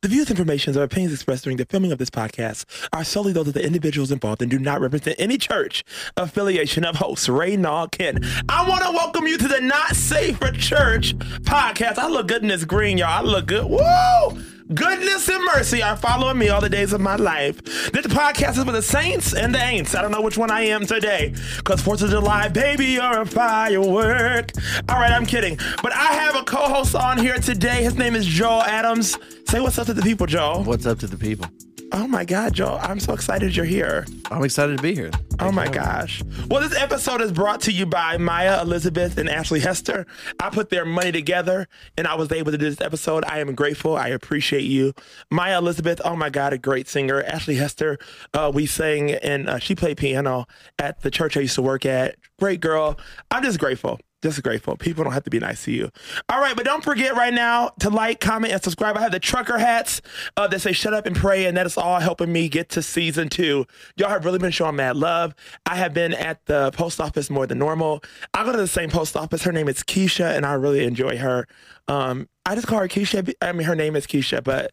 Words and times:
The 0.00 0.08
views, 0.08 0.30
information, 0.30 0.78
or 0.78 0.84
opinions 0.84 1.12
expressed 1.12 1.42
during 1.42 1.56
the 1.56 1.64
filming 1.64 1.90
of 1.90 1.98
this 1.98 2.08
podcast 2.08 2.64
are 2.92 3.02
solely 3.02 3.32
those 3.32 3.48
of 3.48 3.54
the 3.54 3.66
individuals 3.66 4.12
involved 4.12 4.40
and 4.40 4.48
do 4.48 4.56
not 4.56 4.80
represent 4.80 5.16
any 5.18 5.38
church 5.38 5.82
affiliation 6.16 6.84
of 6.84 6.94
host 6.94 7.28
Ray 7.28 7.56
Ken. 7.56 8.20
I 8.48 8.68
want 8.68 8.84
to 8.84 8.92
welcome 8.92 9.26
you 9.26 9.36
to 9.36 9.48
the 9.48 9.60
Not 9.60 9.96
Safe 9.96 10.38
for 10.38 10.52
Church 10.52 11.18
podcast. 11.40 11.98
I 11.98 12.06
look 12.06 12.28
good 12.28 12.42
in 12.42 12.48
this 12.48 12.64
green, 12.64 12.96
y'all. 12.96 13.08
I 13.08 13.22
look 13.22 13.46
good. 13.46 13.64
Woo! 13.64 14.57
Goodness 14.74 15.26
and 15.30 15.42
mercy 15.46 15.82
are 15.82 15.96
following 15.96 16.36
me 16.36 16.50
all 16.50 16.60
the 16.60 16.68
days 16.68 16.92
of 16.92 17.00
my 17.00 17.16
life. 17.16 17.64
This 17.90 18.06
podcast 18.06 18.58
is 18.58 18.64
for 18.64 18.72
the 18.72 18.82
saints 18.82 19.32
and 19.32 19.54
the 19.54 19.58
ain'ts. 19.58 19.94
I 19.94 20.02
don't 20.02 20.10
know 20.10 20.20
which 20.20 20.36
one 20.36 20.50
I 20.50 20.60
am 20.66 20.84
today. 20.84 21.32
Because 21.56 21.80
4th 21.80 22.02
of 22.02 22.10
July, 22.10 22.48
baby, 22.48 22.84
you're 22.86 23.22
a 23.22 23.26
firework. 23.26 24.52
All 24.90 25.00
right, 25.00 25.10
I'm 25.10 25.24
kidding. 25.24 25.58
But 25.82 25.94
I 25.94 26.12
have 26.12 26.36
a 26.36 26.42
co 26.42 26.68
host 26.68 26.94
on 26.94 27.16
here 27.16 27.38
today. 27.38 27.82
His 27.82 27.94
name 27.94 28.14
is 28.14 28.26
Joel 28.26 28.62
Adams. 28.62 29.16
Say 29.46 29.60
what's 29.60 29.78
up 29.78 29.86
to 29.86 29.94
the 29.94 30.02
people, 30.02 30.26
Joel. 30.26 30.64
What's 30.64 30.84
up 30.84 30.98
to 30.98 31.06
the 31.06 31.16
people? 31.16 31.46
Oh 31.90 32.06
my 32.06 32.24
God, 32.24 32.52
Joel. 32.52 32.78
I'm 32.82 33.00
so 33.00 33.14
excited 33.14 33.56
you're 33.56 33.64
here. 33.64 34.06
I'm 34.30 34.44
excited 34.44 34.76
to 34.76 34.82
be 34.82 34.94
here. 34.94 35.10
oh 35.40 35.50
my 35.50 35.68
gosh. 35.68 36.22
Well, 36.48 36.60
this 36.60 36.76
episode 36.76 37.22
is 37.22 37.32
brought 37.32 37.62
to 37.62 37.72
you 37.72 37.86
by 37.86 38.18
Maya 38.18 38.60
Elizabeth 38.60 39.16
and 39.16 39.28
Ashley 39.28 39.60
Hester. 39.60 40.06
I 40.38 40.50
put 40.50 40.68
their 40.68 40.84
money 40.84 41.12
together 41.12 41.66
and 41.96 42.06
I 42.06 42.14
was 42.14 42.30
able 42.30 42.52
to 42.52 42.58
do 42.58 42.68
this 42.68 42.82
episode. 42.82 43.24
I 43.26 43.38
am 43.38 43.54
grateful. 43.54 43.96
I 43.96 44.08
appreciate 44.08 44.64
you. 44.64 44.92
Maya 45.30 45.58
Elizabeth, 45.58 46.00
oh 46.04 46.14
my 46.14 46.28
God, 46.28 46.52
a 46.52 46.58
great 46.58 46.88
singer. 46.88 47.22
Ashley 47.22 47.54
Hester, 47.54 47.98
uh, 48.34 48.52
we 48.54 48.66
sang 48.66 49.12
and 49.12 49.48
uh, 49.48 49.58
she 49.58 49.74
played 49.74 49.96
piano 49.96 50.44
at 50.78 51.00
the 51.00 51.10
church 51.10 51.38
I 51.38 51.40
used 51.40 51.54
to 51.54 51.62
work 51.62 51.86
at. 51.86 52.16
Great 52.38 52.60
girl. 52.60 52.98
I'm 53.30 53.42
just 53.42 53.58
grateful 53.58 53.98
just 54.22 54.42
grateful. 54.42 54.76
People 54.76 55.04
don't 55.04 55.12
have 55.12 55.24
to 55.24 55.30
be 55.30 55.38
nice 55.38 55.64
to 55.64 55.72
you. 55.72 55.90
All 56.28 56.40
right, 56.40 56.56
but 56.56 56.64
don't 56.64 56.82
forget 56.82 57.14
right 57.14 57.32
now 57.32 57.70
to 57.80 57.90
like, 57.90 58.20
comment, 58.20 58.52
and 58.52 58.62
subscribe. 58.62 58.96
I 58.96 59.00
have 59.00 59.12
the 59.12 59.20
trucker 59.20 59.58
hats 59.58 60.02
uh, 60.36 60.48
that 60.48 60.60
say 60.60 60.72
"Shut 60.72 60.94
up 60.94 61.06
and 61.06 61.14
pray," 61.14 61.46
and 61.46 61.56
that 61.56 61.66
is 61.66 61.76
all 61.76 62.00
helping 62.00 62.32
me 62.32 62.48
get 62.48 62.68
to 62.70 62.82
season 62.82 63.28
two. 63.28 63.66
Y'all 63.96 64.08
have 64.08 64.24
really 64.24 64.38
been 64.38 64.50
showing 64.50 64.76
mad 64.76 64.96
love. 64.96 65.34
I 65.66 65.76
have 65.76 65.94
been 65.94 66.14
at 66.14 66.44
the 66.46 66.70
post 66.72 67.00
office 67.00 67.30
more 67.30 67.46
than 67.46 67.58
normal. 67.58 68.02
I 68.34 68.44
go 68.44 68.52
to 68.52 68.58
the 68.58 68.66
same 68.66 68.90
post 68.90 69.16
office. 69.16 69.42
Her 69.42 69.52
name 69.52 69.68
is 69.68 69.82
Keisha, 69.82 70.36
and 70.36 70.44
I 70.44 70.54
really 70.54 70.84
enjoy 70.84 71.16
her. 71.18 71.46
Um, 71.86 72.28
I 72.44 72.54
just 72.54 72.66
call 72.66 72.80
her 72.80 72.88
Keisha. 72.88 73.32
I 73.40 73.52
mean, 73.52 73.66
her 73.66 73.76
name 73.76 73.94
is 73.94 74.06
Keisha, 74.06 74.42
but 74.42 74.72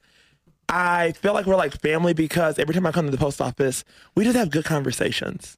I 0.70 1.12
feel 1.14 1.34
like 1.34 1.46
we're 1.46 1.56
like 1.56 1.80
family 1.80 2.14
because 2.14 2.58
every 2.58 2.74
time 2.74 2.86
I 2.86 2.92
come 2.92 3.06
to 3.06 3.12
the 3.12 3.18
post 3.18 3.42
office, 3.42 3.84
we 4.16 4.24
just 4.24 4.36
have 4.36 4.50
good 4.50 4.66
conversations. 4.66 5.58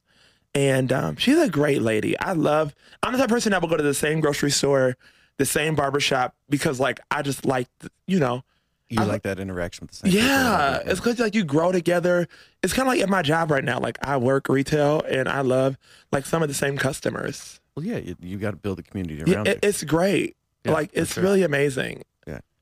And 0.54 0.92
um, 0.92 1.16
she's 1.16 1.38
a 1.38 1.48
great 1.48 1.82
lady. 1.82 2.18
I 2.18 2.32
love, 2.32 2.74
I'm 3.02 3.12
the 3.12 3.18
type 3.18 3.26
of 3.26 3.30
person 3.30 3.52
that 3.52 3.60
will 3.62 3.68
go 3.68 3.76
to 3.76 3.82
the 3.82 3.94
same 3.94 4.20
grocery 4.20 4.50
store, 4.50 4.96
the 5.36 5.44
same 5.44 5.74
barbershop, 5.74 6.34
because 6.48 6.80
like 6.80 7.00
I 7.10 7.22
just 7.22 7.44
like, 7.44 7.68
you 8.06 8.18
know, 8.18 8.42
You 8.88 9.02
I- 9.02 9.04
like 9.04 9.22
that 9.22 9.38
interaction 9.38 9.82
with 9.86 9.90
the 10.00 10.10
same 10.10 10.12
yeah, 10.20 10.78
it's 10.84 10.98
because 11.00 11.18
like 11.20 11.34
you 11.34 11.44
grow 11.44 11.70
together. 11.70 12.26
It's 12.62 12.72
kind 12.72 12.88
of 12.88 12.94
like 12.94 13.00
at 13.02 13.08
my 13.08 13.22
job 13.22 13.50
right 13.50 13.62
now. 13.62 13.78
Like 13.78 13.98
I 14.02 14.16
work 14.16 14.48
retail 14.48 15.02
and 15.02 15.28
I 15.28 15.42
love 15.42 15.76
like 16.10 16.26
some 16.26 16.42
of 16.42 16.48
the 16.48 16.54
same 16.54 16.76
customers. 16.78 17.60
Well, 17.76 17.84
yeah, 17.84 17.98
you, 17.98 18.16
you 18.20 18.38
got 18.38 18.50
to 18.52 18.56
build 18.56 18.78
a 18.80 18.82
community 18.82 19.22
Yeah, 19.26 19.36
around 19.36 19.48
it, 19.48 19.58
you. 19.62 19.68
it's 19.68 19.84
great. 19.84 20.34
Yeah, 20.64 20.72
like 20.72 20.90
it's 20.92 21.12
sure. 21.14 21.22
really 21.22 21.42
amazing. 21.44 22.02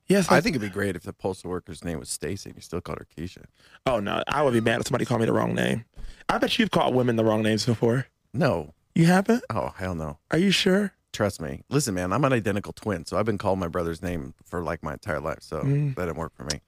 Yes. 0.09 0.31
I 0.31 0.41
think 0.41 0.55
it'd 0.57 0.69
be 0.69 0.73
great 0.73 0.95
if 0.97 1.03
the 1.03 1.12
postal 1.12 1.51
worker's 1.51 1.85
name 1.85 1.99
was 1.99 2.09
Stacy 2.09 2.51
and 2.51 2.57
you 2.57 2.62
still 2.62 2.81
called 2.81 2.99
her 2.99 3.07
Keisha. 3.17 3.45
Oh 3.87 3.99
no, 4.01 4.23
I 4.29 4.43
would 4.43 4.53
be 4.55 4.61
mad 4.61 4.81
if 4.81 4.87
somebody 4.87 5.05
called 5.05 5.21
me 5.21 5.27
the 5.27 5.33
wrong 5.33 5.55
name. 5.55 5.85
I 6.29 6.39
bet 6.39 6.59
you've 6.59 6.71
called 6.71 6.95
women 6.95 7.17
the 7.17 7.25
wrong 7.25 7.43
names 7.43 7.67
before. 7.67 8.07
No. 8.33 8.73
You 8.95 9.07
haven't? 9.07 9.45
Oh, 9.51 9.73
hell 9.77 9.95
no. 9.95 10.19
Are 10.31 10.39
you 10.39 10.51
sure? 10.51 10.93
Trust 11.12 11.41
me. 11.41 11.62
Listen, 11.71 11.95
man, 11.95 12.12
I'm 12.12 12.25
an 12.25 12.33
identical 12.33 12.73
twin, 12.73 13.05
so 13.05 13.19
I've 13.19 13.27
been 13.27 13.39
called 13.39 13.59
my 13.59 13.69
brother's 13.69 14.03
name 14.03 14.34
for 14.45 14.62
like 14.62 14.83
my 14.83 14.93
entire 14.95 15.21
life. 15.21 15.39
So 15.41 15.61
Mm. 15.61 15.95
that 15.97 16.07
didn't 16.07 16.19
work 16.19 16.34
for 16.34 16.45
me. 16.45 16.61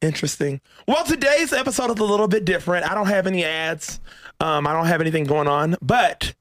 Interesting. 0.00 0.60
Well, 0.88 1.04
today's 1.04 1.52
episode 1.52 1.90
is 1.92 1.98
a 2.00 2.04
little 2.04 2.26
bit 2.28 2.44
different. 2.44 2.90
I 2.90 2.94
don't 2.94 3.06
have 3.06 3.26
any 3.26 3.44
ads. 3.44 4.00
Um, 4.40 4.66
I 4.66 4.72
don't 4.72 4.86
have 4.86 5.00
anything 5.00 5.24
going 5.24 5.46
on, 5.46 5.76
but 5.80 6.34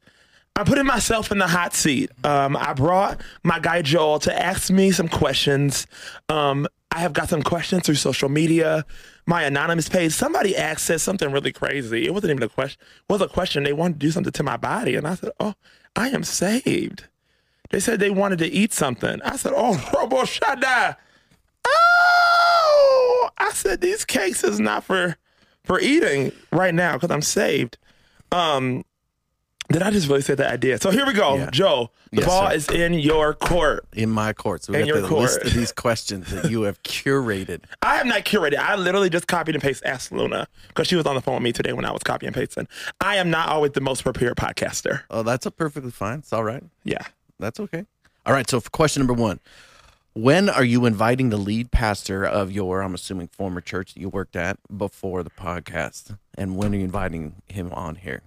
I'm 0.56 0.66
putting 0.66 0.85
myself 0.85 1.31
in 1.31 1.38
the 1.38 1.47
hot 1.47 1.73
seat. 1.73 2.12
Um, 2.23 2.57
I 2.57 2.73
brought 2.73 3.22
my 3.44 3.59
guy 3.59 3.81
Joel 3.81 4.19
to 4.19 4.45
ask 4.45 4.69
me 4.69 4.91
some 4.91 5.07
questions. 5.07 5.88
Um, 6.29 6.67
I 6.91 7.00
have 7.00 7.13
got 7.13 7.29
some 7.29 7.41
questions 7.41 7.85
through 7.85 7.95
social 7.95 8.28
media, 8.28 8.85
my 9.25 9.44
anonymous 9.44 9.88
page. 9.88 10.12
Somebody 10.12 10.57
asked 10.57 11.00
something 11.00 11.31
really 11.31 11.53
crazy. 11.53 12.06
It 12.06 12.13
wasn't 12.13 12.31
even 12.31 12.44
a 12.44 12.50
question. 12.50 12.81
It 12.81 13.13
was 13.13 13.22
a 13.22 13.29
question. 13.29 13.63
They 13.63 13.72
wanted 13.72 13.94
to 13.94 14.00
do 14.00 14.12
something 14.12 14.34
to 14.34 14.44
my 14.44 14.57
body, 14.57 14.95
and 14.95 15.07
I 15.07 15.16
said, 15.16 15.31
"Oh, 15.39 15.53
I 15.95 16.09
am 16.09 16.23
saved." 16.23 17.06
They 17.69 17.79
said 17.79 18.01
they 18.01 18.09
wanted 18.09 18.39
to 18.39 18.47
eat 18.47 18.73
something. 18.73 19.22
I 19.23 19.38
said, 19.38 19.53
"Oh, 19.56 19.73
Robo 19.95 20.23
Shada." 20.23 20.97
Oh, 21.66 23.29
I 23.38 23.51
said 23.51 23.79
these 23.79 24.03
cakes 24.03 24.44
is 24.44 24.59
not 24.59 24.83
for 24.83 25.16
for 25.63 25.79
eating 25.79 26.33
right 26.51 26.73
now 26.73 26.94
because 26.94 27.12
I'm 27.12 27.22
saved. 27.22 27.78
Um, 28.33 28.83
did 29.73 29.81
I 29.81 29.91
just 29.91 30.07
really 30.07 30.21
say 30.21 30.35
that 30.35 30.51
I 30.51 30.57
did? 30.57 30.81
So 30.81 30.89
here 30.91 31.05
we 31.05 31.13
go, 31.13 31.35
Yeah. 31.37 31.49
Joe. 31.51 31.91
The 32.11 32.17
Yes, 32.21 32.25
ball 32.27 32.49
sir. 32.49 32.55
is 32.55 32.69
in 32.69 32.93
your 32.95 33.33
court. 33.33 33.85
In 33.93 34.09
my 34.09 34.33
court. 34.33 34.63
So 34.63 34.73
we 34.73 34.79
In 34.79 34.85
got 34.85 34.93
your 34.93 35.01
the 35.01 35.07
court. 35.07 35.21
list 35.21 35.41
of 35.43 35.53
these 35.53 35.71
questions 35.71 36.29
that 36.31 36.51
you 36.51 36.63
have 36.63 36.81
curated. 36.83 37.61
I 37.81 37.95
have 37.97 38.05
not 38.05 38.25
curated. 38.25 38.57
I 38.57 38.75
literally 38.75 39.09
just 39.09 39.27
copied 39.27 39.55
and 39.55 39.61
pasted 39.61 39.87
Ask 39.87 40.11
Luna 40.11 40.47
because 40.67 40.87
she 40.87 40.95
was 40.95 41.05
on 41.05 41.15
the 41.15 41.21
phone 41.21 41.35
with 41.35 41.43
me 41.43 41.53
today 41.53 41.71
when 41.73 41.85
I 41.85 41.91
was 41.91 42.03
copying 42.03 42.27
and 42.27 42.35
pasting. 42.35 42.67
I 42.99 43.15
am 43.15 43.29
not 43.29 43.47
always 43.49 43.71
the 43.71 43.81
most 43.81 44.03
prepared 44.03 44.35
podcaster. 44.35 45.03
Oh, 45.09 45.23
that's 45.23 45.45
a 45.45 45.51
perfectly 45.51 45.91
fine. 45.91 46.19
It's 46.19 46.33
all 46.33 46.43
right. 46.43 46.63
Yeah. 46.83 47.05
That's 47.39 47.59
okay. 47.61 47.85
All 48.25 48.33
right. 48.33 48.49
So, 48.49 48.59
for 48.59 48.69
question 48.71 48.99
number 49.01 49.13
one, 49.13 49.39
when 50.13 50.49
are 50.49 50.65
you 50.65 50.85
inviting 50.85 51.29
the 51.29 51.38
lead 51.38 51.71
pastor 51.71 52.25
of 52.25 52.51
your, 52.51 52.81
I'm 52.81 52.93
assuming, 52.93 53.27
former 53.29 53.61
church 53.61 53.93
that 53.93 54.01
you 54.01 54.09
worked 54.09 54.35
at 54.35 54.57
before 54.77 55.23
the 55.23 55.29
podcast? 55.29 56.17
And 56.38 56.57
when 56.57 56.73
are 56.73 56.77
you 56.77 56.83
inviting 56.83 57.41
him 57.47 57.71
on 57.71 57.95
here? 57.95 58.21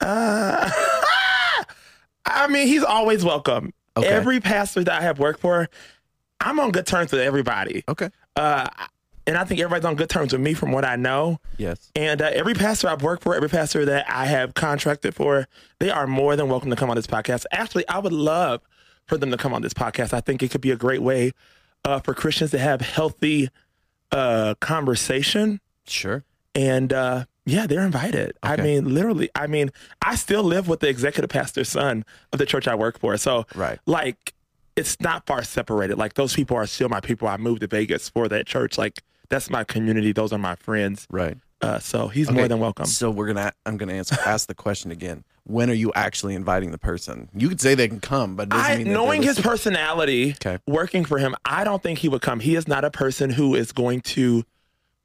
Uh, 0.00 0.70
I 2.26 2.46
mean, 2.48 2.66
he's 2.66 2.84
always 2.84 3.24
welcome. 3.24 3.72
Okay. 3.96 4.08
Every 4.08 4.40
pastor 4.40 4.84
that 4.84 5.00
I 5.00 5.02
have 5.02 5.18
worked 5.18 5.40
for, 5.40 5.68
I'm 6.40 6.60
on 6.60 6.70
good 6.70 6.86
terms 6.86 7.12
with 7.12 7.20
everybody. 7.20 7.84
Okay. 7.88 8.10
Uh, 8.36 8.68
and 9.26 9.36
I 9.36 9.44
think 9.44 9.60
everybody's 9.60 9.84
on 9.84 9.96
good 9.96 10.08
terms 10.08 10.32
with 10.32 10.40
me 10.40 10.54
from 10.54 10.72
what 10.72 10.84
I 10.84 10.96
know. 10.96 11.38
Yes. 11.56 11.90
And 11.94 12.22
uh, 12.22 12.30
every 12.32 12.54
pastor 12.54 12.88
I've 12.88 13.02
worked 13.02 13.22
for, 13.22 13.34
every 13.34 13.48
pastor 13.48 13.84
that 13.84 14.06
I 14.08 14.26
have 14.26 14.54
contracted 14.54 15.14
for, 15.14 15.46
they 15.78 15.90
are 15.90 16.06
more 16.06 16.36
than 16.36 16.48
welcome 16.48 16.70
to 16.70 16.76
come 16.76 16.90
on 16.90 16.96
this 16.96 17.06
podcast. 17.06 17.44
Actually, 17.52 17.86
I 17.88 17.98
would 17.98 18.12
love 18.12 18.62
for 19.06 19.18
them 19.18 19.30
to 19.30 19.36
come 19.36 19.52
on 19.52 19.62
this 19.62 19.74
podcast. 19.74 20.12
I 20.12 20.20
think 20.20 20.42
it 20.42 20.50
could 20.50 20.60
be 20.60 20.70
a 20.70 20.76
great 20.76 21.02
way 21.02 21.32
uh, 21.84 22.00
for 22.00 22.14
Christians 22.14 22.50
to 22.52 22.58
have 22.58 22.80
healthy 22.80 23.50
uh, 24.12 24.54
conversation. 24.60 25.60
Sure. 25.86 26.24
And 26.54 26.92
uh, 26.92 27.26
yeah, 27.46 27.66
they're 27.66 27.84
invited. 27.84 28.32
I 28.42 28.56
mean, 28.56 28.92
literally, 28.94 29.30
I 29.34 29.46
mean, 29.46 29.70
I 30.02 30.14
still 30.14 30.42
live 30.42 30.68
with 30.68 30.80
the 30.80 30.88
executive 30.88 31.30
pastor's 31.30 31.68
son 31.68 32.04
of 32.32 32.38
the 32.38 32.46
church 32.46 32.68
I 32.68 32.74
work 32.74 32.98
for. 32.98 33.16
So, 33.16 33.46
Right. 33.54 33.78
like, 33.86 34.34
it's 34.76 35.00
not 35.00 35.26
far 35.26 35.42
separated. 35.42 35.98
Like, 35.98 36.14
those 36.14 36.34
people 36.34 36.56
are 36.56 36.66
still 36.66 36.88
my 36.88 37.00
people. 37.00 37.28
I 37.28 37.36
moved 37.36 37.60
to 37.62 37.66
Vegas 37.66 38.08
for 38.08 38.28
that 38.28 38.46
church. 38.46 38.78
Like, 38.78 39.02
that's 39.28 39.50
my 39.50 39.64
community. 39.64 40.12
Those 40.12 40.32
are 40.32 40.38
my 40.38 40.54
friends. 40.56 41.06
Right. 41.10 41.36
Uh, 41.62 41.78
so 41.78 42.08
he's 42.08 42.30
more 42.30 42.48
than 42.48 42.58
welcome. 42.58 42.86
So 42.86 43.10
we're 43.10 43.26
gonna. 43.26 43.52
I'm 43.66 43.76
gonna 43.76 43.92
answer, 43.92 44.16
ask 44.24 44.46
the 44.48 44.54
question 44.54 44.90
again. 44.90 45.24
When 45.44 45.68
are 45.68 45.74
you 45.74 45.92
actually 45.94 46.34
inviting 46.34 46.70
the 46.70 46.78
person? 46.78 47.28
You 47.34 47.50
could 47.50 47.60
say 47.60 47.74
they 47.74 47.86
can 47.88 48.00
come, 48.00 48.34
but 48.34 48.44
it 48.44 48.48
doesn't 48.50 48.88
I, 48.88 48.90
knowing 48.90 49.22
his 49.22 49.38
personality, 49.38 50.30
Okay. 50.44 50.58
working 50.66 51.04
for 51.04 51.18
him, 51.18 51.34
I 51.44 51.64
don't 51.64 51.82
think 51.82 51.98
he 51.98 52.08
would 52.08 52.22
come. 52.22 52.40
He 52.40 52.56
is 52.56 52.66
not 52.66 52.84
a 52.84 52.90
person 52.90 53.28
who 53.30 53.54
is 53.54 53.72
going 53.72 54.00
to 54.02 54.44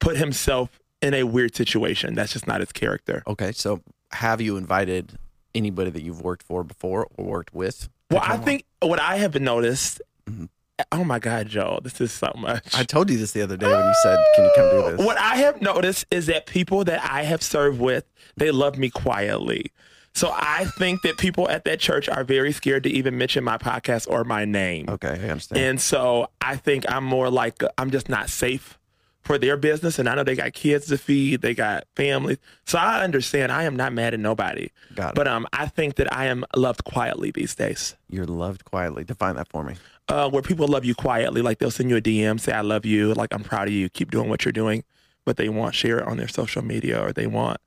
put 0.00 0.16
himself 0.16 0.80
in 1.02 1.14
a 1.14 1.24
weird 1.24 1.54
situation. 1.54 2.14
That's 2.14 2.32
just 2.32 2.46
not 2.46 2.60
his 2.60 2.72
character. 2.72 3.22
Okay. 3.26 3.52
So 3.52 3.82
have 4.12 4.40
you 4.40 4.56
invited 4.56 5.18
anybody 5.54 5.90
that 5.90 6.02
you've 6.02 6.22
worked 6.22 6.42
for 6.42 6.64
before 6.64 7.06
or 7.16 7.24
worked 7.24 7.54
with? 7.54 7.88
Well, 8.10 8.20
I 8.22 8.26
come 8.28 8.40
on? 8.40 8.44
think 8.44 8.64
what 8.80 9.00
I 9.00 9.16
have 9.16 9.34
noticed. 9.40 10.00
Mhm. 10.28 10.48
Oh 10.92 11.04
my 11.04 11.18
God, 11.18 11.48
Joe, 11.48 11.80
this 11.82 12.00
is 12.02 12.12
so 12.12 12.30
much. 12.36 12.74
I 12.74 12.84
told 12.84 13.08
you 13.08 13.16
this 13.16 13.32
the 13.32 13.40
other 13.42 13.56
day 13.56 13.66
when 13.66 13.86
you 13.86 13.94
said, 14.02 14.18
"Can 14.34 14.44
you 14.44 14.50
come 14.54 14.70
do 14.70 14.96
this?" 14.96 15.06
What 15.06 15.16
I 15.18 15.36
have 15.36 15.62
noticed 15.62 16.04
is 16.10 16.26
that 16.26 16.44
people 16.46 16.84
that 16.84 17.00
I 17.10 17.22
have 17.22 17.42
served 17.42 17.80
with, 17.80 18.04
they 18.36 18.50
love 18.50 18.76
me 18.76 18.90
quietly. 18.90 19.72
So 20.14 20.32
I 20.34 20.66
think 20.78 21.02
that 21.02 21.16
people 21.18 21.48
at 21.48 21.64
that 21.64 21.80
church 21.80 22.08
are 22.10 22.24
very 22.24 22.52
scared 22.52 22.82
to 22.84 22.90
even 22.90 23.16
mention 23.18 23.42
my 23.44 23.56
podcast 23.58 24.06
or 24.08 24.24
my 24.24 24.44
name. 24.44 24.86
Okay, 24.88 25.08
I 25.08 25.28
understand. 25.30 25.62
And 25.62 25.80
so 25.80 26.28
I 26.42 26.56
think 26.56 26.84
I'm 26.90 27.04
more 27.04 27.30
like 27.30 27.62
I'm 27.78 27.90
just 27.90 28.08
not 28.10 28.28
safe 28.28 28.78
for 29.26 29.38
their 29.38 29.56
business. 29.56 29.98
And 29.98 30.08
I 30.08 30.14
know 30.14 30.24
they 30.24 30.36
got 30.36 30.52
kids 30.52 30.86
to 30.86 30.96
feed, 30.96 31.42
they 31.42 31.54
got 31.54 31.84
families. 31.96 32.38
So 32.64 32.78
I 32.78 33.02
understand 33.02 33.50
I 33.52 33.64
am 33.64 33.76
not 33.76 33.92
mad 33.92 34.14
at 34.14 34.20
nobody. 34.20 34.70
Got 34.94 35.10
it. 35.10 35.14
But 35.16 35.28
um, 35.28 35.46
I 35.52 35.66
think 35.66 35.96
that 35.96 36.12
I 36.14 36.26
am 36.26 36.44
loved 36.54 36.84
quietly 36.84 37.32
these 37.32 37.54
days. 37.54 37.96
You're 38.08 38.26
loved 38.26 38.64
quietly. 38.64 39.04
Define 39.04 39.36
that 39.36 39.48
for 39.48 39.64
me. 39.64 39.74
Uh, 40.08 40.30
where 40.30 40.42
people 40.42 40.68
love 40.68 40.84
you 40.84 40.94
quietly, 40.94 41.42
like 41.42 41.58
they'll 41.58 41.70
send 41.70 41.90
you 41.90 41.96
a 41.96 42.00
DM, 42.00 42.38
say 42.38 42.52
I 42.52 42.60
love 42.60 42.86
you, 42.86 43.12
like 43.14 43.34
I'm 43.34 43.42
proud 43.42 43.66
of 43.66 43.74
you, 43.74 43.88
keep 43.88 44.12
doing 44.12 44.28
what 44.28 44.44
you're 44.44 44.52
doing, 44.52 44.84
but 45.24 45.36
they 45.36 45.48
won't 45.48 45.74
share 45.74 45.98
it 45.98 46.06
on 46.06 46.16
their 46.16 46.28
social 46.28 46.62
media 46.62 47.02
or 47.02 47.12
they 47.12 47.26
want 47.26 47.60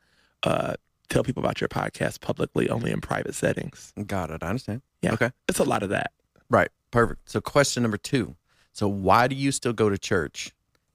uh, 0.44 0.76
tell 1.10 1.24
people 1.24 1.44
about 1.44 1.60
your 1.60 1.68
podcast 1.68 2.22
publicly, 2.22 2.70
only 2.70 2.92
in 2.92 3.02
private 3.02 3.36
settings. 3.36 3.92
Got 4.08 4.32
it. 4.32 4.42
I 4.42 4.48
understand. 4.48 4.82
Yeah. 5.02 5.14
Okay. 5.14 5.32
It's 5.50 5.60
a 5.60 5.66
lot 5.66 5.84
of 5.84 5.90
that. 5.90 6.12
Right. 6.50 6.70
Perfect. 6.92 7.30
So 7.30 7.42
question 7.42 7.84
number 7.84 7.98
two. 7.98 8.38
So 8.72 8.88
why 8.88 9.28
do 9.28 9.36
you 9.36 9.52
still 9.52 9.74
go 9.74 9.90
to 9.90 9.98
church 9.98 10.54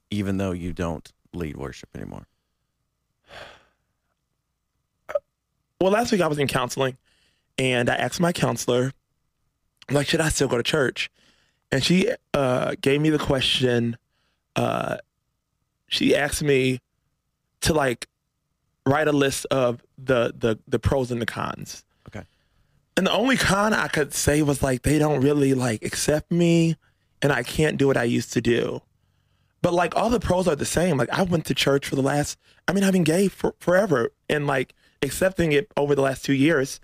even 0.09 0.37
though 0.37 0.51
you 0.51 0.73
don't 0.73 1.11
lead 1.33 1.57
worship 1.57 1.89
anymore? 1.95 2.27
Well, 5.81 5.91
last 5.91 6.13
week 6.13 6.21
I 6.21 6.27
was 6.27 6.39
in 6.39 6.47
counseling 6.47 6.97
and 7.57 7.89
I 7.89 7.95
asked 7.95 8.21
my 8.21 8.31
counselor, 8.31 8.93
like, 9.91 10.07
should 10.07 10.21
I 10.21 10.29
still 10.29 10.47
go 10.47 10.55
to 10.57 10.63
church? 10.63 11.11
And 11.71 11.83
she 11.83 12.09
uh, 12.33 12.75
gave 12.81 13.01
me 13.01 13.09
the 13.09 13.19
question. 13.19 13.97
Uh, 14.55 14.97
she 15.87 16.15
asked 16.15 16.41
me 16.41 16.79
to 17.61 17.73
like 17.73 18.07
write 18.85 19.07
a 19.07 19.11
list 19.11 19.45
of 19.51 19.83
the 19.97 20.33
the 20.37 20.59
the 20.67 20.79
pros 20.79 21.11
and 21.11 21.21
the 21.21 21.25
cons. 21.25 21.83
Okay. 22.07 22.25
And 22.97 23.07
the 23.07 23.11
only 23.11 23.37
con 23.37 23.73
I 23.73 23.87
could 23.87 24.13
say 24.13 24.41
was 24.41 24.61
like 24.63 24.83
they 24.83 24.99
don't 24.99 25.21
really 25.21 25.53
like 25.53 25.83
accept 25.83 26.31
me, 26.31 26.77
and 27.21 27.31
I 27.31 27.43
can't 27.43 27.77
do 27.77 27.87
what 27.87 27.97
I 27.97 28.03
used 28.03 28.33
to 28.33 28.41
do. 28.41 28.81
But 29.65 29.73
like 29.73 29.95
all 29.95 30.11
the 30.11 30.19
pros 30.19 30.47
are 30.47 30.55
the 30.55 30.63
same. 30.63 30.95
Like 30.95 31.09
I 31.09 31.23
went 31.23 31.45
to 31.45 31.55
church 31.55 31.87
for 31.87 31.95
the 31.95 32.03
last. 32.03 32.37
I 32.67 32.73
mean, 32.73 32.83
I've 32.83 32.93
been 32.93 33.03
gay 33.03 33.27
for 33.27 33.55
forever, 33.57 34.11
and 34.29 34.45
like 34.45 34.75
accepting 35.01 35.53
it 35.53 35.71
over 35.75 35.95
the 35.95 36.03
last 36.03 36.23
two 36.23 36.33
years, 36.33 36.79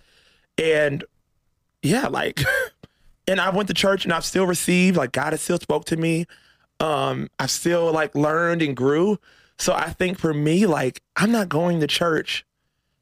and 0.57 1.03
yeah, 1.83 2.07
like, 2.07 2.41
and 3.27 3.39
I 3.39 3.51
went 3.51 3.67
to 3.67 3.75
church 3.75 4.03
and 4.03 4.11
I've 4.11 4.25
still 4.25 4.47
received. 4.47 4.97
Like 4.97 5.11
God 5.11 5.31
has 5.33 5.41
still 5.41 5.59
spoke 5.59 5.85
to 5.85 5.95
me. 5.95 6.25
Um, 6.79 7.29
I've 7.37 7.51
still 7.51 7.91
like 7.93 8.15
learned 8.15 8.63
and 8.63 8.75
grew. 8.75 9.19
So 9.59 9.73
I 9.73 9.91
think 9.91 10.17
for 10.17 10.33
me, 10.33 10.65
like 10.65 11.03
I'm 11.15 11.31
not 11.31 11.49
going 11.49 11.81
to 11.81 11.87
church. 11.87 12.47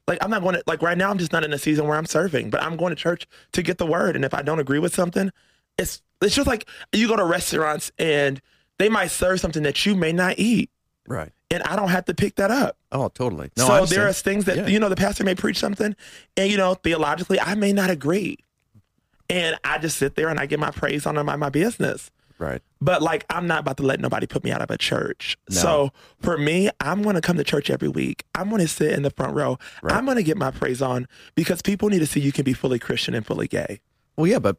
Like 0.06 0.18
I'm 0.20 0.28
not 0.28 0.42
going 0.42 0.56
to 0.56 0.62
like 0.66 0.82
right 0.82 0.98
now. 0.98 1.08
I'm 1.08 1.16
just 1.16 1.32
not 1.32 1.42
in 1.42 1.54
a 1.54 1.58
season 1.58 1.86
where 1.86 1.96
I'm 1.96 2.04
serving, 2.04 2.50
but 2.50 2.62
I'm 2.62 2.76
going 2.76 2.90
to 2.90 2.96
church 2.96 3.26
to 3.52 3.62
get 3.62 3.78
the 3.78 3.86
word. 3.86 4.14
And 4.14 4.26
if 4.26 4.34
I 4.34 4.42
don't 4.42 4.60
agree 4.60 4.78
with 4.78 4.94
something, 4.94 5.30
it's 5.78 6.02
it's 6.20 6.34
just 6.34 6.46
like 6.46 6.68
you 6.92 7.08
go 7.08 7.16
to 7.16 7.24
restaurants 7.24 7.90
and 7.98 8.42
they 8.80 8.88
might 8.88 9.10
serve 9.10 9.38
something 9.40 9.62
that 9.62 9.84
you 9.86 9.94
may 9.94 10.12
not 10.12 10.38
eat, 10.38 10.70
Right. 11.06 11.30
and 11.50 11.62
I 11.64 11.76
don't 11.76 11.88
have 11.90 12.04
to 12.06 12.14
pick 12.14 12.36
that 12.36 12.50
up. 12.50 12.76
Oh, 12.92 13.08
totally. 13.08 13.50
No, 13.56 13.66
so 13.66 13.86
there 13.86 14.08
are 14.08 14.12
things 14.12 14.44
that 14.46 14.56
Yeah. 14.56 14.66
you 14.66 14.78
know 14.80 14.88
the 14.88 14.96
pastor 14.96 15.22
may 15.24 15.34
preach 15.34 15.58
something, 15.58 15.94
and 16.36 16.50
you 16.50 16.56
know 16.56 16.74
theologically 16.74 17.38
I 17.40 17.54
may 17.54 17.72
not 17.72 17.90
agree, 17.90 18.38
and 19.28 19.56
I 19.64 19.78
just 19.78 19.96
sit 19.98 20.14
there 20.16 20.28
and 20.28 20.38
I 20.40 20.46
get 20.46 20.58
my 20.58 20.70
praise 20.70 21.06
on 21.06 21.14
my 21.24 21.36
my 21.36 21.50
business. 21.50 22.10
right. 22.38 22.62
But 22.80 23.02
like 23.02 23.26
I'm 23.28 23.46
not 23.46 23.60
about 23.60 23.76
to 23.76 23.82
let 23.82 24.00
nobody 24.00 24.26
put 24.26 24.42
me 24.44 24.50
out 24.50 24.62
of 24.62 24.70
a 24.70 24.78
church. 24.78 25.36
No. 25.50 25.56
So 25.56 25.90
for 26.20 26.38
me, 26.38 26.70
I'm 26.80 27.02
going 27.02 27.14
to 27.14 27.20
come 27.20 27.36
to 27.36 27.44
church 27.44 27.68
every 27.68 27.88
week. 27.88 28.24
I'm 28.34 28.48
going 28.48 28.62
to 28.62 28.68
sit 28.68 28.92
in 28.92 29.02
the 29.02 29.10
front 29.10 29.34
row. 29.34 29.58
Right. 29.82 29.94
I'm 29.94 30.06
going 30.06 30.16
to 30.16 30.22
get 30.22 30.38
my 30.38 30.50
praise 30.50 30.80
on 30.80 31.06
because 31.34 31.60
people 31.60 31.90
need 31.90 31.98
to 31.98 32.06
see 32.06 32.20
you 32.20 32.32
can 32.32 32.44
be 32.44 32.54
fully 32.54 32.78
Christian 32.78 33.12
and 33.14 33.26
fully 33.26 33.46
gay. 33.46 33.80
Well, 34.16 34.26
yeah, 34.26 34.38
but 34.38 34.56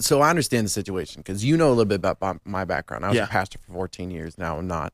so 0.00 0.20
I 0.20 0.30
understand 0.30 0.64
the 0.64 0.70
situation 0.70 1.20
because 1.22 1.44
you 1.44 1.56
know 1.56 1.68
a 1.68 1.70
little 1.70 1.84
bit 1.84 1.96
about 2.04 2.40
my- 2.44 2.64
background. 2.64 3.04
I 3.04 3.08
was 3.08 3.16
Yeah. 3.16 3.24
a 3.24 3.28
pastor 3.28 3.58
for 3.66 3.72
14 3.72 4.10
years. 4.10 4.36
Now 4.38 4.58
I'm 4.58 4.66
not. 4.66 4.92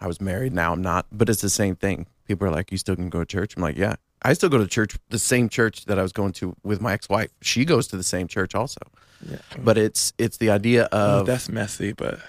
I 0.00 0.06
was 0.06 0.20
married. 0.20 0.52
Now 0.52 0.72
I'm 0.72 0.82
not. 0.82 1.06
But 1.12 1.28
it's 1.28 1.42
the 1.42 1.50
same 1.50 1.76
thing. 1.76 2.06
People 2.26 2.46
are 2.48 2.50
like, 2.50 2.72
"You 2.72 2.78
still 2.78 2.96
can 2.96 3.08
go 3.08 3.20
to 3.20 3.26
church?" 3.26 3.56
I'm 3.56 3.62
like, 3.62 3.76
"Yeah." 3.76 3.96
I 4.24 4.32
still 4.34 4.48
go 4.48 4.58
to 4.58 4.66
church, 4.68 4.96
the 5.10 5.18
same 5.18 5.48
church 5.48 5.84
that 5.86 5.98
I 5.98 6.02
was 6.02 6.12
going 6.12 6.32
to 6.34 6.56
with 6.62 6.80
my 6.80 6.92
ex-wife. 6.92 7.30
She 7.40 7.64
goes 7.64 7.88
to 7.88 7.96
the 7.96 8.04
same 8.04 8.28
church 8.28 8.54
also. 8.54 8.80
Yeah. 9.28 9.38
But 9.58 9.76
it's 9.78 10.12
it's 10.18 10.36
the 10.38 10.50
idea 10.50 10.88
Oh, 10.92 11.20
of 11.20 11.26
that's 11.26 11.48
messy, 11.48 11.92
but 11.92 12.20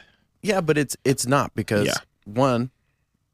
yeah, 0.41 0.59
but 0.61 0.77
it's 0.77 0.97
it's 1.05 1.25
not 1.25 1.53
because 1.55 1.85
Yeah. 1.87 1.93
one, 2.25 2.71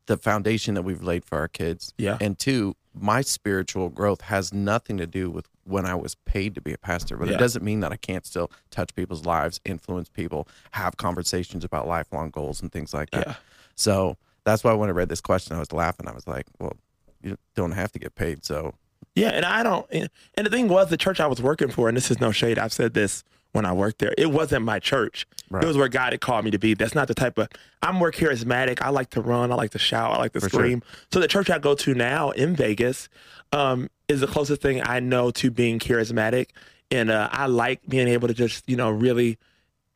the 0.07 0.17
foundation 0.17 0.73
that 0.75 0.81
we've 0.83 1.03
laid 1.03 1.25
for 1.25 1.37
our 1.37 1.47
kids, 1.47 1.93
Yeah. 1.97 2.17
and 2.21 2.37
two, 2.37 2.75
my 2.93 3.21
spiritual 3.21 3.89
growth 3.89 4.21
has 4.21 4.53
nothing 4.53 4.97
to 4.97 5.07
do 5.07 5.29
with 5.29 5.47
when 5.69 5.85
I 5.85 5.95
was 5.95 6.15
paid 6.15 6.55
to 6.55 6.61
be 6.61 6.73
a 6.73 6.77
pastor. 6.77 7.15
But 7.17 7.27
Yeah. 7.29 7.35
it 7.35 7.37
doesn't 7.37 7.63
mean 7.63 7.79
that 7.81 7.91
I 7.91 7.97
can't 7.97 8.25
still 8.25 8.51
touch 8.71 8.93
people's 8.95 9.25
lives, 9.25 9.59
influence 9.65 10.09
people, 10.09 10.47
have 10.71 10.97
conversations 10.97 11.63
about 11.63 11.87
lifelong 11.87 12.29
goals 12.31 12.61
and 12.61 12.71
things 12.71 12.93
like 12.93 13.11
that. 13.11 13.27
Yeah. 13.27 13.35
So 13.75 14.17
that's 14.43 14.63
why 14.63 14.73
when 14.73 14.89
I 14.89 14.93
read 14.93 15.09
this 15.09 15.21
question, 15.21 15.55
I 15.55 15.59
was 15.59 15.71
laughing. 15.71 16.07
I 16.07 16.13
was 16.13 16.27
like, 16.27 16.47
well, 16.59 16.73
you 17.21 17.37
don't 17.55 17.71
have 17.73 17.91
to 17.93 17.99
get 17.99 18.15
paid, 18.15 18.43
so 18.45 18.73
Yeah, 19.15 19.29
and 19.29 19.45
I 19.45 19.63
don't. 19.63 19.85
And 19.91 20.09
and 20.35 20.45
the 20.47 20.51
thing 20.51 20.67
was, 20.69 20.89
the 20.89 20.97
church 20.97 21.19
I 21.19 21.27
was 21.27 21.41
working 21.41 21.69
for, 21.69 21.87
and 21.87 21.95
this 21.97 22.09
is 22.11 22.19
no 22.19 22.31
shade. 22.31 22.57
I've 22.57 22.73
said 22.73 22.93
this 22.93 23.23
when 23.51 23.65
I 23.65 23.73
worked 23.73 23.99
there. 23.99 24.13
It 24.17 24.31
wasn't 24.31 24.63
my 24.65 24.79
church. 24.79 25.25
Right. 25.49 25.63
It 25.63 25.67
was 25.67 25.75
where 25.77 25.87
God 25.87 26.13
had 26.13 26.21
called 26.21 26.45
me 26.45 26.51
to 26.51 26.59
be. 26.59 26.75
That's 26.75 26.93
not 26.93 27.07
the 27.07 27.15
type 27.15 27.37
of. 27.37 27.47
I'm 27.81 27.95
more 27.95 28.11
charismatic. 28.11 28.81
I 28.81 28.89
like 28.89 29.09
to 29.11 29.21
run. 29.21 29.51
I 29.51 29.55
like 29.55 29.71
to 29.71 29.79
shout. 29.79 30.11
I 30.11 30.17
like 30.17 30.33
to 30.33 30.39
For 30.39 30.49
sure. 30.49 30.59
scream. 30.59 30.83
So 31.11 31.19
the 31.19 31.27
church 31.27 31.49
I 31.49 31.57
go 31.57 31.73
to 31.75 31.93
now 31.95 32.29
in 32.31 32.55
Vegas 32.55 33.09
um, 33.51 33.89
is 34.07 34.19
the 34.21 34.27
closest 34.27 34.61
thing 34.61 34.81
I 34.85 34.99
know 34.99 35.31
to 35.31 35.49
being 35.49 35.79
charismatic, 35.79 36.49
and 36.91 37.09
uh, 37.09 37.29
I 37.31 37.47
like 37.47 37.81
being 37.87 38.07
able 38.07 38.27
to 38.27 38.33
just 38.33 38.69
you 38.69 38.75
know 38.75 38.91
really, 38.91 39.37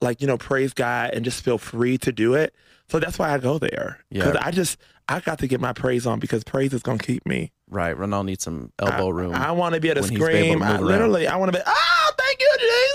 like 0.02 0.20
you 0.22 0.28
know 0.28 0.38
praise 0.38 0.74
God 0.74 1.12
and 1.14 1.24
just 1.24 1.44
feel 1.44 1.58
free 1.60 1.98
to 2.00 2.12
do 2.12 2.34
it. 2.34 2.54
So 2.90 3.00
that's 3.00 3.18
why 3.18 3.32
I 3.34 3.38
go 3.38 3.58
there 3.60 4.00
because 4.12 4.34
Yeah. 4.36 4.42
I 4.46 4.52
just 4.52 4.78
I 5.08 5.20
got 5.20 5.40
to 5.40 5.48
get 5.48 5.62
my 5.62 5.74
praise 5.74 6.06
on 6.08 6.20
because 6.20 6.44
praise 6.44 6.74
is 6.74 6.82
gonna 6.84 6.98
keep 7.00 7.26
me. 7.26 7.52
Right. 7.70 7.98
Ronald 7.98 8.26
needs 8.26 8.44
some 8.44 8.72
elbow 8.80 9.10
room. 9.10 9.34
I, 9.34 9.52
want 9.52 9.76
to 9.76 9.82
be 9.82 9.90
able 9.90 10.02
to 10.04 10.08
he's 10.08 10.20
able 10.20 10.28
to 10.28 10.34
scream. 10.34 10.64
I 10.64 10.80
literally, 10.80 11.28
I 11.28 11.36
want 11.38 11.52
to 11.54 11.58
be. 11.58 11.64
Oh, 11.66 12.12
thank 12.18 12.40
you, 12.40 12.56
Jesus. 12.60 12.94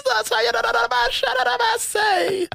Say. 1.79 2.49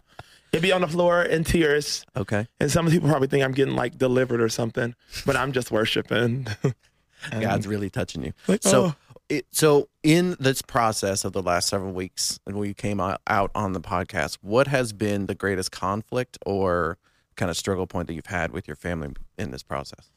It'd 0.51 0.61
be 0.61 0.71
on 0.71 0.81
the 0.81 0.87
floor 0.87 1.23
in 1.23 1.43
tears, 1.43 2.05
okay. 2.15 2.47
and 2.59 2.69
some 2.69 2.87
people 2.87 3.09
probably 3.09 3.27
think 3.27 3.43
I'm 3.43 3.53
getting 3.53 3.75
like 3.75 3.97
delivered 3.97 4.41
or 4.41 4.49
something, 4.49 4.93
but 5.25 5.35
I'm 5.35 5.51
just 5.51 5.71
worshiping. 5.71 6.45
God's 7.31 7.65
really 7.65 7.89
touching 7.89 8.23
you. 8.23 8.33
Like, 8.47 8.61
so, 8.61 8.85
oh. 8.85 8.95
it, 9.29 9.47
so 9.51 9.89
in 10.03 10.35
this 10.39 10.61
process 10.61 11.25
of 11.25 11.33
the 11.33 11.41
last 11.41 11.69
several 11.69 11.93
weeks, 11.93 12.39
and 12.45 12.57
we 12.57 12.73
came 12.73 12.99
out 12.99 13.51
on 13.55 13.73
the 13.73 13.81
podcast, 13.81 14.37
what 14.41 14.67
has 14.67 14.93
been 14.93 15.25
the 15.25 15.35
greatest 15.35 15.71
conflict 15.71 16.37
or 16.45 16.97
kind 17.35 17.49
of 17.49 17.57
struggle 17.57 17.87
point 17.87 18.07
that 18.07 18.13
you've 18.13 18.27
had 18.27 18.51
with 18.51 18.67
your 18.67 18.75
family 18.75 19.09
in 19.39 19.51
this 19.51 19.63
process? 19.63 20.11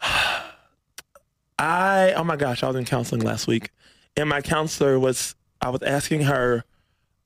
I 1.58 2.12
oh 2.16 2.24
my 2.24 2.36
gosh, 2.36 2.62
I 2.62 2.68
was 2.68 2.76
in 2.76 2.84
counseling 2.84 3.22
last 3.22 3.46
week, 3.46 3.70
and 4.16 4.28
my 4.28 4.40
counselor 4.40 4.98
was 4.98 5.34
I 5.60 5.70
was 5.70 5.82
asking 5.82 6.22
her 6.22 6.64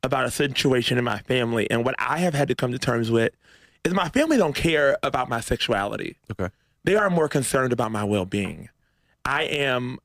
about 0.02 0.24
a 0.24 0.30
situation 0.30 0.98
in 0.98 1.04
my 1.04 1.18
family, 1.20 1.70
and 1.70 1.84
what 1.84 1.94
I 1.98 2.18
have 2.18 2.34
had 2.34 2.48
to 2.48 2.54
come 2.54 2.72
to 2.72 2.78
terms 2.78 3.10
with 3.10 3.32
is 3.84 3.92
my 3.94 4.08
family 4.08 4.36
don't 4.36 4.54
care 4.54 4.96
about 5.02 5.28
my 5.28 5.40
sexuality. 5.40 6.16
Okay. 6.30 6.52
They 6.84 6.96
are 6.96 7.10
more 7.10 7.28
concerned 7.28 7.72
about 7.72 7.92
my 7.92 8.04
well 8.04 8.24
being. 8.24 8.68
I 9.24 9.44
am 9.44 9.98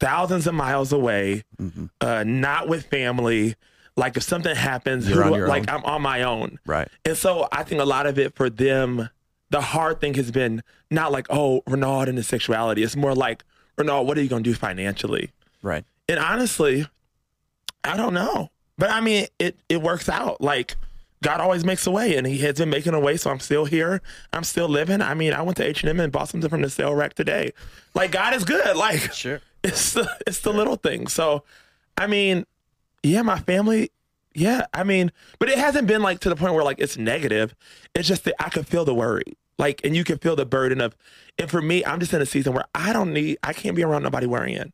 thousands 0.00 0.46
of 0.46 0.54
miles 0.54 0.92
away, 0.92 1.44
Mm-hmm. 1.60 1.86
uh, 2.00 2.24
not 2.24 2.68
with 2.68 2.86
family. 2.86 3.54
Like 3.96 4.16
if 4.16 4.22
something 4.22 4.54
happens, 4.54 5.08
who 5.08 5.14
like 5.46 5.68
own. 5.68 5.78
I'm 5.80 5.84
on 5.84 6.02
my 6.02 6.22
own. 6.22 6.60
Right. 6.64 6.88
And 7.04 7.16
so 7.16 7.48
I 7.50 7.64
think 7.64 7.80
a 7.80 7.84
lot 7.84 8.06
of 8.06 8.16
it 8.18 8.36
for 8.36 8.48
them, 8.48 9.08
the 9.50 9.60
hard 9.60 10.00
thing 10.00 10.14
has 10.14 10.30
been 10.30 10.62
not 10.90 11.12
like, 11.12 11.26
oh, 11.30 11.62
Re'nold 11.66 12.08
and 12.08 12.16
his 12.18 12.26
sexuality. 12.26 12.82
It's 12.82 12.96
more 12.96 13.14
like, 13.14 13.44
Re'nold, 13.76 14.06
what 14.06 14.18
are 14.18 14.22
you 14.22 14.28
going 14.28 14.42
to 14.44 14.50
do 14.50 14.54
financially? 14.54 15.30
Right. 15.62 15.84
And 16.08 16.18
honestly, 16.18 16.86
I 17.84 17.96
don't 17.96 18.14
know. 18.14 18.50
But 18.76 18.90
I 18.90 19.00
mean, 19.00 19.26
it, 19.38 19.56
it 19.68 19.82
works 19.82 20.08
out. 20.08 20.40
Like, 20.40 20.76
God 21.22 21.40
always 21.40 21.64
makes 21.64 21.86
a 21.86 21.90
way, 21.90 22.16
and 22.16 22.26
He 22.26 22.38
has 22.38 22.58
been 22.58 22.70
making 22.70 22.94
a 22.94 23.00
way. 23.00 23.16
So 23.16 23.30
I'm 23.30 23.40
still 23.40 23.64
here. 23.64 24.00
I'm 24.32 24.44
still 24.44 24.68
living. 24.68 25.02
I 25.02 25.14
mean, 25.14 25.32
I 25.32 25.42
went 25.42 25.56
to 25.56 25.64
H 25.66 25.82
and 25.82 25.90
M 25.90 25.98
and 26.00 26.12
bought 26.12 26.28
something 26.28 26.48
from 26.48 26.62
the 26.62 26.70
sale 26.70 26.94
rack 26.94 27.14
today. 27.14 27.52
Like, 27.94 28.12
God 28.12 28.34
is 28.34 28.44
good. 28.44 28.76
Like, 28.76 29.12
Sure. 29.12 29.40
it's 29.64 29.94
the 29.94 30.08
it's 30.26 30.40
the 30.40 30.52
little 30.52 30.76
things. 30.76 31.12
So, 31.12 31.42
I 31.96 32.06
mean, 32.06 32.46
yeah, 33.02 33.22
my 33.22 33.40
family, 33.40 33.90
yeah, 34.38 34.66
I 34.72 34.84
mean, 34.84 35.10
but 35.38 35.48
it 35.48 35.58
hasn't 35.58 35.86
been 35.86 36.02
like 36.02 36.20
to 36.20 36.28
the 36.28 36.36
point 36.36 36.54
where 36.54 36.64
like 36.64 36.78
it's 36.78 36.96
negative. 36.96 37.54
It's 37.94 38.08
just 38.08 38.24
that 38.24 38.34
I 38.42 38.48
can 38.48 38.64
feel 38.64 38.84
the 38.84 38.94
worry, 38.94 39.36
like, 39.58 39.80
and 39.84 39.96
you 39.96 40.04
can 40.04 40.18
feel 40.18 40.36
the 40.36 40.46
burden 40.46 40.80
of. 40.80 40.96
And 41.38 41.50
for 41.50 41.62
me, 41.62 41.84
I'm 41.84 42.00
just 42.00 42.12
in 42.12 42.20
a 42.20 42.26
season 42.26 42.52
where 42.52 42.64
I 42.74 42.92
don't 42.92 43.12
need, 43.12 43.38
I 43.42 43.52
can't 43.52 43.76
be 43.76 43.84
around 43.84 44.02
nobody 44.02 44.26
worrying. 44.26 44.72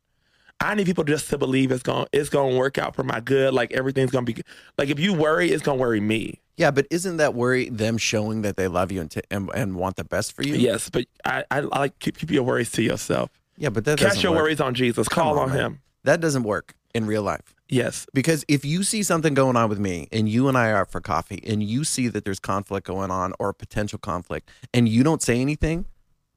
I 0.61 0.75
need 0.75 0.87
people 0.87 1.05
just 1.05 1.29
to 1.31 1.37
believe 1.37 1.73
it's 1.73 1.83
going, 1.83 2.07
it's 2.13 2.31
going 2.31 2.53
to 2.53 2.59
work 2.59 2.79
out 2.79 2.95
for 2.95 3.03
my 3.03 3.21
good. 3.21 3.53
Like 3.53 3.73
everything's 3.73 4.11
going 4.11 4.25
to 4.25 4.33
be, 4.33 4.43
like 4.79 4.89
if 4.89 4.99
you 4.99 5.13
worry, 5.13 5.51
it's 5.51 5.63
going 5.63 5.79
to 5.79 5.83
worry 5.83 6.01
me. 6.01 6.41
Yeah, 6.57 6.71
but 6.71 6.87
isn't 6.91 7.17
that 7.19 7.35
worry 7.35 7.69
them 7.69 7.99
showing 7.99 8.43
that 8.43 8.57
they 8.57 8.69
love 8.69 8.93
you 8.93 9.01
and, 9.01 9.11
t- 9.11 9.21
and, 9.31 9.51
and 9.55 9.75
want 9.77 9.97
the 9.97 10.05
best 10.05 10.33
for 10.33 10.43
you? 10.43 10.55
Yes, 10.55 10.89
but 10.89 11.05
I, 11.25 11.45
I, 11.51 11.59
I 11.59 11.79
like 11.81 11.99
keep, 11.99 12.17
keep 12.17 12.31
your 12.31 12.45
worries 12.45 12.71
to 12.73 12.83
yourself. 12.83 13.31
Yeah, 13.59 13.69
but 13.69 13.85
that 13.85 13.99
Cast 13.99 14.23
your 14.23 14.33
work. 14.33 14.43
worries 14.43 14.61
on 14.61 14.75
Jesus. 14.75 15.09
Come 15.09 15.25
Call 15.25 15.39
on, 15.39 15.51
on. 15.51 15.57
Him. 15.57 15.81
That 16.05 16.21
doesn't 16.21 16.45
work 16.45 16.75
in 16.95 17.07
real 17.07 17.23
life. 17.23 17.54
Yes. 17.69 18.07
Because 18.13 18.45
if 18.47 18.65
you 18.65 18.83
see 18.83 19.03
something 19.03 19.33
going 19.35 19.57
on 19.57 19.69
with 19.71 19.79
me 19.79 20.09
and 20.13 20.29
you 20.29 20.49
and 20.49 20.57
I 20.57 20.69
are 20.71 20.77
out 20.79 20.91
for 20.93 21.01
coffee 21.01 21.43
and 21.47 21.63
you 21.63 21.83
see 21.85 22.09
that 22.09 22.25
there's 22.25 22.39
conflict 22.39 22.87
going 22.87 23.11
on 23.11 23.33
or 23.39 23.53
potential 23.53 23.99
conflict 23.99 24.51
and 24.75 24.89
you 24.89 25.03
don't 25.03 25.23
say 25.23 25.41
anything, 25.41 25.87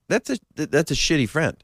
that's 0.07 0.29
a 0.29 0.38
that's 0.55 0.89
a 0.91 0.96
shitty 0.96 1.27
friend. 1.27 1.57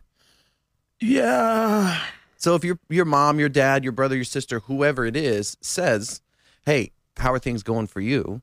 Yeah. 0.99 1.99
So 2.37 2.55
if 2.55 2.63
your 2.63 2.77
your 2.89 3.05
mom, 3.05 3.39
your 3.39 3.49
dad, 3.49 3.83
your 3.83 3.93
brother, 3.93 4.15
your 4.15 4.25
sister, 4.25 4.59
whoever 4.59 5.05
it 5.05 5.15
is 5.15 5.57
says, 5.61 6.21
"Hey, 6.65 6.91
how 7.17 7.31
are 7.31 7.39
things 7.39 7.63
going 7.63 7.87
for 7.87 8.01
you? 8.01 8.41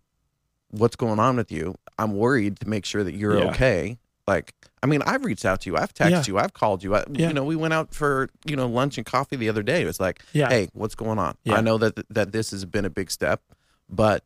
What's 0.70 0.96
going 0.96 1.18
on 1.18 1.36
with 1.36 1.52
you? 1.52 1.74
I'm 1.98 2.16
worried 2.16 2.60
to 2.60 2.68
make 2.68 2.84
sure 2.86 3.04
that 3.04 3.14
you're 3.14 3.36
Yeah. 3.38 3.50
okay." 3.50 3.98
Like, 4.26 4.54
I 4.82 4.86
mean, 4.86 5.02
I've 5.02 5.24
reached 5.24 5.44
out 5.44 5.60
to 5.62 5.70
you, 5.70 5.76
I've 5.76 5.92
texted 5.94 6.10
Yeah. 6.10 6.22
you, 6.26 6.38
I've 6.38 6.54
called 6.54 6.82
you. 6.84 6.94
I, 6.94 7.04
Yeah. 7.10 7.28
You 7.28 7.34
know, 7.34 7.44
we 7.44 7.56
went 7.56 7.74
out 7.74 7.94
for 7.94 8.28
you 8.44 8.56
know 8.56 8.66
lunch 8.66 8.96
and 8.96 9.04
coffee 9.06 9.36
the 9.36 9.48
other 9.48 9.62
day. 9.62 9.82
It 9.82 9.86
was 9.86 9.98
like, 10.00 10.22
Yeah. 10.32 10.48
"Hey, 10.48 10.68
what's 10.72 10.94
going 10.94 11.18
on? 11.18 11.36
Yeah. 11.44 11.56
I 11.56 11.60
know 11.60 11.78
that 11.78 11.94
that 12.10 12.32
this 12.32 12.50
has 12.52 12.64
been 12.64 12.84
a 12.84 12.90
big 12.90 13.10
step, 13.10 13.42
but 13.88 14.24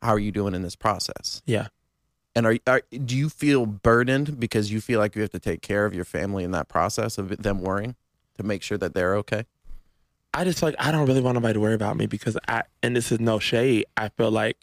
how 0.00 0.10
are 0.10 0.18
you 0.18 0.32
doing 0.32 0.54
in 0.54 0.62
this 0.62 0.76
process?" 0.76 1.42
Yeah. 1.44 1.68
And 2.34 2.46
are, 2.46 2.56
are 2.66 2.82
do 2.90 3.14
you 3.16 3.28
feel 3.28 3.66
burdened 3.66 4.40
because 4.40 4.72
you 4.72 4.80
feel 4.80 4.98
like 5.00 5.14
you 5.14 5.20
have 5.22 5.32
to 5.32 5.38
take 5.38 5.60
care 5.60 5.84
of 5.84 5.94
your 5.94 6.06
family 6.06 6.44
in 6.44 6.50
that 6.52 6.68
process 6.68 7.18
of 7.18 7.28
them 7.42 7.60
worrying 7.60 7.94
to 8.38 8.42
make 8.42 8.62
sure 8.62 8.78
that 8.78 8.94
they're 8.94 9.14
okay? 9.16 9.44
I 10.32 10.44
just 10.44 10.62
like 10.62 10.74
I 10.78 10.90
don't 10.92 11.06
really 11.06 11.20
want 11.20 11.34
nobody 11.34 11.52
to 11.54 11.60
worry 11.60 11.74
about 11.74 11.96
me 11.98 12.06
because 12.06 12.38
I 12.48 12.62
and 12.82 12.96
this 12.96 13.12
is 13.12 13.20
no 13.20 13.38
shade. 13.38 13.84
I 13.98 14.08
feel 14.08 14.30
like 14.30 14.56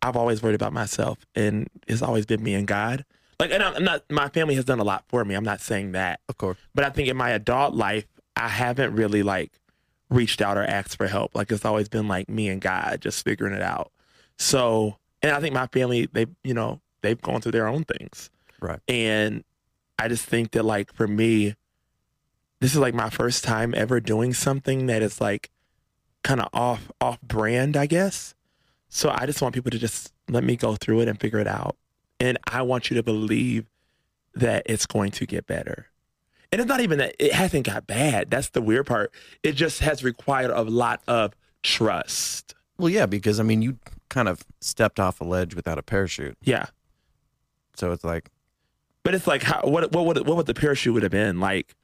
I've 0.00 0.16
always 0.16 0.42
worried 0.42 0.54
about 0.54 0.72
myself 0.72 1.18
and 1.34 1.68
it's 1.88 2.02
always 2.02 2.24
been 2.26 2.42
me 2.42 2.54
and 2.54 2.66
God. 2.66 3.04
Like 3.38 3.50
and 3.50 3.62
I'm 3.62 3.84
not 3.84 4.04
my 4.10 4.28
family 4.28 4.54
has 4.54 4.64
done 4.64 4.80
a 4.80 4.84
lot 4.84 5.04
for 5.08 5.24
me. 5.24 5.34
I'm 5.34 5.44
not 5.44 5.60
saying 5.60 5.92
that. 5.92 6.20
Of 6.28 6.36
course. 6.36 6.58
But 6.74 6.84
I 6.84 6.90
think 6.90 7.08
in 7.08 7.16
my 7.16 7.30
adult 7.30 7.74
life, 7.74 8.06
I 8.36 8.48
haven't 8.48 8.94
really 8.94 9.22
like 9.22 9.52
reached 10.10 10.40
out 10.40 10.56
or 10.56 10.64
asked 10.64 10.96
for 10.96 11.06
help. 11.06 11.34
Like 11.34 11.50
it's 11.50 11.64
always 11.64 11.88
been 11.88 12.08
like 12.08 12.28
me 12.28 12.48
and 12.48 12.60
God 12.60 13.00
just 13.00 13.24
figuring 13.24 13.54
it 13.54 13.62
out. 13.62 13.90
So 14.38 14.96
and 15.22 15.32
I 15.32 15.40
think 15.40 15.54
my 15.54 15.66
family, 15.68 16.08
they 16.12 16.26
you 16.42 16.54
know, 16.54 16.80
they've 17.02 17.20
gone 17.20 17.40
through 17.40 17.52
their 17.52 17.66
own 17.66 17.84
things. 17.84 18.30
Right. 18.60 18.80
And 18.88 19.44
I 19.98 20.08
just 20.08 20.26
think 20.26 20.52
that 20.52 20.64
like 20.64 20.92
for 20.92 21.06
me, 21.06 21.54
this 22.60 22.72
is 22.72 22.78
like 22.78 22.94
my 22.94 23.10
first 23.10 23.44
time 23.44 23.74
ever 23.74 24.00
doing 24.00 24.32
something 24.32 24.86
that 24.86 25.02
is 25.02 25.20
like 25.20 25.50
kind 26.22 26.40
of 26.40 26.48
off 26.52 26.90
off 27.00 27.20
brand, 27.20 27.76
I 27.76 27.86
guess. 27.86 28.34
So 28.88 29.10
I 29.10 29.26
just 29.26 29.42
want 29.42 29.54
people 29.54 29.70
to 29.70 29.78
just 29.78 30.12
let 30.28 30.44
me 30.44 30.56
go 30.56 30.76
through 30.76 31.00
it 31.00 31.08
and 31.08 31.20
figure 31.20 31.38
it 31.38 31.46
out. 31.46 31.76
And 32.20 32.38
I 32.46 32.62
want 32.62 32.90
you 32.90 32.96
to 32.96 33.02
believe 33.02 33.66
that 34.34 34.62
it's 34.66 34.86
going 34.86 35.10
to 35.12 35.26
get 35.26 35.46
better. 35.46 35.86
And 36.52 36.60
it's 36.60 36.68
not 36.68 36.80
even 36.80 36.98
that 36.98 37.16
it 37.18 37.32
hasn't 37.32 37.66
got 37.66 37.86
bad. 37.86 38.30
That's 38.30 38.50
the 38.50 38.62
weird 38.62 38.86
part. 38.86 39.12
It 39.42 39.52
just 39.52 39.80
has 39.80 40.04
required 40.04 40.50
a 40.50 40.62
lot 40.62 41.02
of 41.08 41.34
trust. 41.62 42.54
Well, 42.78 42.88
yeah, 42.88 43.06
because 43.06 43.40
I 43.40 43.42
mean, 43.42 43.62
you 43.62 43.78
kind 44.08 44.28
of 44.28 44.44
stepped 44.60 45.00
off 45.00 45.20
a 45.20 45.24
ledge 45.24 45.54
without 45.54 45.78
a 45.78 45.82
parachute, 45.82 46.36
Yeah. 46.42 46.66
so 47.74 47.90
it's 47.92 48.04
like 48.04 48.30
But 49.02 49.14
it's 49.14 49.26
like 49.26 49.42
how 49.42 49.62
what 49.64 49.90
what 49.92 50.06
would 50.06 50.26
what 50.26 50.36
would 50.36 50.46
the 50.46 50.54
parachute 50.54 50.94
would 50.94 51.02
have 51.02 51.10
been? 51.12 51.40
Like 51.40 51.74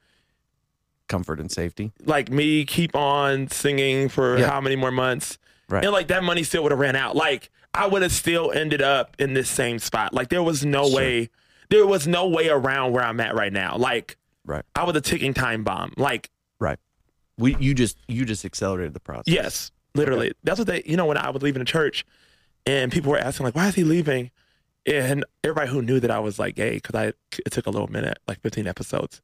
comfort 1.07 1.39
and 1.41 1.51
safety. 1.51 1.91
like 2.05 2.29
me 2.31 2.63
keep 2.63 2.95
on 2.95 3.49
singing 3.49 4.07
for 4.07 4.37
Yeah. 4.39 4.49
how 4.49 4.61
many 4.61 4.77
more 4.77 4.91
months 4.91 5.37
Right. 5.67 5.83
and 5.83 5.91
like 5.91 6.07
that 6.07 6.23
money 6.23 6.43
still 6.43 6.63
would 6.63 6.71
have 6.71 6.79
ran 6.79 6.95
out 6.95 7.15
like 7.17 7.49
i 7.73 7.87
would 7.87 8.01
have 8.01 8.11
still 8.11 8.51
ended 8.51 8.81
up 8.81 9.15
in 9.19 9.33
this 9.33 9.49
same 9.49 9.79
spot 9.79 10.13
like 10.13 10.29
there 10.29 10.43
was 10.43 10.65
no 10.65 10.87
Sure. 10.87 10.97
way 10.97 11.29
there 11.69 11.85
was 11.87 12.07
no 12.07 12.27
way 12.27 12.49
around 12.49 12.91
where 12.91 13.03
i'm 13.03 13.19
at 13.19 13.33
right 13.35 13.53
now 13.53 13.75
like 13.77 14.17
Right. 14.45 14.63
i 14.75 14.83
was 14.83 14.95
a 14.95 15.01
ticking 15.01 15.33
time 15.33 15.63
bomb 15.63 15.93
like 15.97 16.29
Right. 16.59 16.77
We 17.37 17.55
you 17.57 17.73
just 17.73 17.97
you 18.07 18.23
just 18.25 18.45
accelerated 18.45 18.93
the 18.93 18.99
process. 18.99 19.33
yes 19.33 19.71
literally 19.95 20.33
that's 20.43 20.57
what 20.59 20.67
they 20.67 20.83
you 20.85 20.95
know 20.97 21.05
when 21.05 21.17
i 21.17 21.29
was 21.29 21.41
leaving 21.41 21.59
the 21.59 21.65
church 21.65 22.05
and 22.65 22.91
people 22.91 23.11
were 23.11 23.17
asking 23.17 23.45
like 23.45 23.55
why 23.55 23.67
is 23.67 23.75
he 23.75 23.83
leaving 23.83 24.31
and 24.85 25.23
everybody 25.43 25.69
who 25.69 25.81
knew 25.81 25.99
that 25.99 26.11
i 26.11 26.19
was 26.19 26.39
like 26.39 26.55
gay 26.55 26.75
because 26.75 26.95
i 26.95 27.05
it 27.45 27.51
took 27.51 27.65
a 27.67 27.69
little 27.69 27.87
minute 27.89 28.19
like 28.27 28.39
15 28.41 28.67
episodes 28.67 29.21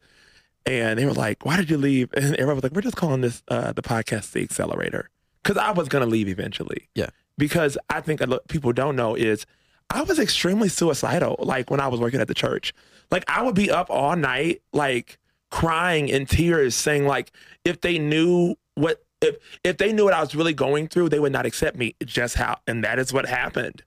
and 0.66 0.98
they 1.00 1.06
were 1.06 1.14
like 1.14 1.46
why 1.46 1.56
did 1.58 1.70
you 1.70 1.78
leave 1.78 2.10
and 2.14 2.26
everybody 2.36 2.56
was 2.56 2.64
like 2.64 2.72
we're 2.74 2.82
just 2.82 2.96
calling 2.98 3.22
this 3.22 3.44
uh 3.50 3.72
the 3.74 3.82
podcast 3.82 4.32
the 4.32 4.42
accelerator 4.42 5.10
because 5.44 5.58
i 5.58 5.72
was 5.72 5.88
gonna 5.88 6.06
leave 6.06 6.28
eventually 6.28 6.90
Yeah. 6.96 7.10
Because 7.38 7.78
i 7.90 8.02
think 8.02 8.26
lo- 8.28 8.40
people 8.48 8.74
don't 8.74 8.96
know 8.96 9.16
is 9.16 9.46
i 9.90 10.02
was 10.02 10.20
extremely 10.20 10.70
suicidal 10.70 11.36
like 11.40 11.70
when 11.70 11.80
i 11.80 11.88
was 11.88 12.00
working 12.00 12.20
at 12.22 12.28
the 12.28 12.34
church. 12.34 12.74
Like 13.10 13.24
i 13.30 13.42
would 13.42 13.56
be 13.56 13.72
up 13.72 13.90
all 13.90 14.16
night 14.16 14.62
like 14.74 15.18
crying 15.50 16.10
in 16.10 16.26
tears 16.26 16.76
saying 16.76 17.06
like 17.06 17.32
if 17.64 17.80
they 17.82 17.98
knew 17.98 18.56
what 18.76 19.04
if 19.22 19.38
if 19.64 19.78
they 19.78 19.94
knew 19.94 20.04
what 20.04 20.14
i 20.14 20.20
was 20.20 20.36
really 20.36 20.54
going 20.54 20.88
through 20.88 21.10
they 21.10 21.20
would 21.20 21.32
not 21.32 21.46
accept 21.46 21.78
me. 21.78 21.96
Just 22.06 22.36
how 22.36 22.58
and 22.68 22.84
that 22.84 23.00
is 23.00 23.14
what 23.14 23.26
happened 23.28 23.84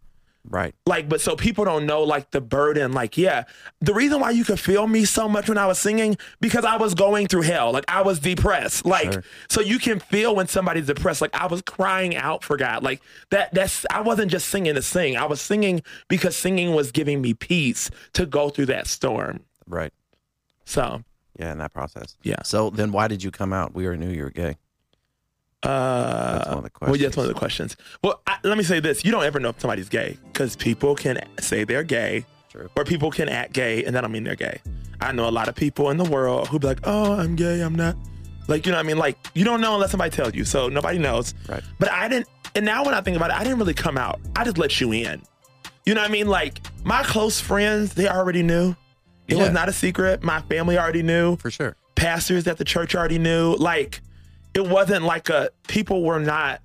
Right. 0.48 0.74
like 0.86 1.08
but 1.08 1.20
so 1.20 1.36
people 1.36 1.64
don't 1.66 1.84
know 1.84 2.02
like 2.02 2.30
the 2.30 2.40
burden 2.40 2.92
like 2.92 3.18
yeah 3.18 3.44
the 3.80 3.92
reason 3.92 4.20
why 4.20 4.30
you 4.30 4.42
could 4.42 4.58
feel 4.58 4.86
me 4.86 5.04
so 5.04 5.28
much 5.28 5.48
when 5.50 5.58
i 5.58 5.66
was 5.66 5.78
singing 5.78 6.16
because 6.40 6.64
i 6.64 6.76
was 6.76 6.94
going 6.94 7.26
through 7.26 7.42
hell 7.42 7.72
like 7.72 7.84
i 7.88 8.00
was 8.00 8.18
depressed 8.20 8.86
like 8.86 9.12
Sure. 9.12 9.24
so 9.50 9.60
you 9.60 9.78
can 9.78 10.00
feel 10.00 10.34
when 10.34 10.48
somebody's 10.48 10.86
depressed 10.86 11.20
like 11.20 11.34
i 11.34 11.46
was 11.46 11.60
crying 11.62 12.16
out 12.16 12.42
for 12.42 12.56
god 12.56 12.82
like 12.82 13.02
that 13.30 13.52
that's 13.52 13.84
i 13.90 14.00
wasn't 14.00 14.30
just 14.30 14.48
singing 14.48 14.74
to 14.74 14.82
sing 14.82 15.16
i 15.16 15.26
was 15.26 15.40
singing 15.42 15.82
because 16.08 16.34
singing 16.34 16.74
was 16.74 16.90
giving 16.90 17.20
me 17.20 17.34
peace 17.34 17.90
to 18.14 18.24
go 18.24 18.48
through 18.48 18.66
that 18.66 18.86
storm 18.86 19.40
Right. 19.66 19.92
so 20.64 21.02
Yeah, 21.38 21.52
in 21.52 21.58
that 21.58 21.72
process. 21.72 22.16
Yeah. 22.22 22.42
So 22.44 22.70
then 22.70 22.92
why 22.92 23.08
did 23.08 23.22
you 23.22 23.30
come 23.30 23.52
out? 23.52 23.74
We 23.74 23.86
already 23.86 24.04
knew 24.04 24.12
you 24.12 24.24
were 24.24 24.30
gay. 24.30 24.56
Uh, 25.62 26.38
That's 26.38 26.48
one 26.48 26.58
of 26.58 26.64
the 26.64 26.70
Well, 26.80 26.96
yeah, 26.96 27.06
that's 27.08 27.16
one 27.16 27.26
of 27.26 27.32
the 27.32 27.38
questions. 27.38 27.76
Well, 28.02 28.22
I, 28.26 28.38
let 28.44 28.56
me 28.56 28.64
say 28.64 28.80
this: 28.80 29.04
you 29.04 29.10
don't 29.12 29.24
ever 29.24 29.38
know 29.40 29.50
if 29.50 29.60
somebody's 29.60 29.88
gay 29.88 30.16
because 30.32 30.56
people 30.56 30.94
can 30.94 31.20
say 31.38 31.64
they're 31.64 31.82
gay, 31.82 32.24
True. 32.50 32.70
or 32.76 32.84
people 32.84 33.10
can 33.10 33.28
act 33.28 33.52
gay, 33.52 33.84
and 33.84 33.94
that 33.94 34.00
don't 34.00 34.12
mean 34.12 34.24
they're 34.24 34.36
gay. 34.36 34.60
I 35.02 35.12
know 35.12 35.28
a 35.28 35.30
lot 35.30 35.48
of 35.48 35.54
people 35.54 35.90
in 35.90 35.96
the 35.96 36.04
world 36.04 36.48
who 36.48 36.58
be 36.58 36.66
like, 36.66 36.80
"Oh, 36.84 37.12
I'm 37.14 37.36
gay. 37.36 37.60
I'm 37.60 37.74
not." 37.74 37.96
Like, 38.48 38.66
you 38.66 38.72
know 38.72 38.78
what 38.78 38.84
I 38.84 38.88
mean? 38.88 38.98
Like, 38.98 39.16
you 39.34 39.44
don't 39.44 39.60
know 39.60 39.74
unless 39.74 39.90
somebody 39.92 40.10
tells 40.10 40.34
you. 40.34 40.44
So 40.44 40.68
nobody 40.68 40.98
knows. 40.98 41.34
Right. 41.48 41.62
But 41.78 41.90
I 41.92 42.08
didn't. 42.08 42.26
And 42.56 42.64
now 42.64 42.84
when 42.84 42.94
I 42.94 43.00
think 43.00 43.16
about 43.16 43.30
it, 43.30 43.36
I 43.36 43.44
didn't 43.44 43.58
really 43.60 43.74
come 43.74 43.96
out. 43.96 44.18
I 44.34 44.42
just 44.44 44.58
let 44.58 44.80
you 44.80 44.90
in. 44.92 45.22
You 45.86 45.94
know 45.94 46.00
what 46.00 46.10
I 46.10 46.12
mean? 46.12 46.26
Like 46.26 46.60
my 46.84 47.02
close 47.04 47.38
friends, 47.40 47.94
they 47.94 48.08
already 48.08 48.42
knew. 48.42 48.74
It 49.28 49.36
Yeah. 49.36 49.42
was 49.44 49.50
not 49.50 49.68
a 49.68 49.72
secret. 49.72 50.24
My 50.24 50.40
family 50.42 50.76
already 50.78 51.02
knew 51.04 51.36
For 51.36 51.50
sure. 51.50 51.76
pastors 51.94 52.46
at 52.48 52.56
the 52.58 52.64
church 52.64 52.96
already 52.96 53.18
knew. 53.18 53.54
Like, 53.54 54.00
it 54.54 54.66
wasn't 54.66 55.04
like 55.04 55.28
a 55.28 55.50
people 55.68 56.02
were 56.02 56.20
not 56.20 56.60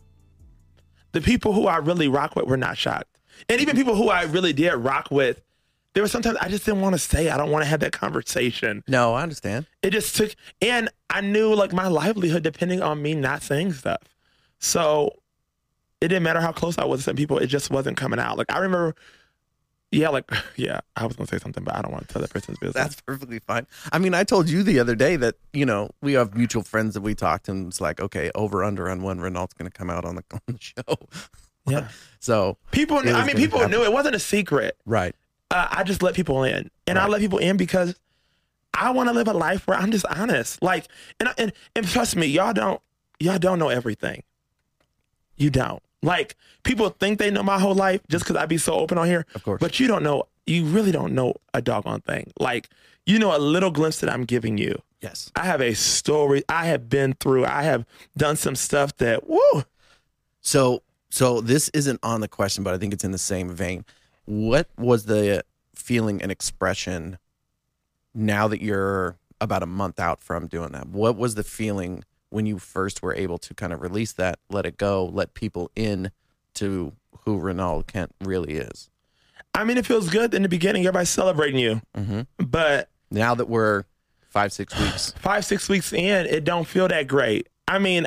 the 1.12 1.22
people 1.22 1.54
who 1.54 1.68
I 1.68 1.78
really 1.78 2.08
rock 2.08 2.36
with 2.36 2.46
were 2.46 2.58
not 2.58 2.78
shocked. 2.78 3.20
And 3.48 3.62
even 3.62 3.76
people 3.76 3.96
who 3.96 4.10
I 4.10 4.24
really 4.24 4.54
did 4.54 4.74
rock 4.74 5.08
with, 5.12 5.42
there 5.94 6.04
were 6.04 6.10
sometimes 6.10 6.38
I 6.42 6.50
just 6.50 6.66
didn't 6.66 6.82
want 6.82 6.94
to 6.94 7.00
say. 7.00 7.30
I 7.30 7.38
don't 7.38 7.52
want 7.52 7.64
to 7.64 7.70
have 7.70 7.80
that 7.80 7.94
conversation. 7.94 8.84
No, 8.88 9.14
I 9.14 9.24
understand. 9.24 9.66
It 9.82 9.92
just 9.92 10.16
took 10.16 10.36
and 10.62 10.90
I 11.10 11.22
knew 11.22 11.56
like 11.56 11.72
my 11.72 11.88
livelihood 11.88 12.44
depending 12.44 12.82
on 12.82 13.02
me 13.02 13.14
not 13.14 13.44
saying 13.44 13.74
stuff. 13.74 14.02
So 14.60 15.12
it 16.02 16.10
didn't 16.10 16.24
matter 16.24 16.42
how 16.42 16.52
close 16.52 16.78
I 16.78 16.86
was 16.86 17.00
to 17.02 17.04
some 17.06 17.16
people, 17.16 17.38
it 17.38 17.48
just 17.48 17.72
wasn't 17.72 17.98
coming 17.98 18.20
out. 18.20 18.38
Like 18.38 18.52
I 18.52 18.60
remember 18.60 18.96
yeah, 19.96 20.10
like 20.10 20.30
yeah, 20.56 20.82
I 20.96 21.06
was 21.06 21.16
gonna 21.16 21.28
say 21.28 21.40
something, 21.40 21.64
but 21.64 21.76
I 21.76 21.82
don't 21.82 21.92
want 21.92 22.08
to 22.08 22.14
tell 22.14 22.22
that 22.22 22.32
person's 22.32 22.58
business. 22.60 22.76
That's 22.76 23.02
perfectly 23.02 23.40
fine. 23.40 23.66
I 23.92 24.00
mean, 24.00 24.14
I 24.14 24.24
told 24.24 24.50
you 24.50 24.64
the 24.64 24.80
other 24.80 24.96
day 24.96 25.16
that, 25.18 25.36
you 25.54 25.66
know, 25.66 25.90
we 26.02 26.14
have 26.14 26.36
mutual 26.36 26.64
friends 26.64 26.94
that 26.94 27.02
we 27.02 27.16
talked 27.16 27.48
and 27.50 27.68
it's 27.68 27.80
like, 27.82 28.00
okay, 28.00 28.32
over 28.36 28.64
under 28.64 28.90
on 28.90 29.02
when 29.04 29.20
Re'nold's 29.20 29.54
going 29.54 29.70
to 29.70 29.76
come 29.78 29.90
out 29.90 30.06
on 30.06 30.16
the, 30.16 30.24
on 30.34 30.40
the 30.48 30.58
show. 30.60 30.98
yeah. 31.68 31.88
So, 32.20 32.58
People 32.72 33.00
It 33.00 33.06
knew, 33.06 33.14
was 33.14 33.22
I 33.24 33.26
mean 33.26 33.36
people 33.36 33.60
happen. 33.60 33.72
knew 33.72 33.84
it 33.84 33.92
wasn't 33.94 34.16
a 34.16 34.20
secret. 34.20 34.78
right. 34.86 35.16
uh, 35.52 35.68
I 35.72 35.84
just 35.84 36.02
let 36.04 36.16
people 36.16 36.44
in, 36.44 36.70
and 36.88 36.98
I 37.00 37.08
let 37.08 37.22
people 37.22 37.38
in 37.40 37.56
because 37.58 37.96
I 38.74 38.90
want 38.92 39.10
to 39.10 39.14
live 39.14 39.28
a 39.28 39.34
life 39.34 39.66
where 39.68 39.78
I'm 39.78 39.92
just 39.92 40.06
honest. 40.08 40.62
Like, 40.62 40.88
and 41.20 41.30
and 41.38 41.54
and 41.76 41.88
trust 41.88 42.16
me, 42.16 42.26
y'all 42.28 42.52
don't 42.54 42.82
y'all 43.20 43.40
don't 43.40 43.60
know 43.60 43.70
everything. 43.70 44.24
You 45.38 45.50
don't. 45.50 45.82
Like 46.06 46.36
people 46.64 46.90
think 46.90 47.20
they 47.20 47.32
know 47.32 47.44
my 47.44 47.60
whole 47.60 47.76
life 47.76 48.02
just 48.10 48.24
because 48.24 48.38
I 48.38 48.46
be 48.46 48.58
so 48.58 48.74
open 48.74 48.98
on 48.98 49.08
here. 49.08 49.26
Of 49.36 49.44
course. 49.44 49.60
But 49.60 49.80
you 49.80 49.88
don't 49.88 50.04
know. 50.04 50.28
You 50.46 50.66
really 50.66 50.92
don't 50.92 51.14
know 51.14 51.34
a 51.54 51.62
doggone 51.62 52.02
thing. 52.02 52.32
Like 52.40 52.70
you 53.06 53.20
know 53.20 53.36
a 53.36 53.40
little 53.40 53.72
glimpse 53.72 54.00
that 54.00 54.10
I'm 54.10 54.24
giving 54.24 54.58
you. 54.58 54.82
Yes. 55.02 55.32
I 55.36 55.46
have 55.46 55.62
a 55.62 55.74
story. 55.76 56.44
I 56.50 56.66
have 56.66 56.90
been 56.90 57.14
through. 57.14 57.46
I 57.46 57.64
have 57.64 57.86
done 58.18 58.36
some 58.36 58.56
stuff 58.56 58.96
that 58.98 59.30
woo. 59.30 59.64
So, 60.42 60.82
so 61.10 61.42
this 61.42 61.70
isn't 61.70 62.00
on 62.02 62.22
the 62.22 62.28
question, 62.28 62.64
but 62.64 62.74
I 62.74 62.78
think 62.78 62.94
it's 62.94 63.04
in 63.04 63.12
the 63.12 63.18
same 63.18 63.50
vein. 63.50 63.86
What 64.26 64.68
was 64.78 65.06
the 65.06 65.44
feeling 65.76 66.22
and 66.22 66.32
expression 66.32 67.20
now 68.16 68.48
that 68.48 68.62
you're 68.62 69.18
about 69.40 69.62
a 69.62 69.68
month 69.68 70.00
out 70.00 70.22
from 70.22 70.48
doing 70.48 70.72
that? 70.72 70.88
What 70.88 71.18
was 71.18 71.36
the 71.36 71.44
feeling 71.44 72.04
when 72.36 72.46
you 72.46 72.60
first 72.60 73.02
were 73.02 73.16
able 73.16 73.38
to 73.40 73.54
kind 73.54 73.72
of 73.72 73.82
release 73.82 74.12
that, 74.14 74.40
let 74.50 74.66
it 74.66 74.78
go, 74.78 75.06
let 75.06 75.34
people 75.34 75.72
in 75.76 76.12
to 76.56 76.92
who 77.22 77.40
Re'nold 77.40 77.88
Kent 77.88 78.12
really 78.24 78.56
is? 78.56 78.90
I 79.54 79.64
mean, 79.64 79.78
it 79.78 79.86
feels 79.86 80.10
good 80.10 80.34
in 80.34 80.42
the 80.44 80.50
beginning. 80.50 80.82
Everybody's 80.86 81.10
celebrating 81.10 81.60
you, 81.60 81.82
Mm-hmm. 81.98 82.22
but 82.46 82.90
Now 83.10 83.36
that 83.36 83.48
we're 83.48 83.86
five, 84.30 84.52
six 84.52 84.78
weeks, 84.78 85.12
five 85.20 85.46
six 85.46 85.70
weeks 85.70 85.94
in 85.94 86.26
it 86.26 86.44
don't 86.44 86.68
feel 86.68 86.90
that 86.90 87.08
great 87.08 87.48
i 87.70 87.80
mean 87.80 88.06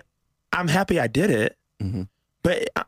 i'm 0.52 0.68
happy 0.68 1.00
i 1.00 1.06
did 1.06 1.30
it 1.30 1.56
Mhm. 1.82 2.06
but 2.42 2.68
uh, 2.76 2.84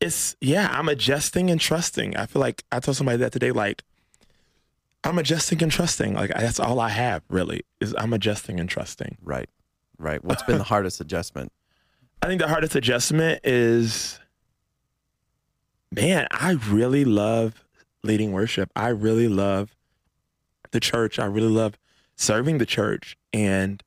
it's 0.00 0.34
yeah 0.40 0.68
i'm 0.72 0.88
adjusting 0.88 1.50
and 1.50 1.60
trusting 1.60 2.16
i 2.16 2.24
feel 2.24 2.40
like 2.40 2.64
i 2.72 2.80
told 2.80 2.96
somebody 2.96 3.18
that 3.18 3.32
today 3.32 3.52
like 3.52 3.82
i'm 5.04 5.18
adjusting 5.18 5.62
and 5.62 5.72
trusting 5.72 6.14
like 6.14 6.30
that's 6.30 6.60
all 6.60 6.80
i 6.80 6.88
have 6.88 7.22
really 7.28 7.62
is 7.80 7.94
i'm 7.98 8.12
adjusting 8.12 8.60
and 8.60 8.68
trusting 8.68 9.16
right, 9.22 9.48
right. 9.98 10.22
What's 10.24 10.42
been 10.42 10.58
the 10.58 10.64
hardest 10.74 11.00
adjustment? 11.00 11.52
i 12.22 12.26
think 12.26 12.40
the 12.40 12.48
hardest 12.48 12.74
adjustment 12.74 13.40
is 13.44 14.18
man 15.90 16.26
i 16.30 16.52
really 16.68 17.04
love 17.04 17.64
leading 18.02 18.32
worship 18.32 18.70
i 18.76 18.88
really 18.88 19.28
love 19.28 19.74
the 20.70 20.80
church 20.80 21.18
i 21.18 21.24
really 21.24 21.48
love 21.48 21.78
serving 22.16 22.58
the 22.58 22.66
church 22.66 23.16
and 23.32 23.82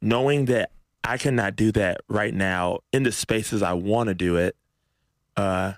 knowing 0.00 0.44
that 0.46 0.70
i 1.04 1.16
cannot 1.16 1.56
do 1.56 1.72
that 1.72 2.00
right 2.08 2.34
now 2.34 2.78
in 2.92 3.02
the 3.02 3.12
spaces 3.12 3.62
i 3.62 3.72
want 3.72 4.08
to 4.08 4.14
do 4.14 4.36
it 4.36 4.56
uh 5.36 5.72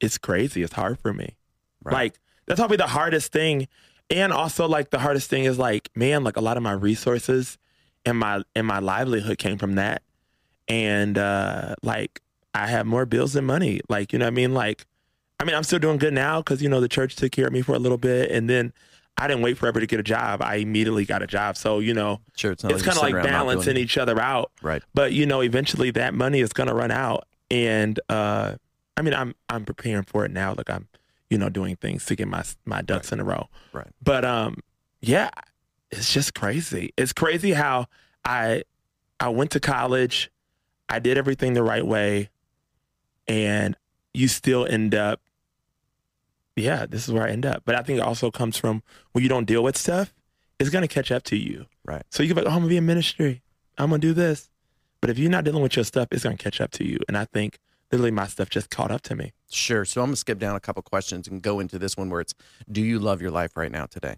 it's 0.00 0.18
crazy. 0.18 0.62
It's 0.62 0.74
hard 0.74 0.98
for 0.98 1.12
me. 1.12 1.36
Right. 1.82 1.92
Like 1.92 2.20
that's 2.46 2.60
probably 2.60 2.76
the 2.76 2.86
hardest 2.86 3.32
thing. 3.32 3.68
And 4.10 4.32
also 4.32 4.66
like 4.66 4.90
the 4.90 4.98
hardest 4.98 5.28
thing 5.28 5.44
is 5.44 5.58
like, 5.58 5.90
man, 5.94 6.24
like 6.24 6.36
a 6.36 6.40
lot 6.40 6.56
of 6.56 6.62
my 6.62 6.72
resources 6.72 7.58
and 8.04 8.18
my 8.18 8.42
and 8.54 8.66
my 8.66 8.78
livelihood 8.78 9.38
came 9.38 9.58
from 9.58 9.74
that. 9.74 10.02
And 10.66 11.18
uh 11.18 11.74
like 11.82 12.20
I 12.54 12.66
have 12.66 12.86
more 12.86 13.06
bills 13.06 13.34
than 13.34 13.44
money. 13.44 13.80
Like, 13.88 14.12
you 14.12 14.18
know 14.18 14.24
what 14.24 14.32
I 14.32 14.34
mean? 14.34 14.54
Like 14.54 14.86
I 15.40 15.44
mean, 15.44 15.54
I'm 15.54 15.62
still 15.62 15.78
doing 15.78 15.98
good 15.98 16.14
now 16.14 16.40
because 16.40 16.62
you 16.62 16.68
know 16.68 16.80
the 16.80 16.88
church 16.88 17.16
took 17.16 17.30
care 17.32 17.46
of 17.46 17.52
me 17.52 17.62
for 17.62 17.74
a 17.74 17.78
little 17.78 17.98
bit, 17.98 18.30
and 18.30 18.50
then 18.50 18.72
I 19.16 19.28
didn't 19.28 19.42
wait 19.42 19.56
forever 19.56 19.78
to 19.78 19.86
get 19.86 20.00
a 20.00 20.02
job. 20.02 20.42
I 20.42 20.56
immediately 20.56 21.04
got 21.04 21.22
a 21.22 21.28
job. 21.28 21.56
So 21.56 21.78
you 21.78 21.94
know, 21.94 22.20
Sure, 22.36 22.52
it's 22.52 22.64
it's 22.64 22.82
kind 22.82 22.96
of 22.96 23.02
like 23.02 23.10
sitting 23.10 23.14
around 23.14 23.24
not 23.26 23.30
balancing 23.30 23.76
each 23.76 23.98
other 23.98 24.20
out. 24.20 24.50
Right. 24.62 24.82
But 24.94 25.12
you 25.12 25.26
know, 25.26 25.40
eventually 25.40 25.92
that 25.92 26.14
money 26.14 26.40
is 26.40 26.52
gonna 26.52 26.74
run 26.74 26.90
out, 26.90 27.26
and 27.50 28.00
uh, 28.08 28.54
I 28.96 29.02
mean, 29.02 29.14
I'm 29.14 29.34
I'm 29.48 29.64
preparing 29.64 30.02
for 30.02 30.24
it 30.24 30.32
now. 30.32 30.54
Like 30.54 30.70
I'm, 30.70 30.88
you 31.30 31.38
know, 31.38 31.48
doing 31.48 31.76
things 31.76 32.04
to 32.06 32.16
get 32.16 32.28
my 32.28 32.44
my 32.64 32.82
ducks 32.82 33.12
in 33.12 33.20
a 33.20 33.24
row. 33.24 33.48
Right. 33.72 33.88
But 34.02 34.24
um, 34.24 34.58
yeah, 35.00 35.30
it's 35.90 36.12
just 36.12 36.34
crazy. 36.34 36.92
It's 36.96 37.12
crazy 37.12 37.52
how 37.52 37.86
I 38.24 38.62
I 39.20 39.28
went 39.28 39.50
to 39.52 39.60
college, 39.60 40.30
I 40.88 40.98
did 40.98 41.18
everything 41.18 41.54
the 41.54 41.62
right 41.62 41.86
way, 41.86 42.30
and 43.26 43.76
you 44.14 44.28
still 44.28 44.66
end 44.66 44.94
up. 44.94 45.20
Yeah, 46.56 46.86
this 46.86 47.06
is 47.06 47.14
where 47.14 47.24
I 47.24 47.30
end 47.30 47.46
up. 47.46 47.62
But 47.64 47.76
I 47.76 47.82
think 47.82 48.00
it 48.00 48.02
also 48.02 48.30
comes 48.30 48.56
from 48.56 48.82
when 49.12 49.22
you 49.22 49.28
don't 49.28 49.44
deal 49.44 49.62
with 49.62 49.76
stuff, 49.76 50.12
it's 50.58 50.70
gonna 50.70 50.88
catch 50.88 51.12
up 51.12 51.22
to 51.24 51.36
you. 51.36 51.66
Right. 51.84 52.02
So 52.10 52.22
you 52.22 52.28
can 52.28 52.36
be 52.36 52.42
like, 52.42 52.52
oh, 52.52 52.54
I'm 52.54 52.62
gonna 52.62 52.68
be 52.68 52.76
in 52.76 52.86
ministry. 52.86 53.42
I'm 53.76 53.90
gonna 53.90 54.00
do 54.00 54.12
this. 54.12 54.50
But 55.00 55.10
if 55.10 55.18
you're 55.18 55.30
not 55.30 55.44
dealing 55.44 55.62
with 55.62 55.76
your 55.76 55.84
stuff, 55.84 56.08
it's 56.10 56.24
gonna 56.24 56.36
catch 56.36 56.60
up 56.60 56.72
to 56.72 56.84
you. 56.84 56.98
And 57.06 57.16
I 57.16 57.26
think 57.26 57.58
literally 57.92 58.10
my 58.10 58.26
stuff 58.26 58.50
just 58.50 58.70
caught 58.70 58.90
up 58.90 59.02
to 59.02 59.14
me. 59.16 59.32
Sure. 59.50 59.84
So 59.84 60.00
I'm 60.02 60.08
gonna 60.08 60.16
skip 60.16 60.38
down 60.38 60.56
a 60.56 60.60
couple 60.60 60.82
questions 60.82 61.28
and 61.28 61.42
go 61.42 61.60
into 61.60 61.78
this 61.78 61.96
one 61.96 62.10
where 62.10 62.20
it's 62.20 62.34
do 62.70 62.80
you 62.82 62.98
love 62.98 63.22
your 63.22 63.30
life 63.30 63.56
right 63.56 63.72
now 63.72 63.86
today? 63.86 64.16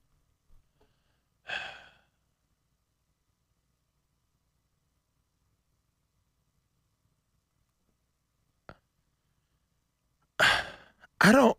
I 11.21 11.33
don't. 11.33 11.59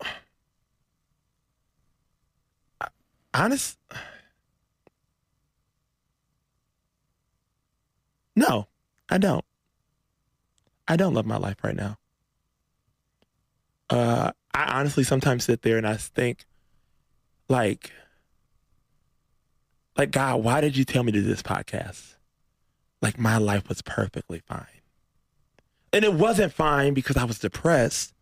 I- 2.80 2.88
Honest. 3.34 3.78
No, 8.36 8.68
I 9.08 9.18
don't. 9.18 9.44
I 10.88 10.96
don't 10.96 11.14
love 11.14 11.26
my 11.26 11.36
life 11.38 11.56
right 11.64 11.74
now. 11.76 11.98
Uh, 13.92 14.32
I 14.54 14.78
honestly 14.78 15.04
sometimes 15.04 15.44
sit 15.44 15.62
there 15.62 15.76
and 15.76 15.86
I 15.86 15.96
think, 15.96 16.46
like, 17.48 17.90
like 19.96 20.10
God, 20.10 20.42
why 20.42 20.60
did 20.60 20.76
you 20.76 20.84
tell 20.84 21.02
me 21.02 21.12
to 21.12 21.20
do 21.20 21.26
this 21.26 21.42
podcast? 21.42 22.14
Like 23.02 23.18
my 23.18 23.36
life 23.36 23.68
was 23.68 23.82
perfectly 23.82 24.40
fine, 24.46 24.80
and 25.92 26.04
it 26.04 26.14
wasn't 26.14 26.52
fine 26.52 26.94
because 26.94 27.16
I 27.16 27.24
was 27.24 27.38
depressed. 27.38 28.14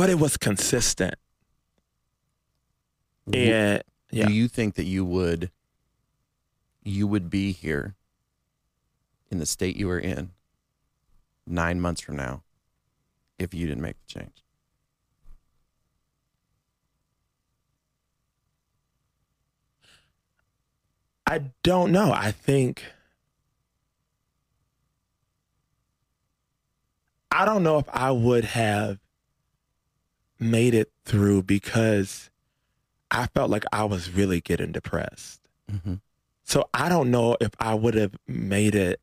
but 0.00 0.08
it 0.08 0.18
was 0.18 0.38
consistent. 0.38 1.14
And 3.26 3.82
yeah, 4.10 4.26
Do 4.26 4.32
you 4.32 4.48
think 4.48 4.76
that 4.76 4.84
you 4.84 5.04
would 5.04 5.50
you 6.82 7.06
would 7.06 7.28
be 7.28 7.52
here 7.52 7.96
in 9.30 9.38
the 9.38 9.44
state 9.44 9.76
you 9.76 9.86
were 9.86 9.98
in 9.98 10.30
nine 11.50 11.80
months 11.80 12.00
from 12.00 12.16
now 12.16 12.42
if 13.38 13.52
you 13.54 13.66
didn't 13.66 13.82
make 13.82 13.96
the 14.00 14.06
change? 14.06 14.44
I 21.26 21.52
don't 21.62 21.92
know. 21.92 22.12
I 22.12 22.32
think 22.32 22.82
I 27.30 27.44
don't 27.44 27.62
know 27.62 27.78
if 27.78 27.88
I 27.92 28.10
would 28.10 28.44
have 28.44 28.98
made 30.40 30.74
it 30.74 30.90
through 31.04 31.44
because 31.44 32.30
I 33.10 33.26
felt 33.26 33.50
like 33.50 33.64
I 33.72 33.84
was 33.84 34.10
really 34.10 34.40
getting 34.40 34.72
depressed. 34.72 35.40
Mm-hmm. 35.70 35.94
So 36.44 36.68
I 36.74 36.88
don't 36.88 37.10
know 37.10 37.36
if 37.40 37.50
I 37.60 37.74
would 37.74 37.94
have 37.94 38.16
made 38.26 38.74
it. 38.74 39.00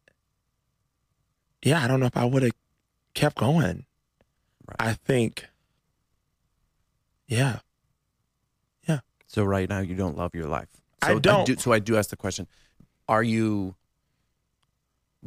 Yeah, 1.64 1.84
I 1.84 1.88
don't 1.88 2.00
know 2.00 2.06
if 2.06 2.16
I 2.18 2.26
would 2.26 2.44
have 2.44 2.52
kept 3.14 3.38
going. 3.38 3.86
Right. 4.68 4.76
I 4.90 4.94
think, 4.94 5.46
yeah, 7.28 7.60
yeah. 8.88 9.00
So 9.28 9.44
right 9.44 9.68
now 9.70 9.80
you 9.80 9.96
don't 9.96 10.18
love 10.18 10.34
your 10.36 10.48
life. 10.48 10.68
I 11.02 11.14
So 11.14 11.20
don't. 11.20 11.46
do, 11.46 11.56
so 11.58 11.72
I 11.72 11.80
do 11.80 11.98
ask 11.98 12.10
the 12.10 12.16
question: 12.18 12.48
Are 13.08 13.24
you 13.24 13.76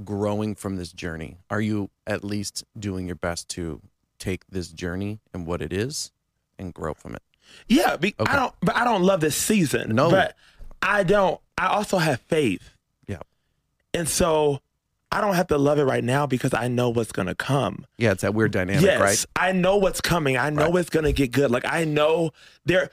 growing 0.05 0.55
from 0.55 0.77
this 0.77 0.93
journey? 0.93 1.39
Are 1.51 1.61
you 1.61 1.91
at 2.07 2.25
least 2.25 2.65
doing 2.79 3.07
your 3.07 3.17
best 3.17 3.49
to 3.51 3.81
take 4.19 4.47
this 4.49 4.69
journey 4.69 5.21
and 5.35 5.47
what 5.47 5.63
it 5.63 5.73
is 5.73 6.13
and 6.59 6.73
grow 6.75 6.95
from 6.95 7.15
it? 7.15 7.23
yeah. 7.69 7.97
Be, 7.97 8.15
Okay. 8.21 8.33
I 8.33 8.37
don't, 8.37 8.55
but 8.61 8.77
I 8.77 8.85
don't 8.85 9.03
love 9.03 9.21
this 9.21 9.37
season. 9.37 9.95
No. 9.95 10.11
but 10.11 10.37
I 10.83 11.03
don't. 11.03 11.41
I 11.59 11.67
also 11.69 11.99
have 11.99 12.21
faith. 12.23 12.71
Yeah. 13.07 13.19
and 13.93 14.09
so 14.09 14.61
I 15.13 15.21
don't 15.21 15.35
have 15.35 15.49
to 15.49 15.59
love 15.59 15.79
it 15.79 15.85
right 15.85 16.05
now 16.05 16.27
because 16.27 16.55
I 16.55 16.69
know 16.69 16.89
what's 16.91 17.11
gonna 17.13 17.35
come. 17.35 17.85
Yeah, 17.99 18.13
it's 18.13 18.23
that 18.23 18.33
weird 18.35 18.53
dynamic, 18.53 18.83
yes, 18.83 19.01
right? 19.01 19.25
I 19.37 19.53
know 19.53 19.77
what's 19.77 20.01
coming. 20.01 20.37
I 20.37 20.51
know 20.51 20.71
Right. 20.71 20.77
it's 20.81 20.91
gonna 20.91 21.13
get 21.13 21.33
good. 21.33 21.51
Like 21.51 21.65
I 21.67 21.85
know 21.85 22.31
there 22.65 22.91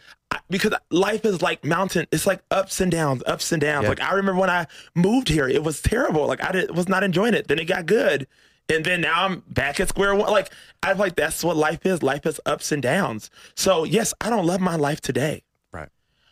because 0.50 0.74
life 0.90 1.26
is 1.26 1.42
like 1.44 1.64
mountain. 1.64 2.08
It's 2.12 2.26
like 2.26 2.42
ups 2.50 2.82
and 2.82 2.92
downs, 2.92 3.22
ups 3.28 3.52
and 3.52 3.62
downs. 3.62 3.84
Yeah. 3.84 3.90
Like 3.90 4.02
I 4.02 4.14
remember 4.16 4.42
when 4.42 4.50
I 4.50 4.66
moved 4.96 5.30
here, 5.30 5.48
it 5.48 5.64
was 5.64 5.80
terrible. 5.82 6.26
Like 6.26 6.44
I 6.44 6.52
did, 6.52 6.76
was 6.76 6.88
not 6.90 7.04
enjoying 7.04 7.36
it. 7.36 7.48
Then 7.48 7.60
it 7.60 7.66
got 7.66 7.86
good, 7.86 8.26
and 8.68 8.84
then 8.84 9.02
now 9.02 9.26
I'm 9.26 9.44
back 9.48 9.80
at 9.80 9.90
square 9.90 10.16
one. 10.16 10.32
Like 10.32 10.52
I 10.82 10.94
like 10.94 11.16
that's 11.16 11.44
what 11.44 11.56
life 11.56 11.86
is. 11.86 12.02
Life 12.02 12.26
is 12.26 12.42
ups 12.48 12.72
and 12.72 12.82
downs. 12.82 13.30
So 13.56 13.84
yes, 13.84 14.14
I 14.22 14.32
don't 14.32 14.46
love 14.48 14.60
my 14.60 14.76
life 14.76 15.02
today, 15.02 15.44
Right. 15.72 15.90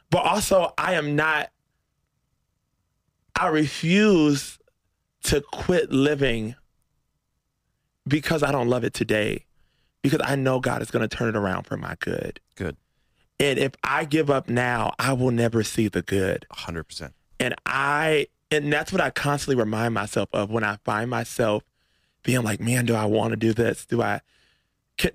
but 0.10 0.26
also 0.26 0.74
I 0.80 0.94
am 0.94 1.16
not. 1.16 1.52
I 3.36 3.48
refuse 3.48 4.58
to 5.26 5.42
quit 5.42 5.92
living 5.92 6.56
because 8.08 8.44
I 8.44 8.52
don't 8.52 8.70
love 8.70 8.84
it 8.84 8.94
today, 8.94 9.46
because 10.02 10.22
I 10.24 10.36
know 10.36 10.60
God 10.60 10.82
is 10.82 10.92
going 10.92 11.08
to 11.08 11.16
turn 11.16 11.30
it 11.30 11.36
around 11.36 11.64
for 11.64 11.78
my 11.78 11.96
good. 12.00 12.40
Good. 12.56 12.78
And 13.40 13.60
if 13.60 13.74
I 13.84 14.06
give 14.06 14.30
up 14.30 14.48
now, 14.48 14.94
I 15.00 15.14
will 15.14 15.32
never 15.32 15.64
see 15.64 15.88
the 15.88 16.02
good. 16.02 16.46
hundred 16.52 16.84
percent. 16.86 17.14
And 17.40 17.56
I, 17.66 18.28
and 18.52 18.72
that's 18.72 18.92
what 18.92 19.02
I 19.02 19.10
constantly 19.10 19.62
remind 19.62 19.94
myself 19.94 20.30
of 20.32 20.52
when 20.52 20.64
I 20.64 20.78
find 20.86 21.10
myself 21.10 21.64
being 22.24 22.44
like, 22.44 22.60
man, 22.60 22.86
do 22.86 22.96
I 22.96 23.06
want 23.06 23.32
to 23.32 23.36
do 23.36 23.52
this? 23.52 23.86
Do 23.86 24.02
I, 24.02 24.22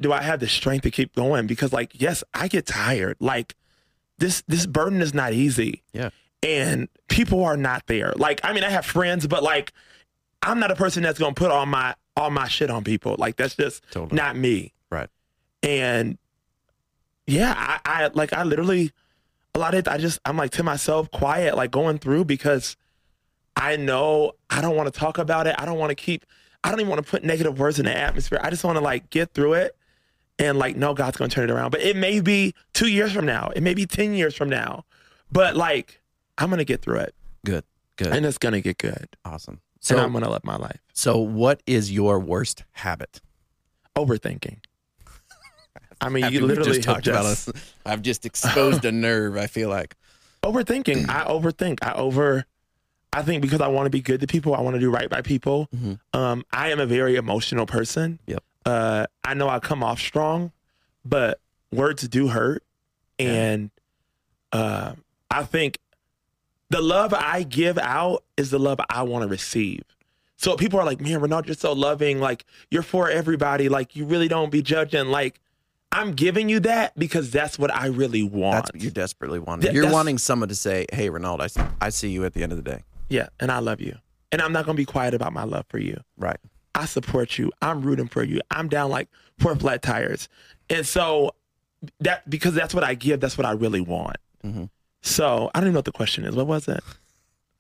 do 0.00 0.12
I 0.12 0.22
have 0.22 0.40
the 0.40 0.48
strength 0.48 0.82
to 0.82 0.90
keep 0.90 1.14
going? 1.14 1.46
Because 1.46 1.72
like, 1.72 2.00
yes, 2.00 2.22
I 2.34 2.48
get 2.48 2.66
tired. 2.66 3.16
Like 3.20 3.54
this, 4.18 4.42
this 4.48 4.66
burden 4.66 5.00
is 5.00 5.14
not 5.14 5.32
easy. 5.32 5.82
Yeah. 5.92 6.10
And 6.42 6.88
people 7.08 7.42
are 7.44 7.56
not 7.56 7.86
there. 7.86 8.12
Like, 8.16 8.40
I 8.42 8.52
mean, 8.52 8.64
I 8.64 8.70
have 8.70 8.84
friends, 8.84 9.26
but 9.26 9.42
like, 9.42 9.72
I'm 10.42 10.58
not 10.58 10.70
a 10.70 10.76
person 10.76 11.02
that's 11.02 11.18
to 11.18 11.32
put 11.32 11.50
all 11.50 11.66
my, 11.66 11.94
all 12.16 12.30
my 12.30 12.48
shit 12.48 12.70
on 12.70 12.84
people. 12.84 13.16
Like 13.18 13.36
that's 13.36 13.56
just 13.56 13.82
Totally. 13.90 14.16
not 14.16 14.36
me. 14.36 14.72
Right. 14.90 15.08
And 15.62 16.18
yeah, 17.26 17.54
I, 17.56 17.80
I 17.84 18.10
like 18.14 18.32
I 18.32 18.42
literally 18.42 18.92
a 19.54 19.58
lot 19.58 19.74
of 19.74 19.80
it 19.80 19.88
I 19.88 19.98
just 19.98 20.18
I'm 20.24 20.36
like 20.36 20.50
to 20.52 20.62
myself 20.62 21.10
quiet, 21.10 21.56
like 21.56 21.70
going 21.70 21.98
through 21.98 22.24
because 22.24 22.76
I 23.56 23.76
know 23.76 24.32
I 24.48 24.60
don't 24.60 24.76
want 24.76 24.92
to 24.92 24.98
talk 24.98 25.18
about 25.18 25.46
it. 25.46 25.54
I 25.58 25.64
don't 25.64 25.78
want 25.78 25.90
to 25.90 25.94
keep 25.94 26.24
I 26.64 26.70
don't 26.70 26.80
even 26.80 26.90
want 26.90 27.04
to 27.04 27.10
put 27.10 27.24
negative 27.24 27.58
words 27.58 27.78
in 27.78 27.84
the 27.84 27.96
atmosphere. 27.96 28.40
I 28.42 28.50
just 28.50 28.64
want 28.64 28.76
to 28.76 28.84
like 28.84 29.10
get 29.10 29.32
through 29.32 29.54
it 29.54 29.76
and 30.38 30.58
like 30.58 30.76
know 30.76 30.94
God's 30.94 31.16
gonna 31.16 31.28
turn 31.28 31.48
it 31.48 31.52
around. 31.52 31.70
But 31.70 31.82
it 31.82 31.96
may 31.96 32.20
be 32.20 32.54
two 32.72 32.88
years 32.88 33.12
from 33.12 33.26
now, 33.26 33.50
it 33.54 33.62
may 33.62 33.74
be 33.74 33.86
ten 33.86 34.14
years 34.14 34.34
from 34.34 34.48
now. 34.48 34.84
But 35.30 35.56
like 35.56 36.00
I'm 36.38 36.50
gonna 36.50 36.64
get 36.64 36.82
through 36.82 37.00
it. 37.00 37.14
Good. 37.44 37.64
Good. 37.96 38.08
And 38.08 38.24
it's 38.26 38.38
gonna 38.38 38.60
get 38.60 38.78
good. 38.78 39.08
awesome. 39.24 39.60
So 39.80 39.96
and 39.96 40.04
I'm 40.04 40.12
gonna 40.12 40.30
live 40.30 40.44
my 40.44 40.56
life. 40.56 40.78
so 40.92 41.18
what 41.18 41.62
is 41.66 41.90
your 41.90 42.18
worst 42.20 42.64
habit? 42.72 43.20
Overthinking. 43.96 44.58
I 46.00 46.08
mean, 46.08 46.24
After 46.24 46.34
you 46.34 46.46
literally 46.46 46.70
just 46.74 46.82
talked 46.82 47.06
about 47.06 47.26
it. 47.48 47.54
I've 47.84 48.00
just 48.02 48.24
exposed 48.24 48.84
a 48.84 48.92
nerve. 48.92 49.36
I 49.36 49.46
feel 49.46 49.68
like. 49.68 49.96
overthinking. 50.42 51.08
I 51.08 51.24
overthink. 51.24 51.78
I 51.82 51.92
over. 51.92 52.46
I 53.12 53.22
think 53.22 53.42
because 53.42 53.60
I 53.60 53.68
want 53.68 53.86
to 53.86 53.90
be 53.90 54.00
good 54.00 54.20
to 54.20 54.26
people, 54.26 54.54
I 54.54 54.60
want 54.60 54.74
to 54.76 54.80
do 54.80 54.90
right 54.90 55.10
by 55.10 55.20
people. 55.20 55.68
Mhm. 55.76 55.98
Um, 56.14 56.44
I 56.52 56.70
am 56.70 56.78
a 56.80 56.86
very 56.86 57.16
emotional 57.16 57.66
person. 57.66 58.18
Yep. 58.26 58.42
Uh, 58.64 59.06
I 59.24 59.34
know 59.34 59.48
I 59.48 59.58
come 59.58 59.82
off 59.82 59.98
strong, 59.98 60.52
but 61.04 61.40
words 61.72 62.06
do 62.08 62.28
hurt, 62.28 62.62
Yeah. 63.18 63.26
and 63.32 63.70
uh, 64.52 64.92
I 65.30 65.42
think 65.44 65.78
the 66.70 66.80
love 66.80 67.12
I 67.14 67.42
give 67.42 67.78
out 67.78 68.24
is 68.36 68.50
the 68.50 68.58
love 68.58 68.80
I 68.88 69.02
want 69.02 69.22
to 69.22 69.28
receive. 69.28 69.82
So 70.36 70.56
people 70.56 70.78
are 70.80 70.84
like, 70.86 71.00
man, 71.00 71.20
Re'nold, 71.20 71.46
you're 71.46 71.54
so 71.54 71.72
loving. 71.72 72.18
Like 72.20 72.44
you're 72.70 72.82
for 72.82 73.10
everybody. 73.10 73.68
Like 73.68 73.94
you 73.94 74.06
really 74.06 74.28
don't 74.28 74.50
be 74.50 74.62
judging. 74.62 75.08
Like 75.08 75.38
I'm 75.92 76.12
giving 76.12 76.48
you 76.48 76.60
that 76.60 76.96
because 76.98 77.30
that's 77.30 77.58
what 77.58 77.74
I 77.74 77.86
really 77.86 78.22
want. 78.22 78.54
That's 78.66 78.72
what 78.72 78.82
you 78.82 78.90
desperately 78.90 79.38
wanted. 79.40 79.62
Th- 79.62 79.74
You're 79.74 79.90
wanting 79.92 80.18
someone 80.18 80.48
to 80.48 80.54
say, 80.54 80.86
"Hey, 80.92 81.10
Ronaldo, 81.10 81.40
I 81.40 81.46
see, 81.48 81.60
I 81.80 81.88
see 81.90 82.08
you 82.10 82.24
at 82.24 82.32
the 82.32 82.42
end 82.42 82.52
of 82.52 82.62
the 82.62 82.70
day." 82.70 82.82
yeah, 83.08 83.28
and 83.40 83.50
I 83.50 83.58
love 83.58 83.80
you. 83.80 83.96
And 84.32 84.40
I'm 84.40 84.52
not 84.52 84.64
gonna 84.64 84.76
be 84.76 84.84
quiet 84.84 85.12
about 85.14 85.32
my 85.32 85.42
love 85.42 85.64
for 85.68 85.78
you. 85.78 86.00
Right. 86.16 86.38
I 86.76 86.84
support 86.86 87.36
you. 87.36 87.50
I'm 87.60 87.82
rooting 87.82 88.06
for 88.06 88.22
you. 88.22 88.40
I'm 88.52 88.68
down 88.68 88.88
like 88.90 89.08
four 89.40 89.56
flat 89.56 89.82
tires. 89.82 90.28
And 90.70 90.86
so 90.86 91.34
that 91.98 92.30
because 92.30 92.54
that's 92.54 92.72
what 92.72 92.84
I 92.84 92.94
give, 92.94 93.18
that's 93.18 93.36
what 93.36 93.44
I 93.46 93.50
really 93.50 93.80
want. 93.80 94.16
Mhm. 94.44 94.70
So 95.02 95.50
I 95.54 95.60
don't 95.60 95.68
even 95.68 95.72
know 95.74 95.78
what 95.78 95.84
the 95.86 95.92
question 95.92 96.24
is. 96.24 96.34
What 96.34 96.46
was 96.46 96.68
it? 96.68 96.82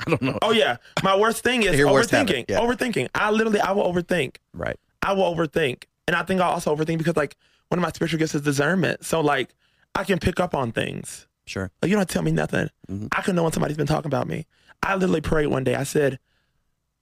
I 0.06 0.10
don't 0.10 0.22
know. 0.22 0.38
Oh 0.42 0.52
yeah. 0.52 0.76
My 1.02 1.16
worst 1.16 1.42
thing 1.42 1.62
is 1.62 1.76
Your 1.78 1.92
worst 1.92 2.10
overthinking. 2.10 2.28
habit, 2.28 2.46
yeah. 2.50 2.60
Overthinking. 2.60 3.08
I 3.14 3.30
literally 3.30 3.60
I 3.60 3.72
will 3.72 3.84
overthink. 3.92 4.36
Right. 4.54 4.78
I 5.02 5.12
will 5.12 5.34
overthink. 5.34 5.84
And 6.06 6.16
I 6.16 6.22
think 6.22 6.40
I 6.40 6.46
also 6.46 6.74
overthink 6.74 6.98
because 6.98 7.16
like 7.16 7.36
one 7.68 7.78
of 7.78 7.82
my 7.82 7.90
spiritual 7.92 8.18
gifts 8.18 8.34
is 8.34 8.42
discernment. 8.42 9.04
So 9.04 9.20
like 9.20 9.54
I 9.94 10.04
can 10.04 10.18
pick 10.18 10.40
up 10.40 10.54
on 10.54 10.72
things. 10.72 11.26
Sure. 11.46 11.70
Like, 11.82 11.90
you 11.90 11.96
don't 11.96 12.08
tell 12.08 12.22
me 12.22 12.30
nothing. 12.30 12.68
Mhm. 12.88 13.08
I 13.16 13.22
can 13.22 13.34
know 13.34 13.42
when 13.42 13.52
somebody's 13.52 13.76
been 13.76 13.86
talking 13.86 14.06
about 14.08 14.28
me. 14.28 14.46
I 14.82 14.94
literally 14.94 15.20
prayed 15.20 15.48
one 15.48 15.64
day. 15.64 15.74
I 15.74 15.82
said, 15.82 16.18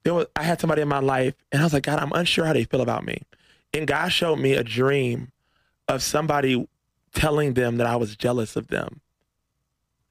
there 0.04 0.14
was, 0.14 0.26
I 0.34 0.42
had 0.42 0.58
somebody 0.60 0.80
in 0.80 0.88
my 0.88 1.00
life, 1.00 1.34
and 1.52 1.60
I 1.60 1.64
was 1.66 1.72
like, 1.74 1.82
God, 1.82 1.98
I'm 1.98 2.12
unsure 2.12 2.46
how 2.46 2.54
they 2.54 2.64
feel 2.64 2.80
about 2.80 3.04
me. 3.04 3.20
And 3.74 3.86
God 3.86 4.08
showed 4.08 4.36
me 4.38 4.54
a 4.54 4.64
dream 4.64 5.32
of 5.86 6.02
somebody 6.02 6.66
telling 7.14 7.54
them 7.54 7.76
that 7.76 7.86
I 7.86 7.96
was 7.96 8.16
jealous 8.16 8.56
of 8.56 8.68
them. 8.68 9.00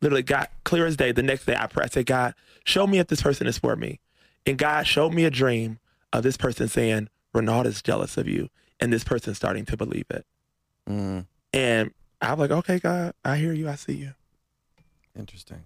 Literally, 0.02 0.24
got 0.24 0.52
clear 0.64 0.86
as 0.86 0.96
day. 0.96 1.12
The 1.12 1.24
next 1.24 1.46
day, 1.46 1.56
I 1.58 1.68
prayed. 1.68 1.86
I 1.86 1.90
said, 1.90 2.06
God, 2.06 2.36
show 2.64 2.86
me 2.86 3.00
if 3.00 3.08
this 3.08 3.22
person 3.22 3.48
is 3.48 3.58
for 3.58 3.76
me. 3.76 4.00
And 4.46 4.58
God 4.58 4.86
showed 4.86 5.14
me 5.14 5.26
a 5.26 5.30
dream 5.32 5.80
of 6.14 6.24
this 6.24 6.38
person 6.38 6.68
saying, 6.68 7.10
Re'nold 7.34 7.66
is 7.66 7.82
jealous 7.82 8.18
of 8.18 8.28
you. 8.28 8.50
And 8.80 8.94
this 8.94 9.04
person 9.04 9.34
starting 9.34 9.66
to 9.66 9.76
believe 9.78 10.06
it. 10.10 10.26
Mm, 10.88 11.26
And 11.52 11.92
I'm 12.22 12.38
like, 12.40 12.52
okay, 12.52 12.80
God, 12.80 13.14
I 13.26 13.38
hear 13.38 13.54
you. 13.54 13.68
I 13.68 13.76
see 13.76 13.94
you. 13.94 14.14
interesting. 15.18 15.64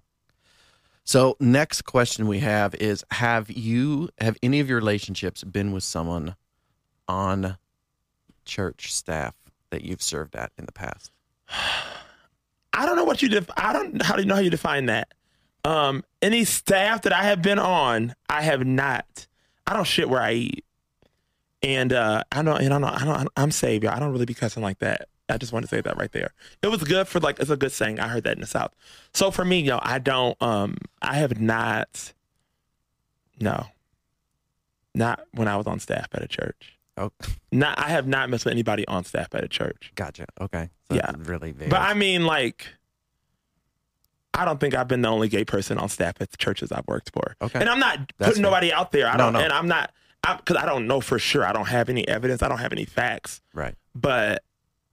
So, 1.03 1.35
next 1.39 1.81
question 1.81 2.27
we 2.27 2.39
have 2.39 2.73
is: 2.75 3.03
Have 3.11 3.49
you 3.51 4.09
have 4.19 4.37
any 4.41 4.59
of 4.61 4.69
your 4.69 4.77
relationships 4.77 5.43
been 5.43 5.71
with 5.73 5.83
someone 5.83 6.35
on 7.07 7.57
church 8.45 8.93
staff 8.93 9.35
that 9.71 9.83
you've 9.83 10.01
served 10.01 10.35
at 10.35 10.51
in 10.57 10.65
the 10.65 10.71
past? 10.71 11.11
I 12.73 12.85
don't 12.85 12.95
know 12.95 13.03
what 13.03 13.21
you 13.21 13.29
def- 13.29 13.49
I 13.57 13.73
don't 13.73 14.01
how 14.01 14.15
do 14.15 14.21
you 14.21 14.27
know 14.27 14.35
how 14.35 14.41
you 14.41 14.49
define 14.49 14.85
that. 14.87 15.13
Um, 15.63 16.03
any 16.21 16.43
staff 16.45 17.03
that 17.03 17.13
I 17.13 17.23
have 17.23 17.41
been 17.41 17.59
on, 17.59 18.15
I 18.29 18.41
have 18.41 18.65
not. 18.65 19.27
I 19.67 19.73
don't 19.73 19.85
shit 19.85 20.09
where 20.09 20.21
I 20.21 20.33
eat, 20.33 20.65
and 21.61 21.93
uh, 21.93 22.23
I 22.31 22.41
don't. 22.41 22.61
And 22.61 22.73
I 22.73 22.79
don't. 22.79 23.01
I 23.01 23.05
don't. 23.05 23.29
I'm 23.37 23.51
saved. 23.51 23.83
y'all. 23.83 23.93
I 23.93 23.99
don't 23.99 24.11
really 24.11 24.25
be 24.25 24.33
cussing 24.33 24.63
like 24.63 24.79
that. 24.79 25.07
I 25.29 25.37
just 25.37 25.53
want 25.53 25.63
to 25.63 25.69
say 25.69 25.81
that 25.81 25.97
right 25.97 26.11
there. 26.11 26.33
It 26.61 26.67
was 26.67 26.83
good 26.83 27.07
for 27.07 27.19
like 27.19 27.39
it's 27.39 27.49
a 27.49 27.57
good 27.57 27.71
saying. 27.71 27.99
I 27.99 28.07
heard 28.07 28.23
that 28.23 28.35
in 28.35 28.41
the 28.41 28.47
South. 28.47 28.73
So 29.13 29.31
for 29.31 29.45
me, 29.45 29.59
yo, 29.61 29.79
I 29.81 29.99
don't. 29.99 30.41
Um, 30.41 30.77
I 31.01 31.15
have 31.15 31.39
not. 31.39 32.13
No. 33.39 33.65
Not 34.93 35.21
when 35.33 35.47
I 35.47 35.55
was 35.55 35.67
on 35.67 35.79
staff 35.79 36.07
at 36.13 36.21
a 36.21 36.27
church. 36.27 36.77
Oh, 37.01 37.11
Not. 37.51 37.79
I 37.79 37.89
have 37.89 38.07
not 38.07 38.29
messed 38.29 38.45
with 38.45 38.51
anybody 38.53 38.85
on 38.87 39.03
staff 39.03 39.33
at 39.33 39.43
a 39.43 39.47
church. 39.47 39.91
gotcha. 39.95 40.25
Okay. 40.39 40.69
So 40.89 40.95
Yeah. 40.95 41.11
really 41.17 41.51
vague. 41.51 41.69
But 41.69 41.81
I 41.81 41.93
mean, 41.93 42.25
like, 42.25 42.67
I 44.33 44.45
don't 44.45 44.59
think 44.59 44.73
I've 44.75 44.87
been 44.87 45.01
the 45.01 45.09
only 45.09 45.27
gay 45.27 45.43
person 45.43 45.77
on 45.77 45.89
staff 45.89 46.15
at 46.21 46.31
the 46.31 46.37
churches 46.37 46.71
I've 46.71 46.87
worked 46.87 47.11
for. 47.13 47.35
Okay. 47.41 47.59
And 47.59 47.67
I'm 47.69 47.79
not 47.79 47.97
That's 48.17 48.29
putting 48.29 48.43
fair. 48.43 48.51
nobody 48.51 48.71
out 48.71 48.91
there. 48.91 49.07
I 49.07 49.13
No, 49.13 49.25
don't, 49.25 49.33
no. 49.33 49.39
and 49.41 49.51
I'm 49.51 49.67
not, 49.67 49.91
because 50.37 50.55
I 50.57 50.65
don't 50.65 50.87
know 50.87 51.01
for 51.01 51.19
sure. 51.19 51.45
I 51.45 51.51
don't 51.51 51.67
have 51.67 51.89
any 51.89 52.07
evidence. 52.07 52.41
I 52.41 52.47
don't 52.47 52.59
have 52.59 52.71
any 52.71 52.85
facts. 52.85 53.41
right. 53.53 53.75
But 53.93 54.43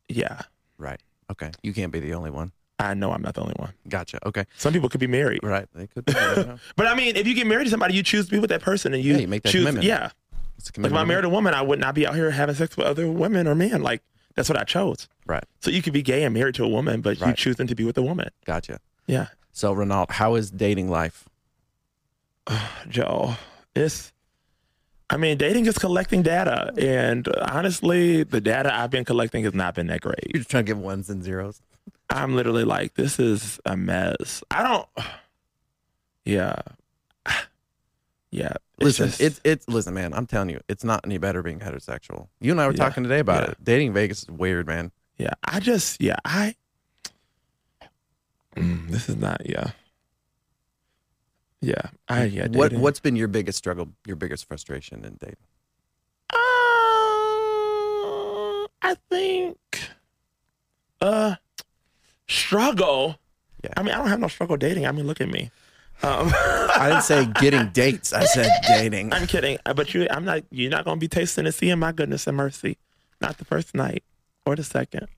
yeah, 0.08 0.42
Right. 0.76 1.00
Okay. 1.30 1.50
You 1.62 1.72
can't 1.74 1.92
be 1.92 2.00
the 2.00 2.14
only 2.14 2.30
one. 2.30 2.50
I 2.80 2.94
know 2.94 3.12
I'm 3.12 3.20
not 3.22 3.34
the 3.34 3.40
only 3.42 3.54
one. 3.58 3.72
Gotcha. 3.88 4.18
Okay. 4.26 4.44
Some 4.56 4.72
people 4.72 4.88
could 4.88 5.00
be 5.00 5.06
married. 5.08 5.40
Right. 5.42 5.66
They 5.74 5.86
could. 5.88 6.04
Be, 6.04 6.12
know. 6.14 6.58
But 6.76 6.86
I 6.86 6.94
mean, 6.94 7.16
if 7.16 7.26
you 7.26 7.34
get 7.34 7.46
married 7.46 7.64
to 7.64 7.70
somebody, 7.70 7.94
you 7.94 8.02
choose 8.02 8.26
to 8.26 8.30
be 8.32 8.38
with 8.38 8.50
that 8.50 8.62
person, 8.62 8.94
and 8.94 9.02
you, 9.04 9.14
Yeah, 9.14 9.18
you 9.20 9.28
make 9.28 9.42
that 9.42 9.50
choose. 9.50 9.62
commitment. 9.62 9.84
Yeah, 9.84 10.10
like 10.78 10.90
if. 10.92 10.96
I 10.96 11.04
married 11.04 11.24
a 11.24 11.28
woman, 11.28 11.54
I 11.54 11.62
would 11.62 11.78
not 11.78 11.94
be 11.94 12.06
out 12.06 12.14
here 12.14 12.30
having 12.30 12.54
sex 12.54 12.76
with 12.76 12.86
other 12.86 13.08
women 13.10 13.46
or 13.46 13.54
men. 13.54 13.82
Like 13.82 14.02
that's 14.34 14.48
what 14.48 14.58
I 14.58 14.64
chose. 14.64 15.08
Right. 15.26 15.44
So 15.60 15.70
you 15.70 15.82
could 15.82 15.92
be 15.92 16.02
gay 16.02 16.22
and 16.24 16.34
married 16.34 16.54
to 16.56 16.64
a 16.64 16.68
woman, 16.68 17.00
but 17.00 17.18
you 17.18 17.26
Right. 17.26 17.36
choosing 17.36 17.66
to 17.66 17.74
be 17.74 17.84
with 17.84 17.98
a 17.98 18.02
woman. 18.02 18.28
Gotcha. 18.44 18.78
Yeah. 19.06 19.28
So, 19.52 19.72
Ronald, 19.72 20.10
how 20.10 20.34
is 20.36 20.50
dating 20.50 20.88
life? 20.90 21.28
Joe, 22.88 23.36
it's. 23.74 24.12
I 25.10 25.16
mean, 25.16 25.38
dating 25.38 25.64
is 25.66 25.78
collecting 25.78 26.20
data, 26.22 26.70
and 26.76 27.26
honestly, 27.40 28.24
the 28.24 28.42
data 28.42 28.74
I've 28.74 28.90
been 28.90 29.06
collecting 29.06 29.42
has 29.44 29.54
not 29.54 29.74
been 29.74 29.86
that 29.86 30.02
great. 30.02 30.20
You're 30.26 30.40
just 30.40 30.50
trying 30.50 30.66
to 30.66 30.70
give 30.70 30.78
ones 30.78 31.08
and 31.08 31.24
zeros. 31.24 31.62
I'm 32.10 32.36
literally 32.36 32.64
like, 32.64 32.92
this 32.94 33.18
is 33.18 33.58
a 33.64 33.76
mess. 33.76 34.42
I 34.50 34.62
don't. 34.62 34.88
Yeah, 36.24 36.56
yeah. 38.30 38.52
It's 38.78 38.84
Listen, 38.98 39.06
just- 39.08 39.20
it's 39.20 39.40
it's 39.44 39.68
listen, 39.68 39.94
man. 39.94 40.12
I'm 40.14 40.26
telling 40.26 40.50
you, 40.50 40.60
it's 40.68 40.84
not 40.84 41.00
any 41.04 41.18
better 41.18 41.42
being 41.42 41.58
heterosexual. 41.60 42.28
You 42.40 42.52
and 42.52 42.60
I 42.60 42.66
were 42.66 42.72
Yeah. 42.72 42.78
talking 42.78 43.02
today 43.02 43.18
about 43.20 43.44
Yeah. 43.44 43.50
it. 43.52 43.64
Dating 43.64 43.92
Vegas 43.92 44.22
is 44.22 44.28
weird, 44.28 44.66
man. 44.66 44.92
yeah. 45.18 45.34
I 45.44 45.60
just, 45.60 46.00
yeah. 46.00 46.16
I. 46.24 46.54
Mm, 48.56 48.88
this 48.90 49.08
is 49.08 49.16
not. 49.16 49.42
Yeah. 49.48 49.70
Yeah. 51.60 51.90
I 52.08 52.24
yeah. 52.24 52.46
what 52.48 52.68
dating. 52.68 52.80
what's 52.82 53.00
been 53.00 53.16
your 53.16 53.26
biggest 53.28 53.58
struggle, 53.58 53.88
your 54.06 54.14
biggest 54.16 54.46
frustration 54.46 55.04
in 55.04 55.16
dating? 55.20 55.36
Uh, 56.32 56.36
I 58.82 58.96
think 59.10 59.58
uh 61.00 61.34
struggle. 62.28 63.18
Yeah. 63.64 63.70
I 63.76 63.82
mean, 63.82 63.92
I 63.92 63.98
don't 63.98 64.06
have 64.08 64.20
no 64.20 64.28
struggle 64.28 64.56
dating. 64.56 64.86
I 64.86 64.92
mean, 64.92 65.06
look 65.06 65.20
at 65.20 65.28
me. 65.28 65.50
Um, 66.02 66.30
I 66.34 66.88
didn't 66.90 67.02
say 67.02 67.26
getting 67.40 67.68
dates. 67.70 68.12
I 68.12 68.24
said 68.24 68.50
dating. 68.66 69.12
I'm 69.12 69.26
kidding, 69.26 69.58
Uh, 69.66 69.74
but 69.74 69.92
you, 69.94 70.06
I'm 70.10 70.24
not. 70.24 70.42
You're 70.50 70.70
not 70.70 70.84
gonna 70.84 70.98
be 71.00 71.08
tasting 71.08 71.44
and 71.46 71.54
seeing 71.54 71.78
my 71.78 71.92
goodness 71.92 72.26
and 72.26 72.36
mercy. 72.36 72.78
Not 73.20 73.38
the 73.38 73.44
first 73.44 73.74
night 73.74 74.04
or 74.46 74.54
the 74.54 74.62
second. 74.64 75.08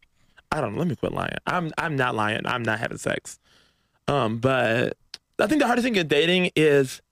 I 0.51 0.61
don't. 0.61 0.73
know. 0.73 0.79
Let 0.79 0.89
me 0.89 0.97
quit 0.97 1.13
lying. 1.13 1.37
I'm. 1.47 1.71
I'm 1.77 1.97
not 1.97 2.15
lying. 2.15 2.41
I'm 2.47 2.63
not 2.63 2.79
having 2.79 2.99
sex. 2.99 3.39
Um, 4.09 4.39
but 4.39 4.97
I 5.39 5.47
think 5.47 5.61
the 5.61 5.67
hardest 5.67 5.85
thing 5.85 5.97
in 5.97 6.09
dating 6.09 6.51
is 6.57 7.03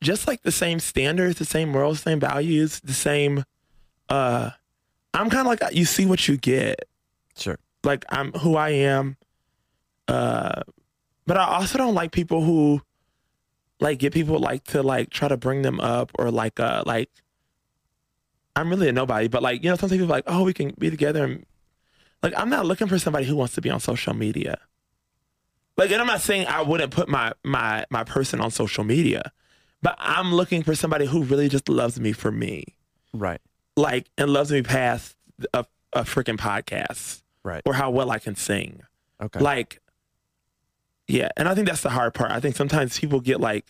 just 0.00 0.26
like 0.26 0.42
the 0.42 0.52
same 0.52 0.80
standards, 0.80 1.38
the 1.38 1.44
same 1.44 1.68
morals, 1.70 2.00
same 2.00 2.20
values, 2.20 2.80
the 2.80 2.92
same. 2.94 3.44
Uh, 4.08 4.50
I'm 5.12 5.28
kind 5.28 5.46
of 5.46 5.46
like 5.46 5.74
you 5.74 5.84
see 5.84 6.06
what 6.06 6.26
you 6.26 6.36
get. 6.36 6.84
Sure. 7.36 7.58
Like 7.84 8.04
I'm 8.08 8.32
who 8.32 8.56
I 8.56 8.70
am. 8.70 9.16
Uh, 10.08 10.62
but 11.28 11.36
I 11.36 11.44
also 11.44 11.76
don't 11.78 11.94
like 11.94 12.10
people 12.10 12.42
who 12.42 12.80
like 13.80 13.98
get 13.98 14.12
people 14.14 14.38
like 14.38 14.64
to 14.72 14.82
like 14.82 15.10
try 15.10 15.28
to 15.28 15.36
bring 15.36 15.62
them 15.62 15.78
up 15.78 16.10
or 16.18 16.30
like 16.30 16.58
uh 16.58 16.82
like 16.86 17.10
I'm 18.56 18.70
really 18.70 18.88
a 18.88 18.92
nobody, 18.92 19.28
but 19.28 19.42
like 19.42 19.62
you 19.62 19.70
know 19.70 19.76
some 19.76 19.90
people 19.90 20.06
are 20.06 20.08
like 20.08 20.24
oh 20.26 20.42
we 20.44 20.52
can 20.54 20.74
be 20.78 20.90
together 20.90 21.24
and 21.24 21.46
like 22.22 22.32
I'm 22.36 22.48
not 22.50 22.66
looking 22.66 22.88
for 22.88 22.98
somebody 22.98 23.26
who 23.26 23.36
wants 23.36 23.54
to 23.54 23.60
be 23.60 23.70
on 23.70 23.78
social 23.78 24.14
media. 24.14 24.58
Like 25.76 25.90
and 25.92 26.00
I'm 26.00 26.06
not 26.08 26.20
saying 26.22 26.46
I 26.48 26.62
wouldn't 26.62 26.90
put 26.92 27.08
my 27.08 27.32
my 27.44 27.84
my 27.90 28.04
person 28.04 28.40
on 28.40 28.50
social 28.50 28.82
media, 28.84 29.30
but 29.82 29.94
I'm 29.98 30.34
looking 30.34 30.62
for 30.62 30.74
somebody 30.74 31.06
who 31.06 31.22
really 31.24 31.48
just 31.48 31.68
loves 31.68 32.00
me 32.00 32.12
for 32.12 32.32
me, 32.32 32.64
Right. 33.12 33.40
like 33.76 34.10
and 34.18 34.30
loves 34.30 34.50
me 34.50 34.62
past 34.62 35.14
a 35.54 35.64
a 35.92 36.02
freaking 36.02 36.36
podcast 36.36 37.22
Right. 37.44 37.62
or 37.64 37.74
how 37.74 37.90
well 37.90 38.10
I 38.10 38.18
can 38.18 38.34
sing. 38.34 38.82
Okay. 39.20 39.40
Like, 39.40 39.80
yeah, 41.08 41.30
and 41.36 41.48
I 41.48 41.54
think 41.54 41.66
that's 41.66 41.80
the 41.82 41.90
hard 41.90 42.14
part. 42.14 42.30
I 42.30 42.38
think 42.38 42.54
sometimes 42.54 42.98
people 42.98 43.20
get 43.20 43.40
like 43.40 43.66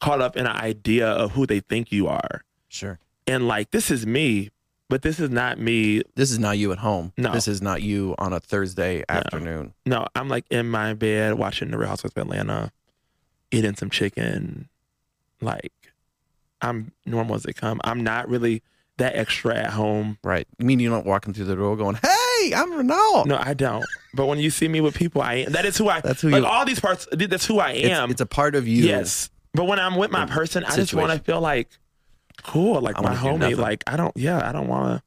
caught 0.00 0.20
up 0.20 0.36
in 0.36 0.46
an 0.46 0.56
idea 0.56 1.08
of 1.08 1.32
who 1.32 1.46
they 1.46 1.60
think 1.60 1.90
you 1.90 2.06
are, 2.06 2.42
sure. 2.68 2.98
and 3.26 3.48
like 3.48 3.72
this 3.72 3.90
is 3.90 4.06
me, 4.06 4.50
but 4.88 5.02
this 5.02 5.18
is 5.18 5.28
not 5.30 5.58
me. 5.58 6.02
This 6.14 6.30
is 6.30 6.38
not 6.38 6.58
you 6.58 6.70
at 6.70 6.78
home. 6.78 7.12
No. 7.16 7.32
This 7.32 7.48
is 7.48 7.60
not 7.60 7.82
you 7.82 8.14
on 8.18 8.32
a 8.32 8.38
Thursday 8.38 9.04
afternoon. 9.08 9.74
No, 9.84 10.06
I'm 10.14 10.28
like 10.28 10.44
in 10.48 10.68
my 10.68 10.94
bed 10.94 11.34
watching 11.34 11.70
The 11.72 11.78
Real 11.78 11.88
Housewives 11.88 12.14
of 12.16 12.22
Atlanta, 12.22 12.70
eating 13.50 13.74
some 13.74 13.90
chicken. 13.90 14.68
Like, 15.40 15.72
I'm 16.62 16.92
normal 17.04 17.34
as 17.34 17.42
they 17.42 17.52
come. 17.52 17.80
I'm 17.84 18.02
not 18.04 18.28
really 18.28 18.62
that 18.98 19.16
extra 19.16 19.56
at 19.56 19.70
home. 19.70 20.18
Right. 20.22 20.46
You 20.58 20.66
mean 20.66 20.80
you're 20.80 20.92
not 20.92 21.04
walking 21.04 21.34
through 21.34 21.44
the 21.46 21.56
door 21.56 21.76
going, 21.76 21.96
"Hey, 21.96 22.15
I'm 22.54 22.72
Ronald." 22.72 23.26
No, 23.28 23.38
I 23.40 23.54
don't. 23.54 23.84
But 24.14 24.26
when 24.26 24.38
you 24.38 24.50
see 24.50 24.68
me 24.68 24.80
with 24.80 24.94
people, 24.94 25.22
I 25.22 25.34
am. 25.34 25.52
That 25.52 25.64
is 25.64 25.76
who 25.78 25.88
I. 25.88 26.00
That's 26.00 26.20
who 26.22 26.30
like 26.30 26.42
you- 26.42 26.46
all 26.48 26.64
these 26.64 26.80
parts. 26.80 27.06
That's 27.12 27.46
who 27.46 27.58
I 27.58 27.70
am. 27.72 28.10
it's 28.10 28.20
a 28.20 28.26
part 28.26 28.54
of 28.54 28.66
you. 28.68 28.84
Yes. 28.84 29.30
But 29.54 29.64
when 29.64 29.78
I'm 29.78 29.96
with 29.96 30.10
my 30.10 30.26
person, 30.26 30.64
I 30.64 30.74
just 30.76 30.92
want 30.94 31.12
to 31.12 31.18
feel 31.18 31.40
like 31.40 31.68
cool, 32.42 32.80
like 32.80 33.00
my 33.02 33.14
homie. 33.14 33.56
Like 33.56 33.82
I 33.86 33.96
don't, 33.96 34.14
yeah, 34.16 34.46
I 34.48 34.52
don't 34.52 34.68
want 34.68 34.98
to, 34.98 35.02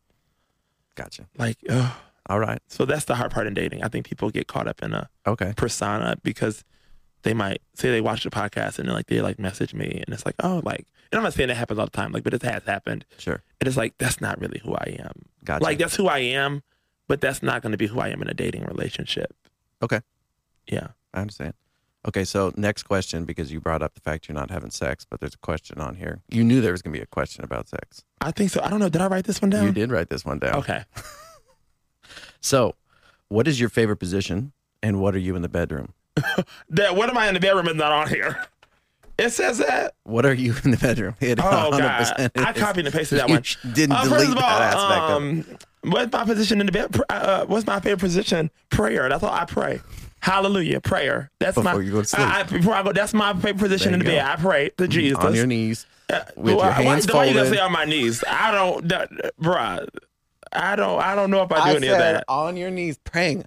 Gotcha. 0.95 1.25
like, 1.38 1.58
ugh. 1.69 1.91
All 2.28 2.39
right. 2.39 2.60
so 2.67 2.86
that's 2.86 3.06
the 3.06 3.15
hard 3.15 3.32
part 3.32 3.47
in 3.47 3.54
dating. 3.56 3.84
I 3.84 3.88
think 3.88 4.06
people 4.06 4.30
get 4.30 4.47
caught 4.47 4.67
up 4.67 4.84
in 4.84 4.93
a 4.93 5.10
Okay. 5.25 5.54
persona 5.58 6.15
because 6.21 6.63
they 7.23 7.34
might 7.34 7.62
say 7.73 7.89
they 7.89 8.02
watch 8.02 8.23
the 8.23 8.30
podcast 8.30 8.78
and 8.80 8.88
then 8.88 8.93
like 8.95 9.08
they 9.08 9.19
like 9.21 9.39
message 9.39 9.73
me 9.73 10.04
and 10.06 10.13
it's 10.13 10.25
like 10.28 10.36
oh 10.43 10.62
like 10.63 10.86
and 11.12 11.17
I'm 11.17 11.23
not 11.23 11.34
saying 11.34 11.49
that 11.49 11.56
happens 11.56 11.80
all 11.80 11.86
the 11.86 11.91
time 11.91 12.12
like 12.12 12.23
but 12.23 12.34
it 12.36 12.41
has 12.43 12.63
happened 12.65 13.04
Sure. 13.17 13.41
and 13.60 13.67
it's 13.67 13.75
like 13.75 13.97
that's 13.97 14.21
not 14.21 14.39
really 14.39 14.62
who 14.63 14.73
I 14.75 14.97
am 14.99 15.23
Gotcha. 15.43 15.63
like 15.63 15.80
that's 15.80 15.95
who 15.95 16.08
I 16.08 16.19
am 16.19 16.62
but 17.10 17.19
that's 17.19 17.43
not 17.43 17.62
going 17.62 17.72
to 17.74 17.78
be 17.78 17.88
who 17.88 18.00
I 18.00 18.08
am 18.10 18.22
in 18.22 18.30
a 18.30 18.34
dating 18.34 18.63
relationship 18.63 19.36
Okay. 19.84 20.00
yeah 20.67 20.88
I 21.13 21.19
understand. 21.22 21.54
Okay, 22.08 22.24
so 22.24 22.54
next 22.56 22.84
question 22.84 23.26
because 23.26 23.52
you 23.52 23.60
brought 23.60 23.82
up 23.82 23.93
the 23.95 24.00
fact 24.00 24.30
you're 24.30 24.36
not 24.36 24.50
having 24.52 24.69
sex, 24.72 25.06
but 25.10 25.19
there's 25.19 25.34
a 25.34 25.38
question 25.39 25.82
on 25.82 25.95
here. 25.95 26.22
You 26.30 26.45
knew 26.45 26.62
there 26.62 26.72
was 26.72 26.82
going 26.82 26.93
to 26.93 26.98
be 26.98 27.04
a 27.04 27.08
question 27.08 27.43
about 27.43 27.67
sex. 27.67 28.06
I 28.22 28.32
think 28.32 28.52
so 28.52 28.62
I 28.63 28.69
don't 28.69 28.80
know 28.80 28.88
did 28.88 29.02
I 29.02 29.08
write 29.08 29.26
this 29.26 29.41
one 29.41 29.50
down 29.50 29.65
You 29.65 29.74
did 29.74 29.91
write 29.91 30.10
this 30.10 30.24
one 30.24 30.39
down. 30.39 30.56
okay 30.56 30.86
So, 32.41 32.76
what 33.28 33.48
is 33.48 33.60
your 33.60 33.69
favorite 33.69 33.98
position 33.98 34.54
and 34.82 35.00
what 35.02 35.13
are 35.13 35.19
you 35.19 35.36
in 35.36 35.41
the 35.41 35.50
bedroom? 35.50 35.93
that 36.69 36.95
what 36.95 37.10
am 37.10 37.17
I 37.17 37.28
in 37.28 37.34
the 37.34 37.39
bedroom 37.39 37.67
is 37.67 37.76
not 37.76 37.91
on 37.91 38.08
here 38.10 38.45
it 39.17 39.32
says 39.32 39.58
that 39.58 39.95
What 40.04 40.26
are 40.26 40.34
you 40.34 40.56
in 40.63 40.72
the 40.72 40.78
bedroom? 40.78 41.15
It 41.19 41.39
oh 41.39 41.43
100% 41.74 41.80
god 41.80 42.32
I 42.36 42.54
copied 42.54 42.86
and 42.86 42.93
pasted 42.93 43.19
that 43.19 43.28
You 43.28 43.36
one 43.36 43.43
didn't 43.74 43.95
Uh, 43.98 44.04
delete 44.06 44.30
all, 44.30 44.36
that 44.36 44.62
aspect 44.74 45.02
of 45.12 45.24
it. 45.24 45.52
um, 45.52 45.58
what's 45.84 46.12
my 46.12 46.24
position 46.26 46.60
in 46.60 46.65
the 46.65 46.72
bed? 46.72 47.00
Uh, 47.10 47.46
what's 47.46 47.65
my 47.68 47.80
favorite 47.80 48.00
position? 48.00 48.50
Prayer. 48.70 49.08
That's 49.10 49.24
all 49.24 49.34
I 49.34 49.46
pray. 49.46 49.82
Hallelujah. 50.22 50.82
Prayer. 50.82 51.32
That's 51.39 51.58
my. 51.58 51.63
Before 51.63 51.82
you 51.82 51.92
go 51.92 52.02
to 52.02 52.08
sleep. 52.08 52.28
I, 52.28 52.39
I- 52.42 52.44
before 52.44 52.74
I 52.74 52.84
go, 52.84 52.92
that's 52.92 53.13
my 53.13 53.34
favorite 53.34 53.58
position 53.60 53.94
in 53.94 54.00
the 54.00 54.06
you 54.06 54.12
bed. 54.12 54.26
I 54.26 54.36
pray 54.36 54.70
to 54.78 54.88
Jesus. 54.88 55.18
on 55.18 55.34
your 55.36 55.48
knees. 55.48 55.86
Uh, 56.10 56.22
with 56.36 56.54
your 56.56 56.58
why, 56.58 56.72
hands 56.72 57.08
why, 57.08 57.13
why 57.20 57.26
you 57.26 57.34
gonna 57.36 57.50
say 57.50 57.60
on 57.60 57.72
my 57.72 57.86
knees? 57.86 58.24
I 58.28 58.52
don't, 58.52 58.88
that, 58.89 59.10
bruh. 59.39 59.88
I 60.52 60.76
don't. 60.76 61.00
I 61.00 61.13
don't 61.15 61.30
know 61.30 61.44
if 61.44 61.52
I 61.52 61.72
do 61.72 61.78
any 61.78 61.88
of 61.88 61.98
that. 62.00 62.24
on 62.28 62.58
your 62.58 62.72
knees 62.72 62.98
praying. 63.04 63.46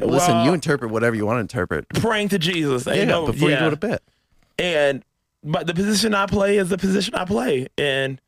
Listen, 0.00 0.36
Well, 0.36 0.44
you 0.46 0.54
interpret 0.54 0.90
whatever 0.90 1.14
you 1.14 1.26
want 1.26 1.36
to 1.36 1.40
interpret. 1.40 1.86
praying 1.90 2.30
to 2.30 2.38
Jesus. 2.38 2.86
Yeah, 2.86 2.94
Ain't 2.94 3.08
no- 3.08 3.26
before 3.26 3.48
you 3.50 3.54
yeah. 3.56 3.60
go 3.60 3.70
to 3.70 3.76
bed. 3.76 4.00
And 4.58 5.04
but 5.44 5.66
the 5.66 5.74
position 5.74 6.14
I 6.14 6.24
play 6.26 6.56
is 6.56 6.70
the 6.70 6.78
position 6.78 7.14
I 7.14 7.26
play, 7.26 7.68
and 7.76 8.18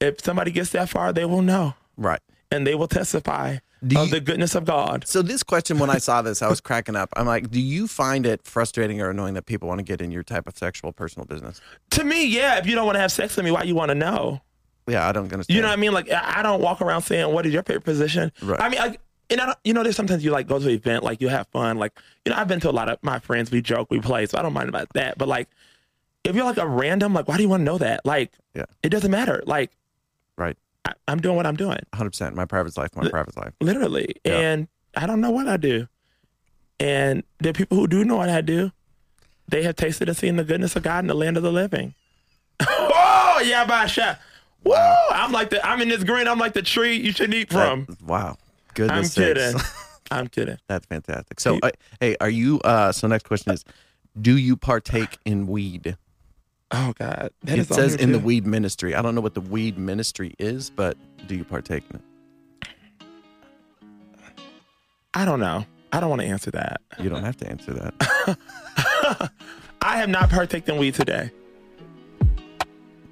if 0.00 0.20
somebody 0.22 0.50
gets 0.50 0.70
that 0.70 0.88
far, 0.88 1.12
they 1.12 1.24
will 1.24 1.42
know, 1.42 1.74
Right. 1.96 2.20
And 2.50 2.66
they 2.66 2.74
will 2.74 2.88
testify 2.88 3.58
of 3.96 4.10
the 4.10 4.20
goodness 4.20 4.54
of 4.54 4.64
God. 4.64 5.06
So 5.06 5.22
this 5.22 5.42
question, 5.42 5.78
when 5.78 5.90
I 5.90 5.98
saw 5.98 6.22
this, 6.22 6.42
I 6.42 6.48
was 6.48 6.60
cracking 6.60 6.96
up. 6.96 7.10
I'm 7.16 7.26
like, 7.26 7.50
do 7.50 7.60
you 7.60 7.86
find 7.86 8.26
it 8.26 8.42
frustrating 8.44 9.00
or 9.00 9.10
annoying 9.10 9.34
that 9.34 9.46
people 9.46 9.68
want 9.68 9.78
to 9.78 9.84
get 9.84 10.00
in 10.00 10.10
your 10.10 10.22
type 10.22 10.46
of 10.48 10.56
sexual 10.56 10.92
personal 10.92 11.26
business? 11.26 11.60
To 11.90 12.04
me, 12.04 12.26
yeah. 12.26 12.58
If 12.58 12.66
you 12.66 12.74
don't 12.74 12.86
want 12.86 12.96
to 12.96 13.00
have 13.00 13.12
sex 13.12 13.36
with 13.36 13.44
me, 13.44 13.50
why 13.50 13.62
you 13.62 13.74
want 13.74 13.90
to 13.90 13.94
know? 13.94 14.40
Yeah, 14.88 15.08
I 15.08 15.12
don't 15.12 15.30
understand. 15.32 15.54
You 15.54 15.62
know 15.62 15.68
what 15.68 15.74
I 15.78 15.80
mean? 15.80 15.92
Like 15.92 16.10
I 16.10 16.40
I 16.40 16.42
don't 16.42 16.60
walk 16.62 16.80
around 16.80 17.02
saying, 17.02 17.32
"What 17.32 17.44
is 17.44 17.52
your 17.52 17.64
favorite 17.64 17.82
position?" 17.84 18.30
Right. 18.40 18.60
I 18.60 18.68
mean, 18.68 18.80
I, 18.80 18.96
and 19.28 19.40
I 19.40 19.46
don't, 19.46 19.58
you 19.64 19.74
know, 19.74 19.82
there's 19.82 19.96
sometimes 19.96 20.24
you 20.24 20.30
like 20.30 20.46
go 20.46 20.60
to 20.60 20.64
an 20.64 20.70
event, 20.70 21.02
like 21.02 21.20
you 21.20 21.26
have 21.26 21.48
fun, 21.48 21.76
like 21.76 21.92
you 22.24 22.30
know, 22.30 22.38
I've 22.38 22.46
been 22.46 22.60
to 22.60 22.70
a 22.70 22.72
lot 22.72 22.88
of 22.88 22.98
my 23.02 23.18
friends, 23.18 23.50
we 23.50 23.60
joke, 23.60 23.88
we 23.90 23.98
play, 24.00 24.26
so 24.26 24.38
I 24.38 24.42
don't 24.42 24.52
mind 24.52 24.68
about 24.68 24.88
that. 24.94 25.18
But 25.18 25.26
like, 25.26 25.48
if 26.22 26.36
you're 26.36 26.44
like 26.44 26.58
a 26.58 26.66
random, 26.68 27.14
like, 27.14 27.26
why 27.26 27.36
do 27.36 27.42
you 27.42 27.48
want 27.48 27.62
to 27.62 27.64
know 27.64 27.78
that? 27.78 28.06
Like, 28.06 28.30
Yeah. 28.54 28.66
it 28.84 28.90
doesn't 28.90 29.10
matter. 29.10 29.42
Like, 29.44 29.72
Right. 30.38 30.56
I, 30.86 30.92
I'm 31.08 31.20
doing 31.20 31.36
what 31.36 31.46
I'm 31.46 31.56
doing, 31.56 31.78
100%. 31.92 32.34
My 32.34 32.44
private 32.44 32.76
life, 32.76 32.94
my 32.96 33.08
private 33.08 33.36
life. 33.36 33.52
literally, 33.60 34.14
Yeah. 34.24 34.38
and 34.38 34.68
I 34.96 35.06
don't 35.06 35.20
know 35.20 35.30
what 35.30 35.48
I 35.48 35.56
do. 35.56 35.88
And 36.78 37.22
the 37.38 37.52
people 37.52 37.76
who 37.78 37.86
do 37.86 38.04
know 38.04 38.16
what 38.16 38.28
I 38.28 38.40
do, 38.40 38.72
they 39.48 39.62
have 39.62 39.76
tasted 39.76 40.08
and 40.08 40.16
seen 40.16 40.36
the 40.36 40.44
goodness 40.44 40.76
of 40.76 40.82
God 40.82 41.00
in 41.04 41.06
the 41.06 41.14
land 41.14 41.36
of 41.36 41.42
the 41.42 41.52
living. 41.52 41.94
oh 42.60 43.42
yeah, 43.44 43.64
by 43.64 43.86
shot. 43.86 44.20
Whoa! 44.62 44.96
I'm 45.10 45.30
like 45.32 45.50
the 45.50 45.64
I'm 45.66 45.80
in 45.80 45.88
this 45.88 46.02
green. 46.04 46.26
I'm 46.26 46.38
like 46.38 46.52
the 46.54 46.62
tree 46.62 46.96
you 46.96 47.12
should 47.12 47.32
eat 47.32 47.50
from. 47.52 47.84
That- 47.86 48.02
wow. 48.02 48.36
I'm 48.78 49.04
sakes. 49.04 49.14
kidding. 49.14 49.60
I'm 50.10 50.28
kidding. 50.28 50.58
That's 50.68 50.84
fantastic. 50.86 51.40
So, 51.40 51.58
uh, 51.62 51.70
hey, 51.98 52.16
are 52.20 52.28
you, 52.28 52.60
uh, 52.60 52.92
so 52.92 53.08
next 53.08 53.24
question 53.26 53.52
is, 53.52 53.64
do 54.20 54.36
you 54.36 54.56
partake 54.56 55.18
in 55.24 55.46
weed? 55.46 55.96
Oh 56.72 56.92
God, 56.98 57.30
that 57.44 57.58
it 57.58 57.68
says 57.68 57.94
in 57.94 58.12
the 58.12 58.18
weed 58.18 58.46
ministry. 58.46 58.94
I 58.94 59.02
don't 59.02 59.14
know 59.14 59.20
what 59.20 59.34
the 59.34 59.40
weed 59.40 59.78
ministry 59.78 60.34
is, 60.38 60.70
but 60.70 60.96
do 61.26 61.36
you 61.36 61.44
partake 61.44 61.84
in 61.90 61.96
it? 61.96 62.02
I 65.14 65.24
don't 65.24 65.40
know. 65.40 65.64
I 65.92 66.00
don't 66.00 66.10
want 66.10 66.22
to 66.22 66.28
answer 66.28 66.50
that. 66.50 66.80
You 67.00 67.08
don't 67.08 67.22
have 67.22 67.36
to 67.38 67.48
answer 67.48 67.72
that. 67.72 69.30
I 69.80 69.96
have 69.96 70.08
not 70.08 70.28
partaken 70.28 70.74
in 70.74 70.80
weed 70.80 70.94
today. 70.94 71.30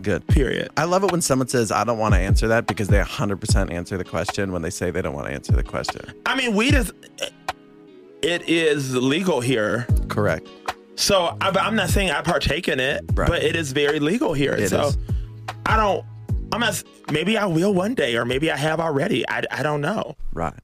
Good. 0.03 0.27
Period. 0.27 0.71
I 0.77 0.85
love 0.85 1.03
it 1.03 1.13
when 1.13 1.23
someone 1.23 1.49
says, 1.49 1.73
I 1.73 1.83
don't 1.85 1.99
want 1.99 2.13
to 2.15 2.21
answer 2.21 2.47
that 2.49 2.67
because 2.67 2.89
they 2.89 3.01
100% 3.01 3.73
answer 3.73 3.97
the 3.97 4.05
question 4.05 4.53
when 4.53 4.61
they 4.61 4.69
say 4.69 4.91
they 4.91 5.01
don't 5.01 5.15
want 5.15 5.29
to 5.29 5.33
answer 5.33 5.53
the 5.53 5.63
question. 5.63 6.03
I 6.27 6.37
mean, 6.37 6.55
weed 6.55 6.75
is 6.75 6.93
it 8.21 8.47
is 8.49 8.95
legal 8.95 9.41
here. 9.41 9.87
Correct. 10.09 10.47
So 10.97 11.37
I, 11.41 11.49
I'm 11.51 11.75
not 11.75 11.91
saying 11.91 12.11
I 12.11 12.23
partake 12.23 12.69
in 12.69 12.81
it, 12.81 13.03
Right. 13.15 13.29
but 13.29 13.43
it 13.43 13.57
is 13.57 13.73
very 13.73 14.01
legal 14.01 14.33
here. 14.35 14.53
It 14.53 14.69
so 14.69 14.89
is. 14.89 14.99
I 15.67 15.77
don't. 15.77 16.05
I'm 16.53 16.61
not. 16.61 16.83
Maybe 17.11 17.37
I 17.37 17.47
will 17.47 17.75
one 17.75 17.95
day, 17.95 18.17
or 18.17 18.25
maybe 18.25 18.51
I 18.51 18.57
have 18.57 18.81
already. 18.81 19.29
I, 19.29 19.43
I 19.51 19.63
don't 19.63 19.81
know. 19.81 20.17
Right. 20.33 20.55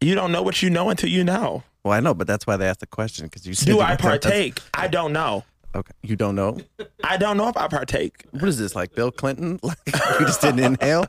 You 0.00 0.14
don't 0.14 0.32
know 0.32 0.42
what 0.42 0.62
you 0.62 0.68
know 0.70 0.90
until 0.90 1.08
you 1.08 1.24
know. 1.24 1.62
Well, 1.84 1.94
I 1.94 2.00
know, 2.00 2.12
but 2.14 2.26
that's 2.26 2.46
why 2.46 2.56
they 2.56 2.66
asked 2.68 2.80
the 2.80 2.86
question 2.86 3.26
because 3.26 3.46
you 3.46 3.54
said 3.54 3.66
Do 3.66 3.80
I 3.80 3.96
partake? 3.96 4.60
I 4.74 4.88
don't 4.88 5.12
know. 5.12 5.44
Okay. 5.74 5.92
You 6.02 6.16
don't 6.16 6.34
know? 6.34 6.58
I 7.02 7.16
don't 7.16 7.38
know 7.38 7.48
if 7.48 7.56
I 7.56 7.66
partake. 7.66 8.24
What 8.32 8.44
is 8.44 8.58
this, 8.58 8.76
like 8.76 8.94
Bill 8.94 9.10
Clinton? 9.10 9.58
Like, 9.62 9.78
you 10.20 10.26
just 10.26 10.42
didn't 10.42 10.60
inhale? 10.60 11.06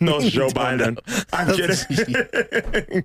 No, 0.00 0.18
it's 0.18 0.30
Joe 0.30 0.48
Biden. 0.48 0.96
know. 1.06 1.22
I'm 1.32 1.54
kidding. 2.90 3.04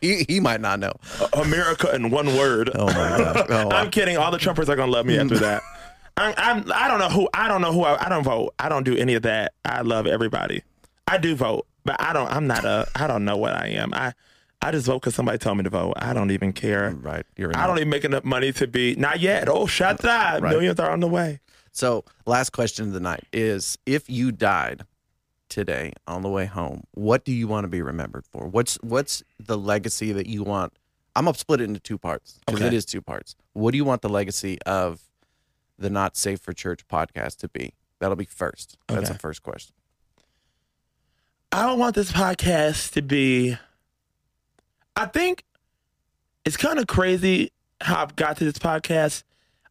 He, 0.00 0.24
he 0.28 0.40
might 0.40 0.60
not 0.60 0.80
know. 0.80 0.92
America 1.34 1.94
in 1.94 2.10
one 2.10 2.26
word. 2.36 2.70
Oh, 2.74 2.86
my 2.86 2.92
gosh. 2.94 3.46
Oh, 3.50 3.66
wow. 3.66 3.76
I'm 3.76 3.90
kidding. 3.90 4.16
All 4.16 4.30
the 4.30 4.38
Trumpers 4.38 4.68
are 4.68 4.76
gonna 4.76 4.92
love 4.92 5.06
me 5.06 5.18
after 5.18 5.38
that. 5.38 5.62
I'm, 6.16 6.34
I'm. 6.36 6.72
I 6.72 6.88
don't 6.88 6.98
know 6.98 7.08
who. 7.08 7.28
I 7.34 7.48
don't 7.48 7.60
know 7.60 7.72
who. 7.72 7.82
I, 7.82 8.06
I 8.06 8.08
don't 8.08 8.22
vote. 8.24 8.54
I 8.58 8.68
don't 8.68 8.84
do 8.84 8.96
any 8.96 9.14
of 9.14 9.22
that. 9.22 9.54
I 9.64 9.80
love 9.82 10.06
everybody. 10.06 10.62
I 11.08 11.18
do 11.18 11.34
vote, 11.34 11.66
but 11.84 12.00
I 12.00 12.12
don't. 12.12 12.30
I'm 12.30 12.46
not 12.46 12.64
a. 12.64 12.86
I 12.94 13.06
don't 13.06 13.24
know 13.24 13.36
what 13.36 13.54
I 13.54 13.68
am. 13.68 13.92
I. 13.94 14.12
I 14.62 14.70
just 14.72 14.86
vote 14.86 15.00
because 15.00 15.14
somebody 15.14 15.38
told 15.38 15.56
me 15.56 15.64
to 15.64 15.70
vote. 15.70 15.94
I 15.96 16.12
don't 16.12 16.30
even 16.30 16.52
care. 16.52 16.90
Right. 17.00 17.24
You're 17.36 17.50
in 17.50 17.56
I 17.56 17.66
don't 17.66 17.78
even 17.78 17.88
make 17.88 18.04
enough 18.04 18.24
money 18.24 18.52
to 18.52 18.66
be. 18.66 18.94
Not 18.94 19.18
yet. 19.20 19.48
Oh, 19.48 19.66
shut 19.66 20.04
up. 20.04 20.42
Right. 20.42 20.50
Millions 20.50 20.78
are 20.78 20.90
on 20.90 21.00
the 21.00 21.08
way. 21.08 21.40
So, 21.72 22.04
last 22.26 22.50
question 22.50 22.86
of 22.88 22.92
the 22.92 23.00
night 23.00 23.24
is 23.32 23.78
if 23.86 24.10
you 24.10 24.32
died 24.32 24.82
today 25.50 25.92
on 26.06 26.22
the 26.22 26.28
way 26.30 26.46
home, 26.46 26.84
what 26.92 27.24
do 27.24 27.32
you 27.32 27.46
want 27.46 27.64
to 27.64 27.68
be 27.68 27.82
remembered 27.82 28.24
for? 28.26 28.46
What's 28.48 28.76
what's 28.82 29.22
the 29.38 29.58
legacy 29.58 30.12
that 30.12 30.26
you 30.26 30.42
want? 30.42 30.72
I'm 31.14 31.24
gonna 31.26 31.36
split 31.36 31.60
it 31.60 31.64
into 31.64 31.80
two 31.80 31.98
parts 31.98 32.38
because 32.46 32.60
Okay. 32.60 32.68
it 32.68 32.74
is 32.74 32.84
two 32.86 33.02
parts. 33.02 33.34
What 33.52 33.72
do 33.72 33.76
you 33.76 33.84
want 33.84 34.00
the 34.02 34.08
legacy 34.08 34.58
of 34.62 35.00
the 35.78 35.90
Not 35.90 36.16
Safe 36.16 36.40
for 36.40 36.52
Church 36.52 36.86
podcast 36.88 37.36
to 37.38 37.48
be? 37.48 37.74
That'll 37.98 38.16
be 38.16 38.24
first. 38.24 38.78
That's 38.88 39.04
Okay. 39.04 39.12
the 39.12 39.18
first 39.18 39.42
question. 39.42 39.74
I 41.52 41.66
don't 41.66 41.78
want 41.78 41.96
this 41.96 42.12
podcast 42.12 42.92
to 42.92 43.02
be. 43.02 43.56
I 44.96 45.06
think 45.06 45.44
it's 46.44 46.56
kind 46.56 46.78
of 46.78 46.86
crazy 46.86 47.50
how 47.80 48.02
I've 48.02 48.14
got 48.16 48.36
to 48.38 48.44
this 48.44 48.58
podcast. 48.58 49.24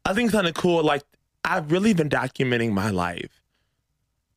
I 0.06 0.14
think 0.14 0.28
it's 0.28 0.36
kind 0.36 0.48
of 0.48 0.54
cool. 0.56 0.84
Like, 0.84 1.04
I've 1.46 1.72
really 1.72 1.94
been 1.94 2.10
documenting 2.10 2.72
my 2.72 2.90
life. 2.90 3.39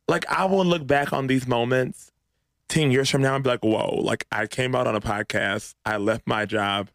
Like, 0.08 0.26
I 0.28 0.44
will 0.44 0.64
look 0.64 0.86
back 0.86 1.12
on 1.12 1.26
these 1.26 1.46
moments 1.46 2.12
10 2.68 2.90
years 2.90 3.08
from 3.08 3.22
now 3.22 3.34
and 3.34 3.44
be 3.44 3.50
like, 3.50 3.64
whoa, 3.64 4.00
like, 4.02 4.26
I 4.32 4.46
came 4.46 4.74
out 4.74 4.86
on 4.86 4.94
a 4.94 5.00
podcast, 5.00 5.74
I 5.84 5.98
left 5.98 6.26
my 6.26 6.46
job, 6.46 6.90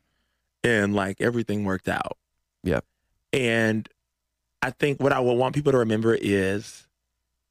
and 0.64 0.96
like 0.96 1.22
everything 1.22 1.66
worked 1.66 1.88
out. 1.88 2.18
Yeah. 2.64 2.82
And 3.32 3.88
I 4.62 4.72
think 4.72 5.02
what 5.02 5.14
I 5.14 5.20
would 5.20 5.34
want 5.34 5.56
people 5.56 5.72
to 5.72 5.78
remember 5.78 6.18
is 6.20 6.88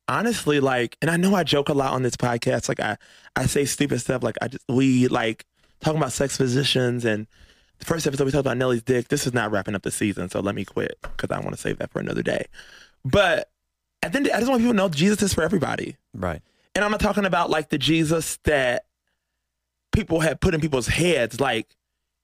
honestly, 0.09 0.61
like, 0.61 0.97
and 1.01 1.11
I 1.11 1.17
know 1.17 1.35
I 1.35 1.45
joke 1.45 1.69
a 1.69 1.75
lot 1.75 1.93
on 1.93 2.03
this 2.03 2.17
podcast. 2.17 2.69
Like, 2.69 2.81
I, 2.81 2.97
I 3.35 3.47
say 3.47 3.65
stupid 3.65 4.01
stuff. 4.01 4.23
Like, 4.23 4.37
I 4.43 4.49
just, 4.49 4.65
we 4.69 5.09
like 5.09 5.47
talking 5.81 5.99
about 5.99 6.13
sex 6.13 6.37
positions. 6.37 7.05
And 7.05 7.27
the 7.79 7.85
first 7.85 8.07
episode, 8.07 8.25
we 8.25 8.31
talked 8.31 8.41
about 8.41 8.57
Nelly's 8.57 8.83
dick. 8.83 9.09
This 9.09 9.27
is 9.27 9.35
not 9.35 9.51
wrapping 9.51 9.75
up 9.75 9.83
the 9.83 9.91
season. 9.91 10.29
So 10.31 10.41
let 10.41 10.55
me 10.55 10.65
quit 10.65 10.99
because 11.03 11.31
I 11.31 11.41
want 11.41 11.55
to 11.55 11.61
save 11.61 11.79
that 11.79 11.91
for 11.91 12.01
another 12.01 12.23
day. 12.23 12.47
But 13.05 13.51
at 14.07 14.13
the 14.13 14.19
end, 14.19 14.31
I 14.33 14.39
just 14.39 14.49
want 14.49 14.61
people 14.61 14.73
to 14.73 14.77
know 14.77 14.89
Jesus 14.89 15.23
is 15.23 15.35
for 15.35 15.43
everybody. 15.43 15.97
Right. 16.15 16.41
And 16.75 16.85
I'm 16.85 16.91
not 16.91 17.01
talking 17.01 17.25
about 17.25 17.51
like 17.51 17.69
the 17.71 17.79
Jesus 17.79 18.39
that 18.45 18.87
people 19.93 20.21
have 20.21 20.41
put 20.41 20.55
in 20.55 20.61
people's 20.61 20.87
heads. 20.87 21.41
Like, 21.41 21.75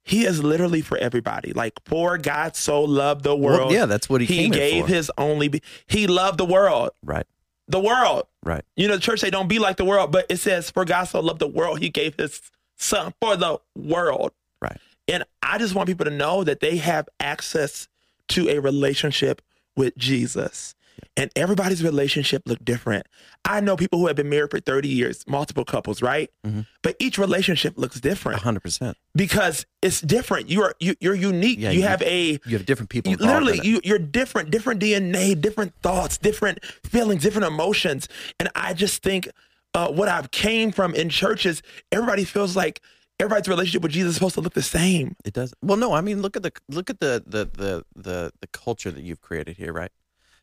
he 0.05 0.25
is 0.25 0.43
literally 0.43 0.81
for 0.81 0.99
everybody. 0.99 1.53
Like, 1.53 1.75
for 1.87 2.19
God 2.19 2.57
so 2.57 2.83
loved 2.83 3.23
the 3.23 3.37
world. 3.37 3.69
Well, 3.69 3.73
yeah, 3.73 3.87
that's 3.87 4.09
what 4.09 4.21
he, 4.21 4.27
he 4.27 4.49
gave 4.49 4.87
his 4.87 5.11
only, 5.17 5.49
be- 5.49 5.63
he 5.87 6.07
loved 6.07 6.39
the 6.39 6.45
world. 6.45 6.91
right. 7.05 7.27
The 7.69 7.79
world. 7.79 8.27
Right. 8.45 8.65
You 8.77 8.89
know, 8.89 8.97
the 8.97 9.01
church 9.01 9.21
say 9.21 9.31
don't 9.31 9.49
be 9.49 9.61
like 9.61 9.77
the 9.77 9.85
world, 9.85 10.11
but 10.11 10.27
it 10.29 10.39
says, 10.39 10.71
for 10.71 10.85
God 10.85 11.05
so 11.05 11.21
loved 11.21 11.39
the 11.39 11.47
world, 11.47 11.79
he 11.79 11.89
gave 11.89 12.17
his 12.17 12.43
son 12.77 13.15
for 13.21 13.37
the 13.37 13.59
world. 13.77 14.33
Right. 14.61 14.79
And 15.09 15.25
I 15.43 15.59
just 15.59 15.75
want 15.75 15.89
people 15.89 16.05
to 16.05 16.11
know 16.11 16.43
that 16.45 16.61
they 16.61 16.77
have 16.79 17.09
access 17.21 17.89
to 18.29 18.49
a 18.49 18.59
relationship 18.59 19.41
with 19.77 19.97
Jesus. 19.97 20.75
And 21.17 21.31
everybody's 21.37 21.83
relationship 21.83 22.43
look 22.47 22.65
different. 22.65 23.07
I 23.45 23.61
know 23.61 23.77
people 23.77 23.99
who 23.99 24.07
have 24.07 24.17
been 24.17 24.29
married 24.29 24.51
for 24.51 24.61
30 24.61 24.89
years, 24.89 25.25
multiple 25.27 25.65
couples, 25.65 26.01
right? 26.03 26.31
Mhm. 26.47 26.67
But 26.83 26.97
each 26.99 27.19
relationship 27.19 27.75
looks 27.77 28.01
different 28.01 28.41
hundred 28.43 28.61
percent. 28.61 28.97
because 29.15 29.67
it's 29.83 30.01
different. 30.01 30.49
You 30.49 30.63
are 30.63 30.75
you, 30.81 30.95
you're 31.01 31.15
unique. 31.15 31.59
Yeah, 31.59 31.71
you, 31.71 31.81
you- 31.81 31.87
have 31.87 32.03
a 32.03 32.39
You 32.47 32.57
have 32.57 32.67
different 32.67 32.91
people. 32.91 33.11
you, 33.13 33.19
literally 33.19 33.61
you 33.63 33.81
you're 33.85 33.99
different, 33.99 34.51
different 34.51 34.81
DNA, 34.81 35.41
different 35.41 35.75
thoughts, 35.83 36.19
different 36.19 36.65
feelings, 36.85 37.23
different 37.23 37.47
emotions. 37.47 38.09
And 38.41 38.49
I 38.55 38.75
just 38.75 39.03
think 39.03 39.29
uh, 39.75 39.89
what 39.91 40.09
I've 40.09 40.31
came 40.31 40.71
from 40.73 40.95
in 40.95 41.09
churches, 41.09 41.63
everybody 41.91 42.25
feels 42.25 42.55
like 42.57 42.81
everybody's 43.19 43.49
relationship 43.49 43.83
with 43.83 43.93
Jesus 43.93 44.11
is 44.11 44.15
supposed 44.17 44.35
to 44.35 44.41
look 44.41 44.55
the 44.55 44.63
same. 44.63 45.15
It 45.25 45.33
does. 45.33 45.55
Well, 45.63 45.77
no, 45.79 45.93
I 45.95 46.01
mean, 46.01 46.21
look 46.23 46.37
at 46.37 46.43
the 46.43 46.53
look 46.69 46.91
at 46.91 47.01
the 47.01 47.23
the 47.27 47.45
the 47.57 47.85
the, 47.97 48.33
the 48.41 48.47
culture 48.49 48.91
that 48.91 49.03
you've 49.03 49.21
created 49.21 49.57
here, 49.57 49.73
right? 49.73 49.91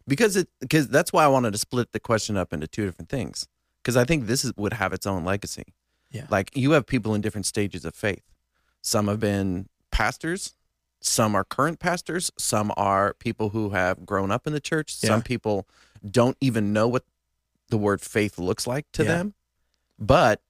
Because 0.09 0.35
it 0.35 0.49
because 0.59 0.87
that's 0.89 1.13
why 1.13 1.23
I 1.23 1.27
wanted 1.27 1.53
to 1.53 1.59
split 1.59 1.91
the 1.93 1.99
question 1.99 2.35
up 2.35 2.51
into 2.51 2.67
two 2.67 2.85
different 2.85 3.09
things. 3.09 3.47
Because 3.81 3.95
I 3.95 4.03
think 4.03 4.25
this 4.27 4.43
is 4.43 4.51
would 4.57 4.73
have 4.73 4.91
its 4.91 5.05
own 5.07 5.23
legacy. 5.23 5.73
Yeah. 6.11 6.25
Like 6.29 6.51
you 6.55 6.71
have 6.71 6.85
people 6.85 7.13
in 7.15 7.21
different 7.21 7.45
stages 7.45 7.85
of 7.85 7.95
faith. 7.95 8.23
Some 8.81 9.07
have 9.07 9.19
been 9.19 9.69
pastors. 9.91 10.55
Some 11.01 11.35
are 11.35 11.43
current 11.45 11.79
pastors. 11.79 12.31
Some 12.37 12.73
are 12.75 13.13
people 13.13 13.49
who 13.49 13.69
have 13.69 14.05
grown 14.05 14.31
up 14.31 14.45
in 14.47 14.53
the 14.53 14.59
church. 14.59 14.93
Some 14.95 15.21
people 15.21 15.67
don't 16.09 16.35
even 16.41 16.73
know 16.73 16.87
what 16.87 17.05
the 17.69 17.77
word 17.77 18.01
faith 18.01 18.37
looks 18.37 18.65
like 18.67 18.91
to 18.93 19.03
Yeah. 19.03 19.09
them. 19.09 19.33
But 19.97 20.41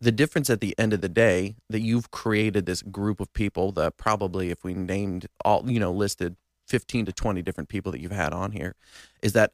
the 0.00 0.12
difference 0.12 0.50
at 0.50 0.60
the 0.60 0.74
end 0.78 0.92
of 0.92 1.00
the 1.00 1.08
day 1.08 1.56
that 1.70 1.80
you've 1.80 2.10
created 2.10 2.66
this 2.66 2.82
group 2.82 3.20
of 3.20 3.32
people 3.32 3.72
that 3.72 3.96
probably 3.96 4.50
if 4.50 4.64
we 4.64 4.74
named 4.74 5.26
all 5.44 5.70
you 5.70 5.78
know 5.80 5.92
listed 5.92 6.36
15 6.66 7.06
to 7.06 7.12
20 7.12 7.42
different 7.42 7.68
people 7.68 7.92
that 7.92 8.00
you've 8.00 8.12
had 8.12 8.32
on 8.32 8.52
here 8.52 8.74
is 9.22 9.32
that 9.32 9.52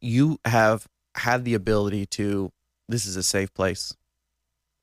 you 0.00 0.38
have 0.44 0.86
had 1.16 1.44
the 1.44 1.54
ability 1.54 2.06
to 2.06 2.52
this 2.88 3.06
is 3.06 3.16
a 3.16 3.22
safe 3.22 3.52
place 3.54 3.94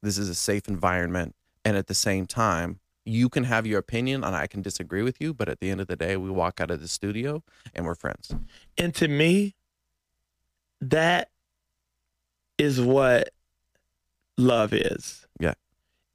this 0.01 0.17
is 0.17 0.27
a 0.29 0.35
safe 0.35 0.67
environment 0.67 1.35
and 1.63 1.77
at 1.77 1.87
the 1.87 1.93
same 1.93 2.25
time 2.25 2.79
you 3.05 3.29
can 3.29 3.43
have 3.43 3.67
your 3.67 3.79
opinion 3.79 4.23
and 4.23 4.35
I 4.35 4.47
can 4.47 4.61
disagree 4.61 5.03
with 5.03 5.21
you 5.21 5.33
but 5.33 5.47
at 5.49 5.59
the 5.59 5.69
end 5.69 5.81
of 5.81 5.87
the 5.87 5.95
day 5.95 6.17
we 6.17 6.29
walk 6.29 6.59
out 6.59 6.71
of 6.71 6.81
the 6.81 6.87
studio 6.87 7.43
and 7.73 7.85
we're 7.85 7.95
friends 7.95 8.33
And 8.77 8.93
to 8.95 9.07
me, 9.07 9.55
that 10.81 11.29
is 12.57 12.79
what 12.81 13.29
love 14.37 14.73
is. 14.73 15.25
Yeah. 15.39 15.53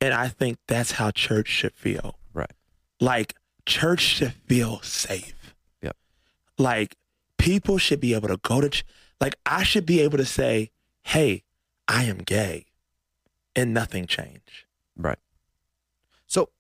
And 0.00 0.14
I 0.14 0.28
think 0.28 0.58
that's 0.66 0.92
how 0.92 1.10
church 1.10 1.48
should 1.48 1.74
feel. 1.74 2.18
Right. 2.32 2.52
Like 3.00 3.34
church 3.66 4.00
should 4.00 4.34
feel 4.46 4.80
safe. 4.82 5.34
Like 6.58 6.96
people 7.38 7.78
should 7.78 8.00
be 8.00 8.14
able 8.14 8.28
to 8.28 8.36
go 8.36 8.60
to 8.60 8.68
ch- 8.68 8.84
like 9.20 9.36
I 9.46 9.62
should 9.62 9.86
be 9.86 10.00
able 10.00 10.18
to 10.18 10.24
say, 10.26 10.70
"Hey, 11.02 11.44
I 11.86 12.04
am 12.04 12.18
gay." 12.18 12.66
And 13.56 13.72
nothing 13.74 14.06
change. 14.06 14.66
Right. 14.96 15.18
So 16.26 16.50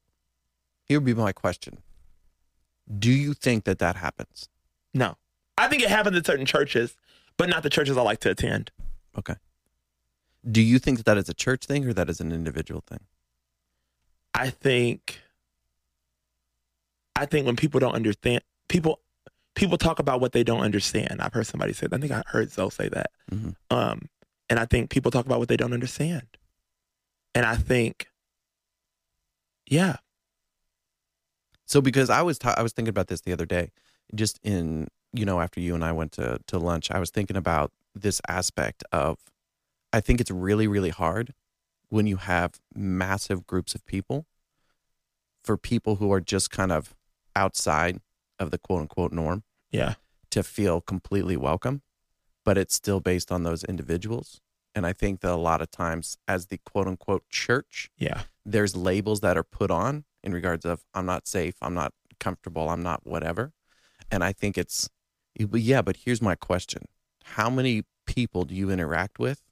here 0.84 0.98
would 0.98 1.04
be 1.06 1.14
my 1.14 1.32
question. 1.32 1.78
Do 2.98 3.10
you 3.10 3.34
think 3.34 3.64
that 3.64 3.78
that 3.78 3.96
happens? 3.96 4.48
No. 4.94 5.16
I 5.58 5.68
think 5.68 5.82
it 5.82 5.90
happens 5.90 6.16
in 6.16 6.24
certain 6.24 6.46
churches, 6.46 6.96
but 7.36 7.48
not 7.48 7.62
the 7.62 7.70
churches 7.70 7.96
I 7.96 8.02
like 8.02 8.20
to 8.20 8.30
attend. 8.30 8.70
Okay. 9.16 9.34
Do 10.50 10.62
you 10.62 10.78
think 10.78 10.98
that 10.98 11.06
that 11.06 11.18
is 11.18 11.28
a 11.28 11.34
church 11.34 11.66
thing 11.66 11.86
or 11.86 11.92
that 11.92 12.08
is 12.08 12.20
an 12.20 12.32
individual 12.32 12.82
thing? 12.86 13.00
I 14.34 14.50
think 14.50 15.20
I 17.16 17.26
think 17.26 17.46
when 17.46 17.56
people 17.56 17.80
don't 17.80 17.94
understand 17.94 18.42
people 18.68 19.00
people 19.58 19.76
talk 19.76 19.98
about 19.98 20.20
what 20.20 20.32
they 20.32 20.44
don't 20.44 20.60
understand. 20.60 21.20
I've 21.20 21.32
heard 21.32 21.46
somebody 21.46 21.72
say 21.72 21.86
that. 21.88 21.96
I 21.96 22.00
think 22.00 22.12
I 22.12 22.22
heard 22.26 22.50
Zoe 22.50 22.70
say 22.70 22.88
that. 22.88 23.10
Mhm. 23.30 23.56
Um, 23.70 24.08
and 24.48 24.58
I 24.58 24.64
think 24.64 24.90
people 24.90 25.10
talk 25.10 25.26
about 25.26 25.38
what 25.38 25.48
they 25.48 25.56
don't 25.56 25.72
understand. 25.74 26.26
And 27.34 27.44
I 27.44 27.56
think, 27.56 28.08
yeah, 29.66 29.96
So 31.66 31.82
because 31.82 32.08
I 32.08 32.22
was 32.22 32.38
ta- 32.38 32.54
I 32.56 32.62
was 32.62 32.72
thinking 32.72 32.88
about 32.88 33.08
this 33.08 33.20
the 33.20 33.32
other 33.32 33.44
day, 33.44 33.70
just 34.14 34.40
in 34.42 34.88
you 35.12 35.26
know 35.26 35.40
after 35.40 35.60
you 35.60 35.74
and 35.74 35.84
I 35.84 35.92
went 35.92 36.12
to 36.12 36.38
to 36.46 36.58
lunch, 36.58 36.90
I 36.90 36.98
was 36.98 37.10
thinking 37.10 37.36
about 37.36 37.72
this 37.94 38.22
aspect 38.26 38.84
of 38.90 39.18
I 39.92 40.00
think 40.00 40.20
it's 40.20 40.30
really 40.30 40.66
really 40.66 40.88
hard 40.90 41.34
when 41.90 42.06
you 42.06 42.16
have 42.16 42.58
massive 42.74 43.46
groups 43.46 43.74
of 43.74 43.84
people 43.84 44.24
for 45.44 45.56
people 45.58 45.96
who 45.96 46.10
are 46.12 46.20
just 46.20 46.50
kind 46.50 46.72
of 46.72 46.94
outside 47.36 48.00
of 48.38 48.50
the 48.50 48.58
quote 48.58 48.80
unquote 48.80 49.12
norm 49.12 49.42
yeah, 49.70 49.94
to 50.30 50.42
feel 50.42 50.80
completely 50.80 51.36
welcome, 51.36 51.82
but 52.44 52.58
it's 52.58 52.74
still 52.74 53.00
based 53.00 53.30
on 53.30 53.42
those 53.42 53.64
individuals. 53.64 54.40
And 54.74 54.86
I 54.86 54.92
think 54.92 55.20
that 55.20 55.32
a 55.32 55.36
lot 55.36 55.60
of 55.60 55.70
times, 55.70 56.18
as 56.26 56.46
the 56.46 56.58
quote 56.58 56.86
unquote 56.86 57.28
church, 57.28 57.90
yeah, 57.98 58.22
there's 58.44 58.76
labels 58.76 59.20
that 59.20 59.36
are 59.36 59.44
put 59.44 59.70
on 59.70 60.04
in 60.22 60.32
regards 60.32 60.64
of 60.64 60.84
I'm 60.94 61.06
not 61.06 61.26
safe, 61.26 61.54
I'm 61.62 61.74
not 61.74 61.92
comfortable, 62.20 62.68
I'm 62.68 62.82
not 62.82 63.06
whatever. 63.06 63.52
And 64.10 64.24
I 64.24 64.32
think 64.32 64.56
it's, 64.56 64.88
yeah, 65.36 65.82
but 65.82 65.98
here's 66.04 66.22
my 66.22 66.34
question 66.34 66.84
How 67.24 67.50
many 67.50 67.84
people 68.06 68.44
do 68.44 68.54
you 68.54 68.70
interact 68.70 69.18
with 69.18 69.42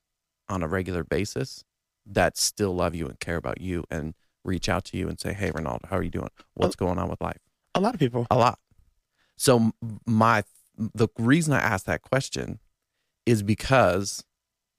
on 0.48 0.62
a 0.62 0.68
regular 0.68 1.04
basis 1.04 1.64
that 2.06 2.38
still 2.38 2.74
love 2.74 2.94
you 2.94 3.06
and 3.06 3.18
care 3.18 3.36
about 3.36 3.60
you 3.60 3.84
and 3.90 4.14
reach 4.44 4.68
out 4.68 4.84
to 4.84 4.96
you 4.96 5.08
and 5.08 5.18
say, 5.18 5.32
Hey, 5.32 5.50
Ronaldo, 5.50 5.88
how 5.88 5.96
are 5.96 6.02
you 6.02 6.10
doing? 6.10 6.30
What's 6.54 6.76
oh. 6.78 6.86
going 6.86 6.98
on 6.98 7.08
with 7.08 7.20
life? 7.20 7.40
a 7.76 7.80
lot 7.80 7.94
of 7.94 8.00
people. 8.00 8.26
a 8.30 8.36
lot. 8.36 8.58
So 9.36 9.72
my 10.06 10.44
the 10.76 11.08
reason 11.18 11.52
I 11.54 11.58
asked 11.60 11.86
that 11.86 12.02
question 12.02 12.58
is 13.24 13.42
because 13.42 14.24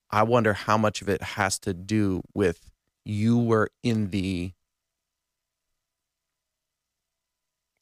I 0.10 0.24
wonder 0.24 0.54
how 0.54 0.78
much 0.78 1.02
of 1.02 1.10
it 1.10 1.22
has 1.22 1.60
to 1.60 1.74
do 1.74 2.22
with 2.34 2.70
you 3.04 3.38
were 3.38 3.70
in 3.84 4.10
the 4.12 4.54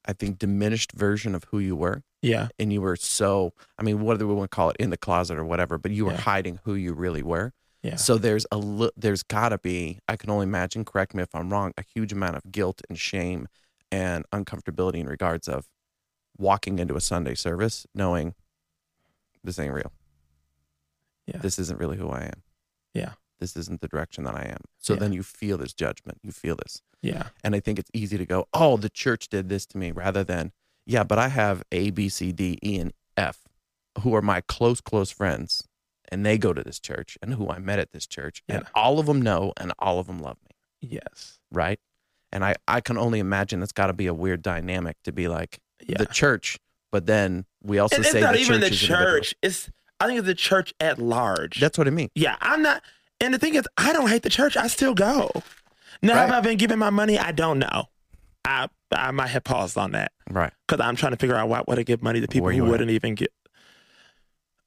I 0.05 0.13
think 0.13 0.37
diminished 0.37 0.91
version 0.91 1.33
of 1.33 1.45
who 1.45 1.59
you 1.59 1.75
were 1.75 2.03
Yeah, 2.21 2.49
and 2.59 2.71
you 2.71 2.81
were 2.81 2.95
so 2.95 3.53
I 3.79 3.83
mean 3.83 4.01
what 4.01 4.19
do 4.19 4.27
we 4.27 4.33
want 4.33 4.51
to 4.51 4.55
call 4.55 4.69
it 4.69 4.75
in 4.79 4.89
the 4.91 4.97
closet 4.97 5.37
or 5.37 5.45
whatever 5.45 5.77
but 5.77 5.91
you 5.91 6.05
were 6.05 6.11
Yeah. 6.11 6.21
hiding 6.21 6.59
who 6.63 6.75
you 6.75 6.93
really 6.93 7.23
were. 7.23 7.53
yeah, 7.81 7.95
So 7.95 8.17
there's 8.17 8.45
a 8.51 8.57
li- 8.57 8.91
there's 8.95 9.23
got 9.23 9.49
to 9.49 9.57
be 9.57 9.99
I 10.07 10.15
can 10.15 10.29
only 10.29 10.43
imagine 10.43 10.85
correct 10.85 11.15
me 11.15 11.23
if 11.23 11.33
I'm 11.33 11.51
wrong 11.51 11.73
a 11.77 11.83
huge 11.83 12.13
amount 12.13 12.35
of 12.37 12.51
guilt 12.51 12.81
and 12.89 12.97
shame 12.99 13.47
and 13.91 14.25
uncomfortability 14.31 14.99
in 14.99 15.07
regards 15.07 15.47
of 15.47 15.65
walking 16.37 16.79
into 16.79 16.95
a 16.95 17.01
Sunday 17.01 17.35
service 17.35 17.85
knowing 17.93 18.33
this 19.43 19.59
ain't 19.59 19.73
real. 19.73 19.91
Yeah. 21.27 21.37
This 21.37 21.57
isn't 21.59 21.79
really 21.79 21.97
who 21.97 22.09
I 22.09 22.23
am. 22.25 22.43
Yeah. 22.93 23.13
This 23.39 23.55
isn't 23.57 23.81
the 23.81 23.87
direction 23.87 24.23
that 24.25 24.35
I 24.35 24.43
am. 24.43 24.61
So 24.77 24.93
Yeah. 24.93 24.99
then 24.99 25.13
you 25.13 25.23
feel 25.23 25.57
this 25.57 25.73
judgment. 25.73 26.19
You 26.23 26.31
feel 26.31 26.55
this. 26.55 26.81
yeah, 27.01 27.29
And 27.43 27.53
I 27.55 27.59
think 27.59 27.77
it's 27.77 27.91
easy 27.93 28.17
to 28.17 28.25
go, 28.25 28.47
"Oh, 28.51 28.77
the 28.77 28.89
church 28.89 29.27
did 29.29 29.47
this 29.47 29.65
to 29.67 29.77
me," 29.77 29.91
rather 29.91 30.23
than, 30.23 30.51
"Yeah, 30.87 31.03
but 31.03 31.19
I 31.19 31.27
have 31.27 31.61
A, 31.71 31.91
B, 31.91 32.09
C, 32.09 32.31
D, 32.31 32.57
E, 32.63 32.79
and 32.79 32.93
F, 33.15 33.43
who 34.01 34.15
are 34.15 34.23
my 34.23 34.41
close, 34.41 34.81
close 34.81 35.11
friends, 35.11 35.67
and 36.09 36.25
they 36.25 36.39
go 36.39 36.51
to 36.51 36.63
this 36.63 36.79
church, 36.79 37.15
and 37.21 37.35
who 37.35 37.47
I 37.49 37.59
met 37.59 37.77
at 37.77 37.91
this 37.91 38.07
church, 38.07 38.41
and 38.49 38.65
all 38.73 38.97
of 38.99 39.05
them 39.05 39.21
know, 39.21 39.53
and 39.57 39.71
all 39.77 39.99
of 39.99 40.07
them 40.07 40.19
love 40.19 40.37
me, 40.49 40.55
yes, 40.81 41.39
right?" 41.51 41.79
And 42.31 42.43
I, 42.43 42.55
I 42.67 42.81
can 42.81 42.97
only 42.97 43.19
imagine 43.19 43.61
it's 43.61 43.71
got 43.71 43.87
to 43.87 43.93
be 43.93 44.07
a 44.07 44.13
weird 44.13 44.41
dynamic 44.41 44.97
to 45.03 45.11
be 45.11 45.27
like 45.27 45.59
yeah. 45.85 45.97
the 45.97 46.05
church, 46.05 46.57
but 46.91 47.05
then 47.05 47.45
we 47.63 47.79
also 47.79 47.97
it's 47.97 48.11
say 48.11 48.21
not 48.21 48.33
the 48.33 48.39
even 48.41 48.61
church 48.61 48.69
the 48.69 48.75
church. 48.75 49.35
It's 49.41 49.69
I 49.99 50.07
think 50.07 50.19
it's 50.19 50.27
the 50.27 50.35
church 50.35 50.73
at 50.79 50.99
large. 50.99 51.59
That's 51.59 51.77
what 51.77 51.87
I 51.87 51.91
mean. 51.91 52.09
Yeah, 52.15 52.35
I'm 52.41 52.61
not. 52.61 52.83
And 53.21 53.33
the 53.33 53.37
thing 53.39 53.55
is, 53.55 53.63
I 53.77 53.93
don't 53.93 54.09
hate 54.09 54.23
the 54.23 54.29
church. 54.29 54.57
I 54.57 54.67
still 54.67 54.93
go. 54.93 55.31
Now, 56.01 56.15
have 56.15 56.29
Right. 56.29 56.37
I 56.37 56.41
been 56.41 56.57
giving 56.57 56.77
my 56.77 56.89
money? 56.89 57.17
I 57.17 57.31
don't 57.31 57.59
know. 57.59 57.85
I 58.43 58.67
I 58.91 59.11
might 59.11 59.27
have 59.27 59.43
paused 59.43 59.77
on 59.77 59.91
that 59.93 60.11
Right. 60.29 60.51
because 60.67 60.85
I'm 60.85 60.95
trying 60.95 61.11
to 61.13 61.17
figure 61.17 61.35
out 61.35 61.49
why 61.49 61.63
would 61.67 61.79
I 61.79 61.83
give 61.83 62.03
money 62.03 62.21
to 62.21 62.27
people 62.27 62.49
who 62.49 62.65
at? 62.65 62.69
wouldn't 62.71 62.91
even 62.91 63.15
get. 63.15 63.31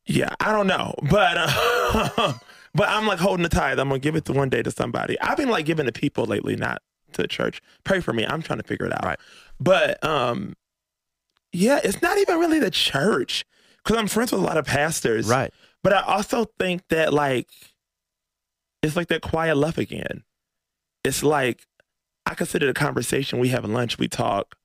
Yeah, 0.07 0.35
I 0.41 0.53
don't 0.53 0.67
know, 0.67 0.95
but 1.11 1.37
uh, 1.39 2.33
but 2.75 2.89
I'm 2.89 3.07
like 3.07 3.19
holding 3.19 3.43
the 3.43 3.49
tithe. 3.51 3.79
I'm 3.79 3.89
gonna 3.89 3.99
give 3.99 4.17
it 4.17 4.25
to 4.27 4.33
one 4.33 4.49
day 4.49 4.63
to 4.63 4.71
somebody. 4.71 5.21
I've 5.21 5.37
been 5.37 5.51
like 5.51 5.67
giving 5.67 5.85
to 5.87 5.93
people 5.93 6.25
lately, 6.25 6.57
not 6.57 6.81
to 7.13 7.23
the 7.23 7.29
church. 7.29 7.61
Pray 7.85 8.01
for 8.01 8.13
me. 8.15 8.25
I'm 8.27 8.41
trying 8.43 8.59
to 8.59 8.63
figure 8.67 8.87
it 8.87 8.93
out. 8.93 9.05
Right. 9.05 9.19
But 9.61 10.03
um, 10.03 10.55
yeah, 11.53 11.81
it's 11.83 12.03
not 12.03 12.19
even 12.19 12.39
really 12.39 12.59
the 12.59 12.71
church 12.71 13.45
because 13.83 13.97
I'm 13.97 14.09
friends 14.09 14.33
with 14.33 14.41
a 14.41 14.45
lot 14.45 14.59
of 14.59 14.67
pastors. 14.67 15.29
Right. 15.29 15.53
But 15.83 15.93
I 15.93 16.03
also 16.03 16.47
think 16.59 16.83
that 16.89 17.13
like 17.13 17.49
it's 18.83 18.97
like 18.97 19.09
that 19.09 19.23
quiet 19.23 19.57
love 19.57 19.79
again. 19.79 20.25
It's 21.05 21.23
like 21.23 21.67
I 22.27 22.35
consider 22.35 22.67
the 22.67 22.75
conversation 22.75 23.39
we 23.39 23.49
have 23.49 23.65
at 23.65 23.71
lunch, 23.71 23.99
we 23.99 24.09
talk, 24.09 24.57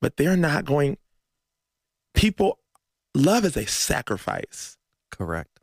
but 0.00 0.16
they're 0.16 0.36
not 0.36 0.64
going 0.64 0.96
people 2.14 2.58
love 3.14 3.44
is 3.44 3.56
a 3.56 3.66
sacrifice. 3.66 4.76
Correct. 5.10 5.60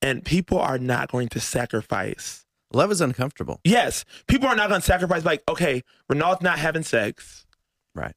And 0.00 0.24
people 0.24 0.58
are 0.58 0.78
not 0.78 1.10
going 1.10 1.28
to 1.30 1.40
sacrifice. 1.40 2.46
Love 2.72 2.92
is 2.92 3.00
uncomfortable. 3.00 3.60
Yes, 3.64 4.04
people 4.26 4.46
are 4.48 4.54
not 4.54 4.68
going 4.68 4.80
to 4.80 4.86
sacrifice 4.86 5.24
like, 5.24 5.42
okay, 5.48 5.82
Re'nold's 6.08 6.42
not 6.42 6.58
having 6.58 6.82
sex. 6.82 7.46
Right. 7.94 8.14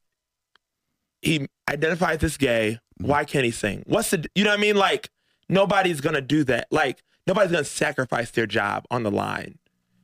He 1.22 1.48
identifies 1.70 2.24
as 2.24 2.38
gay. 2.38 2.80
Mm-hmm. 3.00 3.10
Why 3.10 3.26
can't 3.26 3.46
he 3.46 3.52
sing? 3.52 3.84
What's 3.88 4.12
the 4.12 4.26
you 4.36 4.44
know 4.44 4.50
what 4.52 4.60
I 4.60 4.62
mean? 4.62 4.76
Like 4.76 5.10
nobody's 5.50 6.02
gonna 6.02 6.22
do 6.22 6.44
that. 6.46 6.68
Like 6.72 7.04
nobody's 7.28 7.52
gonna 7.52 7.64
sacrifice 7.64 8.32
their 8.32 8.46
job 8.48 8.86
on 8.92 9.04
the 9.04 9.12
line 9.12 9.58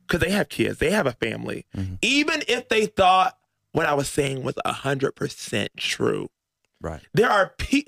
because 0.06 0.20
they 0.20 0.30
have 0.30 0.48
kids, 0.48 0.78
they 0.78 0.90
have 0.90 1.06
a 1.06 1.12
family. 1.12 1.66
Mm-hmm. 1.76 1.94
Even 2.02 2.42
if 2.48 2.68
they 2.68 2.86
thought 2.86 3.36
what 3.72 3.86
I 3.86 3.94
was 3.94 4.08
saying 4.08 4.42
was 4.42 4.54
hundred 4.66 5.12
percent 5.12 5.70
true, 5.76 6.28
Right. 6.80 7.00
there 7.14 7.28
are 7.30 7.52
pe- 7.58 7.84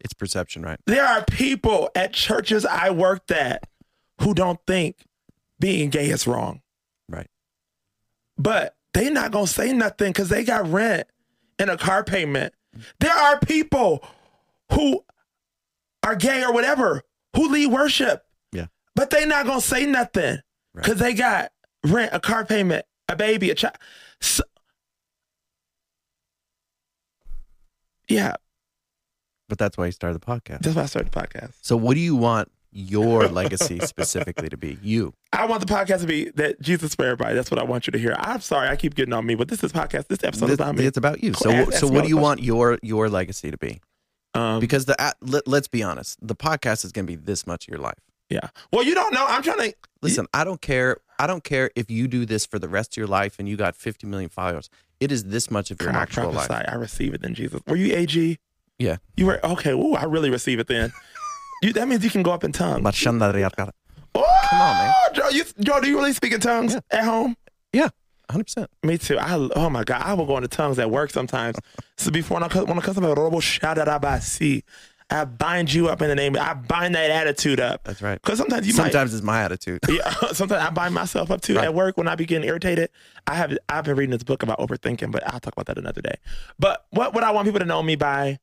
It's 0.00 0.14
perception, 0.14 0.62
right? 0.62 0.78
there 0.86 1.04
are 1.06 1.24
people 1.24 1.90
at 1.94 2.12
churches 2.12 2.64
I 2.66 2.90
worked 2.90 3.30
at 3.30 3.64
who 4.20 4.34
don't 4.34 4.60
think 4.66 4.96
being 5.60 5.90
gay 5.90 6.08
is 6.10 6.26
wrong. 6.26 6.60
Right. 7.08 7.28
But 8.36 8.76
they 8.94 9.10
not 9.10 9.30
gonna 9.30 9.46
say 9.46 9.72
nothing 9.72 10.10
because 10.12 10.28
they 10.28 10.44
got 10.44 10.70
rent 10.70 11.06
and 11.58 11.70
a 11.70 11.76
car 11.76 12.02
payment. 12.04 12.52
There 13.00 13.12
are 13.12 13.38
people 13.40 14.04
who 14.72 15.04
are 16.02 16.16
gay 16.16 16.42
or 16.42 16.52
whatever 16.52 17.02
who 17.36 17.48
lead 17.50 17.66
worship. 17.68 18.24
Yeah. 18.52 18.66
But 18.94 19.10
they 19.10 19.24
not 19.26 19.46
gonna 19.46 19.60
say 19.60 19.86
nothing 19.86 20.38
Right. 20.74 20.84
because 20.84 20.98
they 20.98 21.12
got 21.14 21.52
rent, 21.84 22.10
a 22.14 22.20
car 22.20 22.44
payment, 22.44 22.84
a 23.08 23.16
baby, 23.16 23.50
a 23.50 23.54
child. 23.54 23.76
So, 24.20 24.42
yeah, 28.08 28.34
But 29.48 29.58
that's 29.58 29.76
why 29.76 29.86
you 29.86 29.92
started 29.92 30.20
the 30.20 30.24
podcast. 30.26 30.60
that's 30.60 30.76
why 30.76 30.82
I 30.82 30.86
started 30.86 31.12
the 31.12 31.18
podcast. 31.20 31.52
So, 31.62 31.76
what 31.76 31.94
do 31.94 32.00
you 32.00 32.16
want 32.16 32.50
your 32.72 33.28
legacy 33.28 33.78
specifically 33.80 34.48
to 34.48 34.56
be? 34.56 34.78
You. 34.82 35.14
I 35.32 35.46
want 35.46 35.66
the 35.66 35.72
podcast 35.72 36.00
to 36.00 36.06
be 36.06 36.30
that 36.36 36.60
Jesus 36.60 36.94
for 36.94 37.04
everybody. 37.04 37.34
That's 37.34 37.50
what 37.50 37.60
I 37.60 37.64
want 37.64 37.86
you 37.86 37.90
to 37.92 37.98
hear. 37.98 38.14
I'm 38.18 38.40
sorry, 38.40 38.68
I 38.68 38.76
keep 38.76 38.94
getting 38.94 39.12
on 39.14 39.24
me, 39.26 39.34
but 39.34 39.48
this 39.48 39.62
is 39.62 39.72
podcast. 39.72 40.08
This 40.08 40.24
episode 40.24 40.46
This- 40.46 40.54
is 40.54 40.60
on 40.60 40.76
me. 40.76 40.86
it's 40.86 40.96
about 40.96 41.22
you. 41.22 41.34
So, 41.34 41.70
so 41.70 41.86
what 41.88 42.02
do 42.02 42.08
you 42.08 42.16
want 42.16 42.42
your 42.42 42.78
your 42.82 43.08
legacy 43.08 43.50
to 43.50 43.58
be? 43.58 43.80
Um, 44.34 44.60
Because 44.60 44.86
the 44.86 45.00
uh, 45.00 45.12
let, 45.20 45.46
let's 45.46 45.68
be 45.68 45.82
honest, 45.82 46.18
the 46.26 46.34
podcast 46.34 46.84
is 46.84 46.92
going 46.92 47.06
to 47.06 47.10
be 47.12 47.16
this 47.16 47.46
much 47.46 47.68
of 47.68 47.72
your 47.72 47.80
life. 47.80 47.98
yeah. 48.30 48.48
Well, 48.72 48.82
you 48.82 48.94
don't 48.94 49.12
know. 49.12 49.26
I'm 49.28 49.42
trying 49.42 49.70
to. 49.70 49.76
Listen, 50.00 50.26
I 50.32 50.42
don't 50.44 50.60
care. 50.62 50.96
I 51.18 51.26
don't 51.26 51.44
care 51.44 51.70
if 51.76 51.90
you 51.90 52.08
do 52.08 52.24
this 52.26 52.46
for 52.46 52.58
the 52.58 52.68
rest 52.68 52.94
of 52.94 52.96
your 52.96 53.06
life 53.06 53.38
and 53.38 53.48
you 53.48 53.56
got 53.56 53.76
50 53.76 54.06
million 54.06 54.30
followers. 54.30 54.68
It 54.98 55.12
is 55.12 55.24
this 55.24 55.50
much 55.50 55.70
of 55.70 55.80
your 55.80 55.90
I 55.90 56.02
actual 56.02 56.30
prophesy. 56.32 56.52
life. 56.52 56.64
I 56.68 56.74
receive 56.76 57.12
it 57.14 57.22
in 57.24 57.34
Jesus. 57.34 57.60
Were 57.66 57.76
you 57.76 57.94
AG? 57.94 58.38
Yeah. 58.78 58.96
You 59.16 59.26
were 59.26 59.44
okay. 59.46 59.70
Ooh, 59.72 59.94
I 59.94 60.04
really 60.04 60.30
receive 60.30 60.58
it 60.58 60.66
then. 60.66 60.92
You, 61.62 61.72
that 61.74 61.88
means 61.88 62.04
you 62.04 62.10
can 62.10 62.22
go 62.22 62.32
up 62.32 62.44
in 62.44 62.52
tongues. 62.52 62.82
Oh, 62.84 62.92
come 64.50 64.60
Oh, 64.60 64.62
on, 64.64 64.76
man. 64.76 64.94
Joe, 65.14 65.28
you, 65.30 65.44
Joe, 65.60 65.80
do 65.80 65.88
you 65.88 65.96
really 65.96 66.12
speak 66.12 66.32
in 66.32 66.40
tongues 66.40 66.76
at 66.90 67.04
home? 67.04 67.36
Yeah, 67.72 67.88
100%. 68.30 68.66
Me 68.82 68.98
too. 68.98 69.18
I 69.18 69.34
oh 69.56 69.70
my 69.70 69.84
god, 69.84 70.02
I 70.04 70.12
will 70.14 70.26
go 70.26 70.36
into 70.36 70.48
tongues 70.48 70.78
at 70.78 70.90
work 70.90 71.10
sometimes. 71.10 71.56
so 71.96 72.10
before 72.10 72.38
when 72.38 72.50
I 72.50 72.62
when 72.62 72.78
I 72.78 72.80
come 72.82 72.96
robo 73.04 73.38
shadabasi, 73.40 74.62
I 75.10 75.24
bind 75.26 75.72
you 75.72 75.88
up 75.88 76.00
in 76.02 76.08
the 76.08 76.14
name. 76.14 76.36
I 76.38 76.54
bind 76.54 76.94
that 76.94 77.10
attitude 77.10 77.60
up. 77.60 77.84
That's 77.84 78.00
right. 78.02 78.20
Because 78.20 78.38
sometimes 78.38 78.66
you 78.66 78.72
might. 78.74 78.84
Sometimes 78.84 79.14
it's 79.14 79.22
my 79.22 79.42
attitude. 79.42 79.80
Yeah, 79.88 80.10
sometimes 80.32 80.62
I 80.64 80.70
bind 80.70 80.94
myself 80.94 81.30
up 81.30 81.40
too 81.42 81.56
Right. 81.56 81.64
at 81.64 81.74
work 81.74 81.96
when 81.96 82.08
I 82.08 82.14
be 82.14 82.24
getting 82.26 82.46
irritated. 82.48 82.90
I 83.26 83.34
have 83.34 83.56
I've 83.68 83.84
been 83.84 83.96
reading 83.96 84.10
this 84.12 84.22
book 84.24 84.42
about 84.42 84.58
overthinking, 84.58 85.10
but 85.10 85.22
I'll 85.26 85.40
talk 85.40 85.52
about 85.54 85.66
that 85.66 85.78
another 85.78 86.00
day. 86.02 86.14
But 86.58 86.86
what 86.90 87.14
what 87.14 87.24
I 87.24 87.30
want 87.30 87.46
people 87.46 87.60
to 87.60 87.66
know 87.66 87.82
me 87.82 87.96
by 87.96 88.38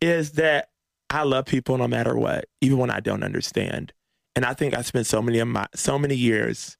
is 0.00 0.32
that 0.32 0.68
I 1.10 1.22
love 1.22 1.46
people 1.46 1.78
no 1.78 1.86
matter 1.88 2.16
what, 2.16 2.46
even 2.60 2.78
when 2.78 2.90
I 2.90 3.00
don't 3.00 3.22
understand. 3.22 3.92
And 4.34 4.44
I 4.44 4.54
think 4.54 4.76
I 4.76 4.82
spent 4.82 5.06
so 5.06 5.22
many 5.22 5.38
of 5.38 5.48
my 5.48 5.66
so 5.74 5.98
many 5.98 6.14
years 6.14 6.76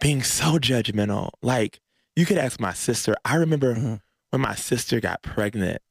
being 0.00 0.22
so 0.22 0.58
judgmental. 0.58 1.30
Like 1.42 1.80
you 2.14 2.26
could 2.26 2.38
ask 2.38 2.60
my 2.60 2.72
sister. 2.72 3.16
I 3.24 3.36
remember 3.36 3.74
Mhm. 3.74 4.00
when 4.30 4.42
my 4.42 4.54
sister 4.54 5.00
got 5.00 5.22
pregnant 5.22 5.82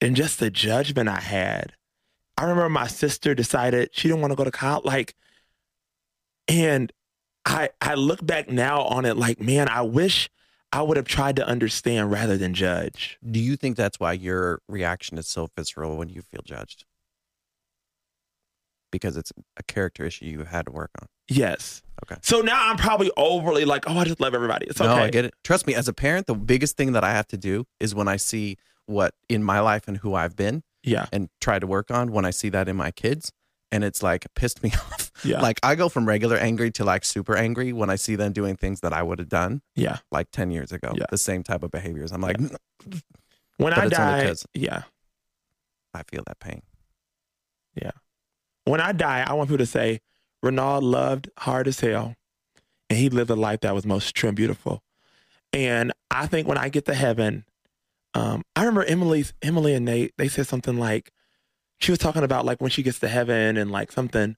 and 0.00 0.16
just 0.16 0.40
the 0.40 0.50
judgment 0.50 1.08
I 1.08 1.20
had. 1.20 1.74
I 2.38 2.42
remember 2.44 2.70
my 2.70 2.86
sister 2.86 3.34
decided 3.34 3.90
she 3.92 4.08
didn't 4.08 4.22
want 4.22 4.32
to 4.32 4.36
go 4.36 4.44
to 4.44 4.50
college. 4.50 4.84
Like, 4.86 5.14
and 6.48 6.92
I 7.44 7.70
I 7.80 7.94
look 7.94 8.24
back 8.24 8.48
now 8.50 8.82
on 8.82 9.04
it 9.04 9.16
like, 9.16 9.40
man, 9.40 9.68
I 9.68 9.82
wish 9.82 10.30
I 10.72 10.82
would 10.82 10.96
have 10.96 11.06
tried 11.06 11.36
to 11.36 11.46
understand 11.46 12.10
rather 12.12 12.36
than 12.36 12.54
judge. 12.54 13.18
Do 13.28 13.40
you 13.40 13.56
think 13.56 13.76
that's 13.76 13.98
why 13.98 14.12
your 14.12 14.60
reaction 14.68 15.18
is 15.18 15.26
so 15.26 15.48
visceral 15.56 15.96
when 15.96 16.08
you 16.08 16.22
feel 16.22 16.42
judged? 16.44 16.84
Because 18.92 19.16
it's 19.16 19.32
a 19.56 19.62
character 19.64 20.04
issue 20.04 20.26
you 20.26 20.44
had 20.44 20.66
to 20.66 20.72
work 20.72 20.90
on. 21.00 21.06
Yes. 21.28 21.80
Okay. 22.04 22.18
So 22.22 22.40
now 22.40 22.70
I'm 22.70 22.76
probably 22.76 23.10
overly 23.16 23.64
like, 23.64 23.88
oh, 23.88 23.96
I 23.98 24.04
just 24.04 24.20
love 24.20 24.34
everybody. 24.34 24.66
It's 24.66 24.80
okay. 24.80 24.88
No, 24.88 24.96
I 25.02 25.10
get 25.10 25.24
it. 25.24 25.34
Trust 25.44 25.66
me, 25.66 25.74
as 25.74 25.86
a 25.86 25.92
parent, 25.92 26.26
the 26.26 26.34
biggest 26.34 26.76
thing 26.76 26.92
that 26.92 27.04
I 27.04 27.12
have 27.12 27.26
to 27.28 27.36
do 27.36 27.66
is 27.78 27.94
when 27.94 28.08
I 28.08 28.16
see 28.16 28.56
what 28.86 29.14
in 29.28 29.44
my 29.44 29.60
life 29.60 29.86
and 29.86 29.98
who 29.98 30.14
I've 30.14 30.34
been 30.34 30.62
Yeah. 30.82 31.06
and 31.12 31.28
try 31.40 31.60
to 31.60 31.66
work 31.68 31.90
on, 31.92 32.10
when 32.10 32.24
I 32.24 32.30
see 32.30 32.48
that 32.48 32.68
in 32.68 32.74
my 32.76 32.90
kids, 32.90 33.30
and 33.70 33.84
it's 33.84 34.02
like 34.02 34.26
pissed 34.34 34.62
me 34.64 34.72
off. 34.92 34.99
Yeah. 35.24 35.40
Like 35.40 35.60
I 35.62 35.74
go 35.74 35.88
from 35.88 36.06
regular 36.06 36.36
angry 36.36 36.70
to 36.72 36.84
like 36.84 37.04
super 37.04 37.36
angry 37.36 37.72
when 37.72 37.90
I 37.90 37.96
see 37.96 38.16
them 38.16 38.32
doing 38.32 38.56
things 38.56 38.80
that 38.80 38.92
I 38.92 39.02
would 39.02 39.18
have 39.18 39.28
done 39.28 39.62
Yeah. 39.76 39.98
like 40.10 40.30
10 40.30 40.50
years 40.50 40.72
ago. 40.72 40.92
Yeah. 40.96 41.06
The 41.10 41.18
same 41.18 41.42
type 41.42 41.62
of 41.62 41.70
behaviors. 41.70 42.12
I'm 42.12 42.20
like, 42.20 42.38
When 43.56 43.72
I 43.74 43.88
die, 43.88 44.34
yeah. 44.54 44.82
I 45.92 46.02
feel 46.04 46.22
that 46.26 46.38
pain. 46.40 46.62
Yeah. 47.74 47.90
When 48.64 48.80
I 48.80 48.92
die, 48.92 49.24
I 49.26 49.32
want 49.34 49.48
people 49.48 49.64
to 49.64 49.70
say, 49.70 50.00
Re'nold 50.42 50.82
loved 50.82 51.28
hard 51.38 51.68
as 51.68 51.80
hell, 51.80 52.14
and 52.88 52.98
he 52.98 53.10
lived 53.10 53.28
a 53.30 53.34
life 53.36 53.60
that 53.60 53.74
was 53.74 53.84
most 53.84 54.14
true 54.14 54.28
and 54.28 54.36
beautiful. 54.36 54.82
And 55.52 55.92
I 56.10 56.26
think 56.26 56.46
when 56.48 56.56
I 56.56 56.68
get 56.68 56.86
to 56.86 56.94
heaven, 56.94 57.44
um, 58.14 58.42
I 58.56 58.60
remember 58.60 58.84
Emily's 58.84 59.34
Emily 59.42 59.74
and 59.74 59.84
Nate. 59.84 60.12
They 60.16 60.28
said 60.28 60.46
something 60.46 60.78
like, 60.78 61.10
she 61.78 61.92
was 61.92 61.98
talking 61.98 62.22
about 62.22 62.44
like 62.44 62.60
when 62.60 62.70
she 62.70 62.82
gets 62.82 62.98
to 63.00 63.08
heaven 63.08 63.56
and 63.56 63.70
like 63.70 63.90
something, 63.92 64.36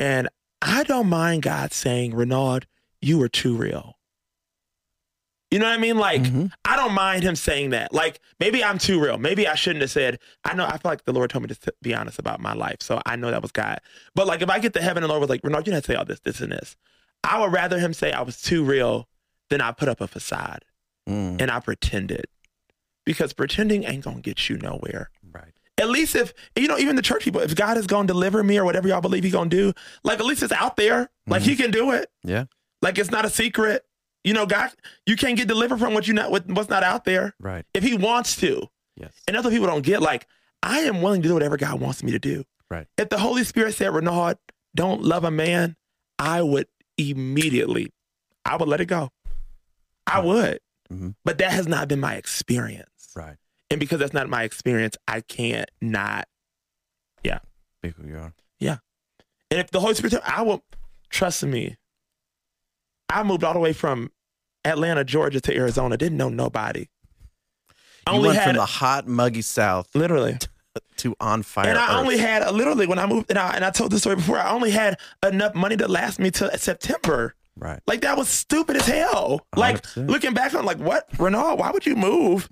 and 0.00 0.28
I 0.62 0.82
don't 0.84 1.06
mind 1.08 1.42
God 1.42 1.72
saying, 1.72 2.12
Re'nold, 2.14 2.64
you 3.00 3.18
were 3.18 3.28
too 3.28 3.56
real. 3.56 3.96
You 5.50 5.58
know 5.58 5.66
what 5.66 5.74
I 5.74 5.78
mean? 5.78 5.98
Like, 5.98 6.22
Mhm. 6.22 6.52
I 6.64 6.76
don't 6.76 6.92
mind 6.92 7.24
him 7.24 7.34
saying 7.34 7.70
that. 7.70 7.92
Like, 7.92 8.20
maybe 8.38 8.62
I'm 8.62 8.78
too 8.78 9.00
real. 9.00 9.18
Maybe 9.18 9.48
I 9.48 9.56
shouldn't 9.56 9.80
have 9.80 9.90
said, 9.90 10.20
I 10.44 10.54
know, 10.54 10.64
I 10.64 10.72
feel 10.78 10.90
like 10.92 11.04
the 11.04 11.12
Lord 11.12 11.30
told 11.30 11.42
me 11.48 11.52
to 11.54 11.74
be 11.82 11.92
honest 11.92 12.18
about 12.20 12.40
my 12.40 12.52
life. 12.52 12.76
So 12.80 13.00
I 13.04 13.16
know 13.16 13.30
that 13.32 13.42
was 13.42 13.50
God. 13.50 13.80
But 14.14 14.26
like, 14.28 14.42
if 14.42 14.48
I 14.50 14.58
get 14.60 14.74
to 14.74 14.82
heaven 14.82 15.02
and 15.02 15.08
the 15.08 15.08
Lord 15.08 15.20
was 15.20 15.28
like, 15.30 15.42
Re'nold, 15.42 15.66
you 15.66 15.72
didn't 15.72 15.86
say 15.86 15.96
all 15.96 16.04
this, 16.04 16.20
this, 16.20 16.40
and 16.40 16.52
this. 16.52 16.76
I 17.24 17.40
would 17.40 17.52
rather 17.52 17.78
him 17.80 17.92
say 17.94 18.12
I 18.12 18.22
was 18.22 18.40
too 18.40 18.64
real 18.64 19.08
than 19.48 19.60
I 19.60 19.72
put 19.72 19.88
up 19.88 20.00
a 20.00 20.06
facade 20.06 20.64
Mm, 21.08 21.40
and 21.40 21.50
I 21.50 21.58
pretended. 21.60 22.26
Because 23.04 23.32
pretending 23.32 23.84
ain't 23.84 24.04
to 24.04 24.20
get 24.20 24.48
you 24.48 24.58
nowhere. 24.58 25.10
At 25.80 25.88
least 25.88 26.14
if, 26.14 26.32
you 26.54 26.68
know, 26.68 26.76
even 26.78 26.94
the 26.94 27.02
church 27.02 27.24
people, 27.24 27.40
if 27.40 27.54
God 27.56 27.76
is 27.78 27.86
going 27.86 28.06
to 28.06 28.12
deliver 28.12 28.42
me 28.44 28.58
or 28.58 28.64
whatever 28.64 28.86
y'all 28.86 29.00
believe 29.00 29.24
he's 29.24 29.32
going 29.32 29.48
to 29.50 29.56
do, 29.56 29.72
like 30.04 30.20
at 30.20 30.26
least 30.26 30.42
it's 30.42 30.52
out 30.52 30.76
there. 30.76 31.08
Like 31.26 31.42
he 31.42 31.56
can 31.56 31.70
do 31.70 31.90
it. 31.92 32.10
Yeah. 32.22 32.44
Like 32.82 32.98
it's 32.98 33.10
not 33.10 33.24
a 33.24 33.30
secret. 33.30 33.84
You 34.22 34.34
know, 34.34 34.44
God, 34.46 34.70
you 35.06 35.16
can't 35.16 35.36
get 35.36 35.48
delivered 35.48 35.78
from 35.78 35.94
what 35.94 36.06
you 36.06 36.12
not 36.14 36.30
what's 36.30 36.68
not 36.68 36.82
out 36.82 37.04
there 37.04 37.34
Right. 37.40 37.64
if 37.72 37.82
He 37.82 37.96
wants 37.96 38.36
to. 38.36 38.66
Yes. 38.96 39.14
And 39.26 39.36
other 39.36 39.48
people 39.50 39.66
don't 39.66 39.80
get 39.82 40.02
like 40.02 40.26
I 40.62 40.80
am 40.80 41.00
willing 41.00 41.22
to 41.22 41.28
do 41.28 41.32
whatever 41.34 41.56
God 41.56 41.80
wants 41.80 42.02
me 42.02 42.12
to 42.12 42.18
do. 42.18 42.44
Right. 42.70 42.86
If 42.98 43.08
the 43.08 43.18
Holy 43.18 43.44
Spirit 43.44 43.72
said, 43.74 43.90
Re'nold, 43.92 44.36
don't 44.76 45.02
love 45.02 45.24
a 45.24 45.30
man, 45.30 45.76
I 46.18 46.42
would 46.42 46.66
immediately, 46.98 47.92
I 48.44 48.56
would 48.56 48.68
let 48.68 48.80
it 48.80 48.86
go. 48.86 49.10
I 50.06 50.20
would. 50.20 50.60
Mhm. 50.92 51.14
But 51.24 51.38
that 51.38 51.52
has 51.52 51.66
not 51.66 51.88
been 51.88 52.00
my 52.00 52.14
experience. 52.16 53.08
Right. 53.16 53.36
And 53.70 53.78
because 53.78 54.00
that's 54.00 54.12
not 54.12 54.28
my 54.28 54.42
experience, 54.42 54.96
I 55.06 55.20
can't 55.20 55.70
not. 55.80 56.26
Yeah. 57.22 57.38
Be 57.82 57.90
who 57.90 58.06
you 58.06 58.16
are. 58.16 58.32
Yeah. 58.58 58.78
And 59.50 59.60
if 59.60 59.70
the 59.70 59.80
Holy 59.80 59.94
Spirit, 59.94 60.14
I 60.24 60.42
will 60.42 60.62
trust 61.08 61.44
me. 61.44 61.76
I 63.08 63.22
moved 63.22 63.44
all 63.44 63.52
the 63.54 63.58
way 63.60 63.72
from 63.72 64.10
Atlanta, 64.64 65.04
Georgia 65.04 65.40
to 65.40 65.54
Arizona. 65.56 65.96
Didn't 65.96 66.18
know 66.18 66.28
nobody. 66.28 66.88
I 68.06 68.14
You 68.16 68.22
went 68.22 68.42
from 68.42 68.56
the 68.56 68.64
hot, 68.66 69.06
muggy 69.06 69.42
South 69.42 69.88
literally, 69.94 70.38
to 70.98 71.14
on 71.20 71.42
fire. 71.42 71.68
and 71.68 71.78
I 71.78 71.84
Earth. 71.84 72.00
only 72.00 72.18
had 72.18 72.48
literally 72.52 72.86
when 72.86 72.98
I 72.98 73.06
moved, 73.06 73.30
and 73.30 73.38
I, 73.38 73.54
and 73.54 73.64
I 73.64 73.70
told 73.70 73.92
this 73.92 74.00
story 74.00 74.16
before. 74.16 74.38
I 74.38 74.50
only 74.50 74.70
had 74.70 74.98
enough 75.26 75.54
money 75.54 75.76
to 75.76 75.86
last 75.88 76.18
me 76.18 76.30
till 76.30 76.50
September. 76.52 77.34
right. 77.56 77.80
Like 77.86 78.00
that 78.02 78.16
was 78.16 78.28
stupid 78.28 78.76
as 78.76 78.86
hell. 78.86 79.46
Like 79.56 79.82
100%. 79.82 80.08
looking 80.08 80.34
back 80.34 80.54
on, 80.54 80.64
like 80.64 80.78
what, 80.78 81.10
Re'nold? 81.18 81.58
Why 81.58 81.70
would 81.70 81.84
you 81.86 81.94
move? 81.96 82.48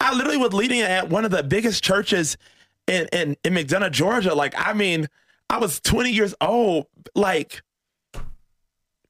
I 0.00 0.14
literally 0.14 0.36
was 0.38 0.52
leading 0.52 0.80
at 0.80 1.08
one 1.08 1.24
of 1.24 1.30
the 1.30 1.42
biggest 1.42 1.82
churches 1.82 2.36
in 2.86 3.08
in, 3.12 3.36
in 3.44 3.54
McDonough, 3.54 3.90
Georgia. 3.90 4.34
Like 4.34 4.54
I 4.56 4.72
mean, 4.72 5.08
I 5.50 5.58
was 5.58 5.80
20 5.80 6.10
years 6.10 6.34
old. 6.40 6.86
Like, 7.14 7.62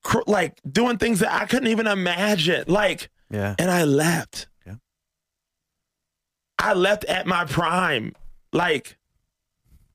cr- 0.03 0.18
like 0.26 0.61
doing 0.70 0.99
things 0.99 1.20
that 1.20 1.32
I 1.32 1.47
couldn't 1.47 1.68
even 1.68 1.86
imagine. 1.86 2.64
Like, 2.68 3.11
Yeah. 3.30 3.55
and 3.59 3.70
I 3.70 3.84
left. 3.84 4.47
Yeah. 4.66 4.74
I 6.59 6.74
left 6.74 7.05
at 7.05 7.26
my 7.26 7.45
prime. 7.45 8.14
Like, 8.53 8.97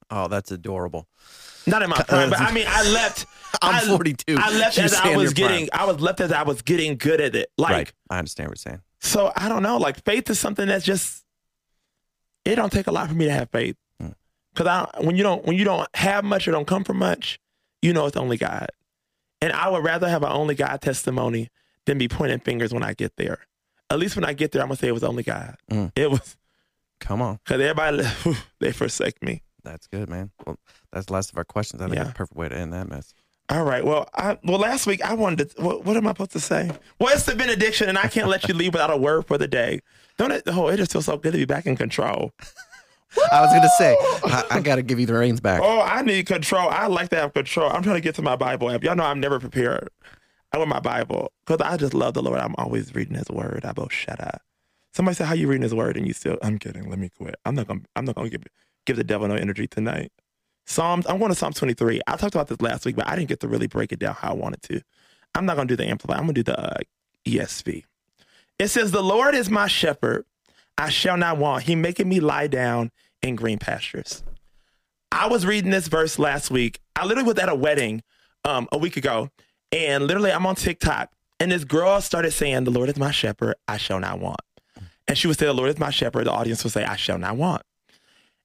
Oh, 0.09 0.27
that's 0.27 0.51
adorable. 0.51 1.07
not 1.65 1.81
in 1.81 1.89
my 1.89 2.03
prime, 2.03 2.29
but 2.29 2.39
I 2.39 2.51
mean, 2.51 2.65
I 2.67 2.83
left. 2.91 3.25
I'm 3.61 3.75
I- 3.75 3.79
42. 3.81 4.37
I 4.39 4.51
left 4.51 4.77
You 4.77 4.83
as 4.83 4.93
I 4.93 5.15
was 5.15 5.33
getting. 5.33 5.67
prime. 5.67 5.81
I 5.81 5.85
was 5.91 5.99
left 6.01 6.19
as 6.21 6.31
I 6.31 6.43
was 6.43 6.61
getting 6.61 6.97
good 6.97 7.19
at 7.21 7.35
it. 7.35 7.51
Like, 7.57 7.71
right. 7.71 7.93
I 8.09 8.17
understand 8.19 8.49
what 8.49 8.63
you're 8.63 8.71
saying. 8.71 8.81
So 9.04 9.32
I 9.36 9.47
don't 9.49 9.62
know. 9.64 9.78
Like, 9.78 10.04
faith 10.04 10.30
is 10.30 10.39
something 10.39 10.68
that's 10.68 10.84
just. 10.86 11.24
it 12.45 12.56
don't 12.56 12.72
take 12.72 12.88
a 12.88 12.91
lot 12.91 13.08
for 13.10 13.14
me 13.14 13.26
to 13.26 13.32
have 13.32 13.49
faith. 13.51 13.76
Cause 14.56 14.68
I 14.68 14.88
when 15.01 15.16
you 15.16 15.24
don't 15.24 15.43
when 15.45 15.56
you 15.58 15.64
don't 15.66 15.88
have 15.95 16.24
much 16.24 16.47
or 16.47 16.51
don't 16.51 16.68
come 16.68 16.84
from 16.84 16.97
much, 16.97 17.39
you 17.82 17.91
know 17.91 18.06
it's 18.06 18.16
only 18.18 18.38
God. 18.38 18.68
And 19.41 19.51
I 19.51 19.68
would 19.68 19.84
rather 19.84 20.08
have 20.08 20.22
an 20.22 20.32
only 20.32 20.54
God 20.54 20.80
testimony 20.80 21.49
than 21.88 21.97
be 21.97 22.08
pointing 22.08 22.39
fingers 22.39 22.72
when 22.72 22.84
I 22.84 22.93
get 22.93 23.14
there. 23.18 23.39
At 23.89 23.97
least 23.97 24.16
when 24.16 24.24
I 24.26 24.34
get 24.34 24.51
there, 24.51 24.62
I'm 24.62 24.68
gonna 24.68 24.78
say 24.78 24.89
it 24.89 24.93
was 24.93 25.04
only 25.04 25.24
God. 25.24 25.56
Mm. 25.72 25.91
It 25.95 26.12
was 26.12 26.38
Come 26.99 27.20
on. 27.24 27.39
because 27.43 27.60
everybody 27.62 28.04
whew, 28.04 28.36
they 28.60 28.72
forsake 28.72 29.24
me. 29.24 29.41
That's 29.64 29.88
good, 29.88 30.08
man. 30.08 30.30
Well, 30.45 30.60
that's 30.91 31.08
the 31.08 31.14
last 31.14 31.32
of 31.32 31.38
our 31.39 31.43
questions. 31.45 31.82
I 31.82 31.86
think 31.86 31.95
Yeah. 31.95 32.04
that's 32.04 32.14
a 32.14 32.18
perfect 32.18 32.38
way 32.38 32.47
to 32.49 32.56
end 32.56 32.74
that 32.74 32.88
mess. 32.88 33.12
All 33.49 33.63
right. 33.63 33.83
Well, 33.83 34.09
I 34.15 34.37
well 34.43 34.59
last 34.59 34.87
week 34.87 35.03
I 35.03 35.13
wanted 35.13 35.51
to. 35.51 35.61
What, 35.61 35.85
what 35.85 35.97
am 35.97 36.07
I 36.07 36.11
supposed 36.11 36.31
to 36.31 36.39
say? 36.39 36.71
Well, 36.99 37.13
it's 37.13 37.25
the 37.25 37.35
benediction, 37.35 37.89
and 37.89 37.97
I 37.97 38.07
can't 38.07 38.27
let 38.29 38.47
you 38.47 38.53
leave 38.53 38.73
without 38.73 38.91
a 38.91 38.97
word 38.97 39.27
for 39.27 39.37
the 39.37 39.47
day. 39.47 39.81
Don't 40.17 40.31
it? 40.31 40.43
Oh, 40.47 40.67
it 40.69 40.77
just 40.77 40.91
feels 40.91 41.05
so 41.05 41.17
good 41.17 41.33
to 41.33 41.37
be 41.37 41.45
back 41.45 41.65
in 41.65 41.75
control. 41.75 42.31
I 43.31 43.41
was 43.41 43.51
gonna 43.51 43.69
say 43.77 43.95
I, 44.25 44.57
I 44.57 44.59
got 44.59 44.75
to 44.77 44.81
give 44.81 44.99
you 44.99 45.05
the 45.05 45.13
reins 45.13 45.39
back. 45.39 45.61
Oh, 45.63 45.81
I 45.81 46.01
need 46.01 46.25
control. 46.25 46.69
I 46.69 46.87
like 46.87 47.09
to 47.09 47.17
have 47.17 47.33
control. 47.33 47.69
I'm 47.69 47.83
trying 47.83 47.95
to 47.95 48.01
get 48.01 48.15
to 48.15 48.21
my 48.21 48.35
Bible 48.35 48.71
app. 48.71 48.83
Y'all 48.83 48.95
know 48.95 49.03
I'm 49.03 49.19
never 49.19 49.39
prepared. 49.39 49.89
I 50.51 50.57
want 50.57 50.69
my 50.69 50.79
Bible 50.79 51.31
because 51.45 51.65
I 51.65 51.77
just 51.77 51.93
love 51.93 52.13
the 52.13 52.23
Lord. 52.23 52.39
I'm 52.39 52.55
always 52.57 52.93
reading 52.95 53.15
His 53.15 53.29
Word. 53.29 53.65
I 53.65 53.73
both 53.73 53.91
shut 53.91 54.19
up. 54.21 54.41
Somebody 54.93 55.15
said, 55.15 55.27
"How 55.27 55.33
you 55.33 55.47
reading 55.47 55.63
His 55.63 55.75
Word?" 55.75 55.97
And 55.97 56.07
you 56.07 56.13
still, 56.13 56.37
I'm 56.41 56.59
kidding. 56.59 56.89
Let 56.89 56.99
me 56.99 57.09
quit. 57.09 57.35
I'm 57.45 57.55
not 57.55 57.67
gonna. 57.67 57.81
I'm 57.95 58.05
not 58.05 58.15
gonna 58.15 58.29
give 58.29 58.43
give 58.85 58.95
the 58.95 59.03
devil 59.03 59.27
no 59.27 59.35
energy 59.35 59.67
tonight. 59.67 60.11
Psalms. 60.66 61.05
I'm 61.07 61.20
going 61.20 61.30
to 61.30 61.36
Psalm 61.36 61.53
23. 61.53 62.01
I 62.07 62.16
talked 62.16 62.36
about 62.36 62.47
this 62.47 62.61
last 62.61 62.86
week, 62.86 62.95
but 62.95 63.07
I 63.07 63.16
didn't 63.16 63.30
get 63.30 63.39
to 63.41 63.47
really 63.47 63.68
break 63.68 63.91
it 63.91 63.99
down 63.99 64.16
how 64.16 64.32
I 64.32 64.34
wanted 64.34 64.61
to. 64.64 64.82
I'm 65.36 65.45
not 65.45 65.55
gonna 65.55 65.68
do 65.68 65.76
the 65.76 65.88
amplify. 65.88 66.14
I'm 66.14 66.22
gonna 66.22 66.34
do 66.34 66.43
the 66.43 66.59
uh, 66.59 66.78
ESV. 67.26 67.84
It 68.59 68.68
says, 68.68 68.91
"The 68.91 69.03
Lord 69.03 69.36
is 69.36 69.49
my 69.49 69.68
shepherd; 69.68 70.26
I 70.78 70.89
shall 70.89 71.18
not 71.18 71.38
want. 71.38 71.64
He 71.64 71.76
maketh 71.76 72.05
me 72.05 72.20
lie 72.20 72.47
down 72.47 72.91
in 73.22 73.36
green 73.36 73.59
pastures." 73.59 74.24
I 75.11 75.28
was 75.28 75.45
reading 75.45 75.72
this 75.72 75.88
verse 75.88 76.18
last 76.18 76.49
week. 76.51 76.80
I 76.95 77.05
literally 77.05 77.28
was 77.28 77.38
at 77.38 77.49
a 77.49 77.55
wedding 77.55 78.01
um, 78.45 78.68
a 78.72 78.78
week 78.78 78.97
ago, 78.97 79.30
and 79.72 80.05
literally 80.05 80.32
I'm 80.32 80.45
on 80.45 80.55
TikTok, 80.55 81.11
and 81.39 81.51
this 81.51 81.64
girl 81.64 81.99
started 82.01 82.32
saying, 82.32 82.64
"The 82.66 82.72
Lord 82.72 82.89
is 82.89 82.97
my 82.97 83.11
shepherd; 83.11 83.55
I 83.68 83.78
shall 83.78 83.99
not 83.99 84.20
want." 84.20 84.41
And 85.07 85.18
she 85.18 85.28
would 85.28 85.38
say, 85.38 85.47
"The 85.47 85.53
Lord 85.53 85.70
is 85.70 85.80
my 85.80 85.89
shepherd." 85.89 86.28
The 86.28 86.32
audience 86.32 86.64
would 86.64 86.74
say, 86.74 86.84
"I 86.84 86.95
shall 86.95 87.18
not 87.18 87.38
want." 87.38 87.64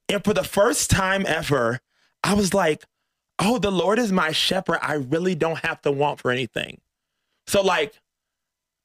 And 0.09 0.25
for 0.25 0.33
the 0.33 0.45
first 0.45 0.89
time 0.89 1.25
ever, 1.27 1.81
I 2.25 2.35
was 2.35 2.53
like, 2.55 2.85
"Oh, 3.39 3.59
the 3.59 3.71
Lord 3.71 3.99
is 3.99 4.13
my 4.13 4.33
shepherd. 4.33 4.79
I 4.83 4.95
really 4.95 5.35
don't 5.35 5.59
have 5.65 5.81
to 5.83 5.93
want 5.93 6.21
for 6.21 6.31
anything." 6.31 6.81
So, 7.47 7.63
like, 7.63 7.95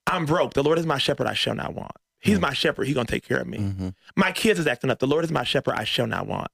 I'm 0.08 0.26
broke. 0.26 0.54
The 0.54 0.64
Lord 0.64 0.80
is 0.80 0.86
my 0.86 0.98
shepherd. 0.98 1.28
I 1.28 1.34
shall 1.34 1.56
not 1.56 1.74
want. 1.74 1.92
He's 2.20 2.40
my 2.40 2.54
shepherd. 2.54 2.86
He's 2.86 2.96
gonna 2.96 3.06
take 3.06 3.28
care 3.28 3.40
of 3.40 3.48
me. 3.48 3.58
hmm 3.58 3.90
My 4.16 4.32
kids 4.32 4.60
is 4.60 4.68
acting 4.68 4.90
up. 4.90 5.00
The 5.00 5.08
Lord 5.08 5.24
is 5.24 5.32
my 5.32 5.44
shepherd. 5.44 5.76
I 5.76 5.84
shall 5.84 6.08
not 6.08 6.28
want. 6.28 6.48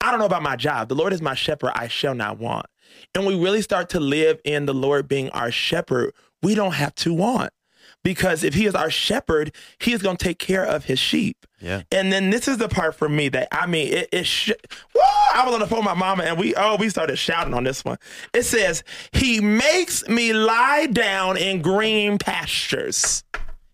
I 0.00 0.10
don't 0.10 0.18
know 0.20 0.26
about 0.26 0.42
my 0.42 0.56
job. 0.56 0.88
The 0.88 0.94
Lord 0.94 1.12
is 1.12 1.22
my 1.22 1.34
shepherd. 1.34 1.72
I 1.74 1.88
shall 1.88 2.14
not 2.14 2.38
want. 2.38 2.66
And 3.14 3.24
we 3.26 3.38
really 3.40 3.62
start 3.62 3.88
to 3.90 4.00
live 4.00 4.40
in 4.44 4.66
the 4.66 4.74
Lord 4.74 5.08
being 5.08 5.30
our 5.30 5.50
shepherd. 5.50 6.12
We 6.42 6.54
don't 6.54 6.72
have 6.72 6.94
to 6.96 7.14
want 7.14 7.52
because 8.02 8.44
if 8.44 8.54
He 8.54 8.66
is 8.66 8.74
our 8.74 8.90
shepherd, 8.90 9.54
He 9.78 9.92
is 9.92 10.02
going 10.02 10.16
to 10.16 10.24
take 10.24 10.38
care 10.38 10.64
of 10.64 10.84
His 10.84 10.98
sheep. 10.98 11.46
Yeah. 11.60 11.82
And 11.92 12.12
then 12.12 12.30
this 12.30 12.48
is 12.48 12.58
the 12.58 12.68
part 12.68 12.94
for 12.94 13.08
me 13.08 13.28
that 13.30 13.48
I 13.52 13.66
mean, 13.66 13.92
it, 13.92 14.08
it 14.12 14.26
sh-! 14.26 14.50
I 15.34 15.44
was 15.44 15.54
on 15.54 15.60
the 15.60 15.66
phone 15.66 15.78
with 15.78 15.86
my 15.86 15.94
mama, 15.94 16.24
and 16.24 16.38
we 16.38 16.54
oh 16.56 16.76
we 16.76 16.88
started 16.88 17.16
shouting 17.16 17.54
on 17.54 17.64
this 17.64 17.84
one. 17.84 17.98
It 18.34 18.42
says, 18.42 18.82
"He 19.12 19.40
makes 19.40 20.06
me 20.08 20.32
lie 20.32 20.86
down 20.86 21.36
in 21.36 21.62
green 21.62 22.18
pastures." 22.18 23.24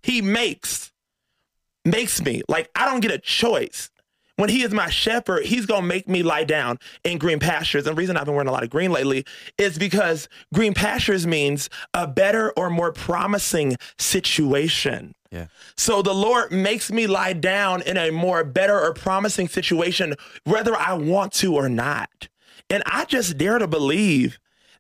He 0.03 0.23
makes 0.23 0.93
makes 1.85 2.23
me 2.23 2.43
like 2.49 2.71
I 2.75 2.85
don't 2.85 3.01
get 3.01 3.11
a 3.11 3.19
choice. 3.19 3.91
When 4.39 4.51
he 4.51 4.63
is 4.63 4.73
my 4.73 4.89
shepherd, 4.89 5.47
he's 5.47 5.67
gonna 5.67 5.85
make 5.85 6.07
me 6.07 6.23
lie 6.23 6.45
down 6.45 6.79
in 7.03 7.19
green 7.19 7.41
pastures. 7.41 7.89
And 7.89 7.97
the 7.97 8.01
reason 8.01 8.17
I've 8.17 8.25
been 8.25 8.35
wearing 8.35 8.49
a 8.49 8.53
lot 8.53 8.63
of 8.63 8.71
green 8.71 8.93
lately 8.93 9.25
is 9.59 9.77
because 9.79 10.29
green 10.55 10.75
pastures 10.75 11.27
means 11.27 11.69
a 11.93 12.07
better 12.07 12.53
or 12.53 12.71
more 12.71 12.93
promising 12.93 13.77
situation. 13.99 15.13
Yeah. 15.33 15.47
So 15.77 16.03
the 16.03 16.15
Lord 16.15 16.53
makes 16.53 16.93
me 16.93 17.09
lie 17.09 17.33
down 17.33 17.83
in 17.83 17.97
a 17.97 18.13
more 18.13 18.45
better 18.45 18.81
or 18.81 18.95
promising 18.95 19.49
situation, 19.49 20.15
whether 20.45 20.77
I 20.77 20.93
want 20.93 21.33
to 21.35 21.57
or 21.57 21.69
not. 21.69 22.29
And 22.71 22.85
I 22.87 23.07
just 23.07 23.39
dare 23.39 23.59
to 23.59 23.67
believe 23.67 24.39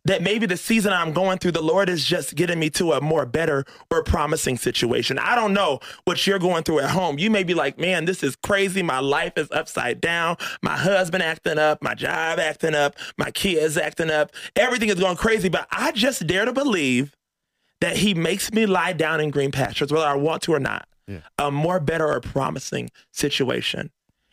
that 0.08 0.22
maybe 0.22 0.46
the 0.46 0.56
season 0.56 0.90
I'm 0.90 1.12
going 1.12 1.36
through, 1.38 1.52
the 1.52 1.62
Lord 1.62 1.90
is 1.90 2.02
just 2.02 2.34
getting 2.34 2.58
me 2.58 2.70
to 2.70 2.92
a 2.92 3.00
more 3.00 3.26
better 3.26 3.66
or 3.90 4.02
promising 4.02 4.56
situation. 4.56 5.18
I 5.18 5.34
don't 5.34 5.52
know 5.52 5.80
what 6.04 6.26
you're 6.26 6.38
going 6.38 6.62
through 6.62 6.80
at 6.80 6.90
home. 6.90 7.18
You 7.18 7.30
may 7.30 7.42
be 7.42 7.52
like, 7.52 7.78
man, 7.78 8.06
this 8.06 8.22
is 8.22 8.34
crazy. 8.34 8.82
My 8.82 9.00
life 9.00 9.34
is 9.36 9.48
upside 9.50 10.00
down. 10.00 10.36
My 10.62 10.78
husband 10.78 11.22
acting 11.22 11.58
up, 11.58 11.82
my 11.82 11.94
job 11.94 12.38
acting 12.38 12.74
up, 12.74 12.96
my 13.18 13.30
kids 13.30 13.76
acting 13.76 14.10
up. 14.10 14.32
Everything 14.56 14.88
is 14.88 14.94
going 14.94 15.16
crazy. 15.16 15.50
But 15.50 15.68
I 15.70 15.92
just 15.92 16.26
dare 16.26 16.46
to 16.46 16.54
believe 16.54 17.14
that 17.82 17.98
he 17.98 18.14
makes 18.14 18.50
me 18.50 18.64
lie 18.64 18.94
down 18.94 19.20
in 19.20 19.28
green 19.28 19.52
pastures, 19.52 19.92
whether 19.92 20.06
I 20.06 20.14
want 20.14 20.42
to 20.44 20.54
or 20.54 20.60
not. 20.60 20.88
Yeah. 21.06 21.20
A 21.38 21.50
more 21.50 21.80
better 21.80 22.08
or 22.08 22.20
promising 22.20 22.90
situation. 23.12 23.90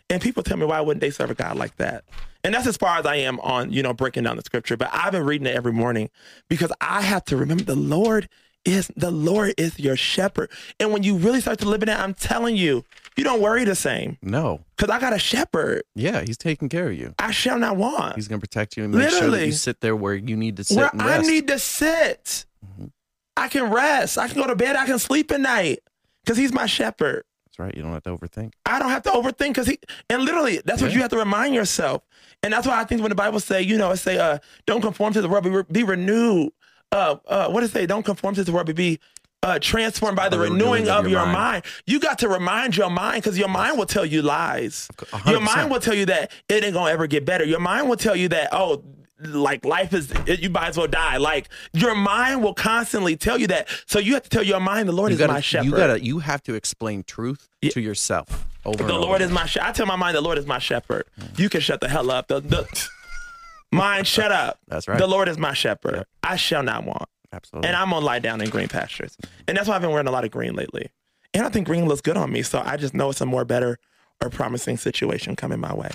And 0.09 0.21
people 0.21 0.41
tell 0.41 0.55
me 0.55 0.65
why 0.65 0.79
wouldn't 0.79 1.01
they 1.01 1.09
serve 1.09 1.31
a 1.31 1.35
God 1.35 1.57
like 1.57 1.75
that? 1.77 2.05
And 2.45 2.53
that's 2.53 2.67
as 2.67 2.77
far 2.77 2.97
as 2.99 3.05
I 3.05 3.15
am 3.15 3.39
on, 3.41 3.71
you 3.71 3.81
know, 3.81 3.93
breaking 3.93 4.23
down 4.23 4.35
the 4.37 4.43
scripture. 4.43 4.77
But 4.77 4.89
I've 4.93 5.11
been 5.11 5.25
reading 5.25 5.47
it 5.47 5.55
every 5.55 5.73
morning 5.73 6.09
because 6.47 6.71
I 6.79 7.01
have 7.01 7.25
to 7.25 7.37
remember 7.37 7.63
the 7.63 7.75
Lord 7.75 8.29
is 8.63 8.91
the 8.95 9.11
Lord 9.11 9.53
is 9.57 9.79
your 9.79 9.95
shepherd. 9.95 10.49
And 10.79 10.91
when 10.91 11.03
you 11.03 11.17
really 11.17 11.41
start 11.41 11.59
to 11.59 11.69
live 11.69 11.83
in 11.83 11.89
it, 11.89 11.99
I'm 11.99 12.13
telling 12.13 12.55
you, 12.55 12.83
you 13.15 13.23
don't 13.23 13.41
worry 13.41 13.63
the 13.63 13.75
same. 13.75 14.17
No. 14.21 14.61
Because 14.75 14.89
I 14.93 14.99
got 14.99 15.13
a 15.13 15.19
shepherd. 15.19 15.83
Yeah, 15.95 16.21
he's 16.21 16.37
taking 16.37 16.67
care 16.69 16.87
of 16.87 16.93
you. 16.93 17.13
I 17.19 17.31
shall 17.31 17.57
not 17.59 17.77
want. 17.77 18.15
He's 18.15 18.27
gonna 18.27 18.41
protect 18.41 18.75
you 18.75 18.83
and 18.83 18.93
make 18.93 19.09
sure 19.09 19.29
that 19.29 19.45
you 19.45 19.51
sit 19.51 19.81
there 19.81 19.95
where 19.95 20.15
you 20.15 20.35
need 20.35 20.57
to 20.57 20.63
sit 20.63 20.77
Where 20.77 20.89
I 20.93 21.21
need 21.21 21.47
to 21.47 21.59
sit. 21.59 22.45
Mhm. 22.79 22.91
I 23.37 23.47
can 23.49 23.71
rest. 23.71 24.17
I 24.17 24.27
can 24.27 24.37
go 24.41 24.47
to 24.47 24.55
bed. 24.55 24.75
I 24.75 24.85
can 24.85 24.99
sleep 24.99 25.31
at 25.31 25.41
night. 25.41 25.79
Because 26.23 26.37
he's 26.37 26.51
my 26.53 26.65
shepherd. 26.65 27.23
That's 27.55 27.67
right. 27.67 27.75
You 27.75 27.83
don't 27.83 27.93
have 27.93 28.03
to 28.03 28.17
overthink. 28.17 28.53
I 28.65 28.79
don't 28.79 28.89
have 28.89 29.03
to 29.03 29.11
overthink 29.11 29.49
because 29.49 29.67
he 29.67 29.79
and 30.09 30.23
literally 30.23 30.61
that's 30.65 30.81
what 30.81 30.93
you 30.93 30.99
have 31.01 31.11
to 31.11 31.17
remind 31.17 31.55
yourself. 31.55 32.01
And 32.43 32.51
that's 32.51 32.67
why 32.67 32.79
I 32.79 32.83
think 32.83 33.01
when 33.01 33.09
the 33.09 33.15
Bible 33.15 33.39
say, 33.39 33.61
you 33.61 33.77
know, 33.77 33.91
it 33.91 33.97
say, 33.97 34.17
uh, 34.17 34.39
don't 34.65 34.81
conform 34.81 35.13
to 35.13 35.21
the 35.21 35.29
world, 35.29 35.45
be, 35.45 35.49
re- 35.49 35.63
be 35.71 35.83
renewed. 35.83 36.51
Uh, 36.91 37.15
uh, 37.27 37.49
what 37.49 37.61
does 37.61 37.69
it 37.69 37.73
say? 37.73 37.85
Don't 37.85 38.03
conform 38.03 38.35
to 38.35 38.43
the 38.43 38.51
world, 38.51 38.67
but 38.67 38.75
be 38.75 38.99
uh, 39.41 39.57
transformed 39.59 40.17
by 40.17 40.27
the 40.27 40.37
renewing 40.37 40.89
of 40.89 41.07
your 41.07 41.25
mind. 41.25 41.63
You 41.85 41.99
got 41.99 42.19
to 42.19 42.27
remind 42.27 42.75
your 42.75 42.89
mind 42.89 43.23
because 43.23 43.37
your 43.37 43.47
mind 43.47 43.77
will 43.77 43.85
tell 43.85 44.05
you 44.05 44.21
lies. 44.21 44.89
A 45.13 45.17
hundred 45.17 45.31
Your 45.31 45.41
mind 45.41 45.71
will 45.71 45.79
tell 45.79 45.95
you 45.95 46.05
that 46.07 46.31
it 46.49 46.63
ain't 46.63 46.73
gonna 46.73 46.91
ever 46.91 47.07
get 47.07 47.25
better. 47.25 47.45
Your 47.45 47.59
mind 47.59 47.87
will 47.87 47.97
tell 47.97 48.15
you 48.15 48.27
that 48.29 48.49
oh, 48.51 48.83
like 49.19 49.63
life 49.65 49.93
is 49.93 50.11
it, 50.27 50.41
you 50.41 50.49
might 50.49 50.67
as 50.69 50.77
well 50.77 50.87
die. 50.87 51.17
Like 51.17 51.49
your 51.73 51.95
mind 51.95 52.43
will 52.43 52.53
constantly 52.53 53.15
tell 53.15 53.37
you 53.37 53.47
that. 53.47 53.67
So 53.87 53.99
you 53.99 54.13
have 54.13 54.23
to 54.23 54.29
tell 54.29 54.43
your 54.43 54.59
mind 54.59 54.89
the 54.89 54.93
Lord 54.93 55.11
You 55.11 55.15
is 55.15 55.19
gotta, 55.19 55.33
my 55.33 55.39
shepherd. 55.41 55.65
you 55.65 55.71
gotta, 55.71 56.03
you 56.03 56.19
have 56.19 56.43
to 56.43 56.53
explain 56.55 57.03
truth 57.03 57.47
Yeah. 57.61 57.71
to 57.71 57.81
yourself 57.81 58.45
over. 58.65 58.83
The 58.83 58.93
over 58.93 59.01
Lord 59.01 59.21
is 59.21 59.31
my 59.31 59.45
shepherd. 59.45 59.67
I 59.69 59.71
tell 59.71 59.85
my 59.85 59.95
mind 59.95 60.17
the 60.17 60.21
Lord 60.21 60.37
is 60.37 60.45
my 60.45 60.59
shepherd. 60.59 61.05
You 61.37 61.49
can 61.49 61.61
shut 61.61 61.79
the 61.81 61.87
hell 61.87 62.11
up. 62.11 62.27
The, 62.27 62.41
the 62.41 62.87
mind, 63.71 64.07
shut 64.07 64.31
up. 64.31 64.59
That's 64.67 64.87
right. 64.87 64.97
The 64.99 65.07
Lord 65.07 65.29
is 65.29 65.37
my 65.37 65.53
shepherd. 65.53 66.05
I 66.23 66.35
shall 66.35 66.63
not 66.63 66.83
want. 66.85 67.07
Absolutely. 67.31 67.67
And 67.69 67.75
I'm 67.77 67.89
gonna 67.89 68.05
lie 68.05 68.19
down 68.19 68.41
in 68.41 68.49
green 68.49 68.67
pastures. 68.67 69.17
And 69.47 69.57
that's 69.57 69.67
why 69.69 69.75
I've 69.75 69.81
been 69.81 69.91
wearing 69.91 70.07
a 70.07 70.11
lot 70.11 70.25
of 70.25 70.31
green 70.31 70.53
lately. 70.55 70.89
And 71.33 71.45
I 71.45 71.49
think 71.49 71.67
green 71.67 71.85
looks 71.87 72.01
good 72.01 72.15
on 72.17 72.31
me. 72.31 72.41
So 72.43 72.61
I 72.63 72.77
just 72.77 72.93
know 72.93 73.09
it's 73.09 73.19
a 73.21 73.25
more 73.25 73.43
better 73.45 73.77
or 74.21 74.29
promising 74.29 74.77
situation 74.77 75.35
coming 75.35 75.59
my 75.59 75.73
way. 75.73 75.91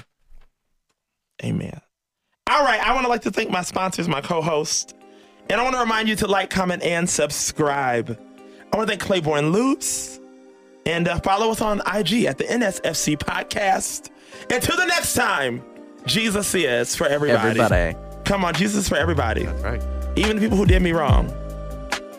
Amen. 1.42 1.80
All 2.50 2.64
right. 2.64 2.80
I 2.84 2.92
want 2.92 3.04
to 3.04 3.08
like 3.08 3.22
to 3.22 3.30
thank 3.30 3.48
my 3.50 3.62
sponsors, 3.62 4.08
my 4.08 4.20
co-host. 4.20 4.96
And 5.48 5.60
I 5.60 5.62
want 5.64 5.74
to 5.76 5.80
remind 5.80 6.08
you 6.08 6.16
to 6.16 6.26
like, 6.26 6.50
comment, 6.50 6.82
and 6.82 7.08
subscribe. 7.08 8.18
I 8.72 8.76
want 8.76 8.88
to 8.88 8.92
thank 8.92 9.00
Claiborne 9.00 9.52
Loops. 9.52 10.18
And 10.84 11.06
uh, 11.06 11.20
follow 11.20 11.50
us 11.52 11.60
on 11.60 11.80
IG 11.80 12.24
at 12.24 12.38
the 12.38 12.44
NSFC 12.44 13.16
podcast. 13.16 14.10
Until 14.50 14.76
the 14.76 14.86
next 14.86 15.14
time, 15.14 15.62
Jesus 16.06 16.52
is 16.54 16.96
for 16.96 17.06
everybody. 17.06 17.60
Everybody. 17.60 17.96
Come 18.24 18.44
on, 18.44 18.54
Jesus 18.54 18.84
is 18.84 18.88
for 18.88 18.96
everybody. 18.96 19.44
That's 19.44 19.62
right. 19.62 19.82
Even 20.16 20.36
the 20.36 20.42
people 20.42 20.56
who 20.56 20.66
did 20.66 20.82
me 20.82 20.92
wrong. 20.92 21.30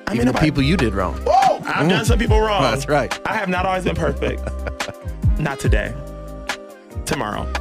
I 0.08 0.14
Even 0.14 0.20
the 0.20 0.26
nobody- 0.34 0.46
people 0.48 0.64
you 0.64 0.78
did 0.78 0.94
wrong. 0.94 1.16
Whoa, 1.26 1.62
I've 1.66 1.90
done 1.90 2.06
some 2.06 2.20
people 2.20 2.40
wrong. 2.40 2.62
That's 2.62 2.88
right. 2.88 3.18
I 3.26 3.34
have 3.34 3.50
not 3.50 3.66
always 3.66 3.84
been 3.84 3.96
perfect. 3.96 4.42
not 5.40 5.60
today. 5.60 5.94
Tomorrow. 7.06 7.52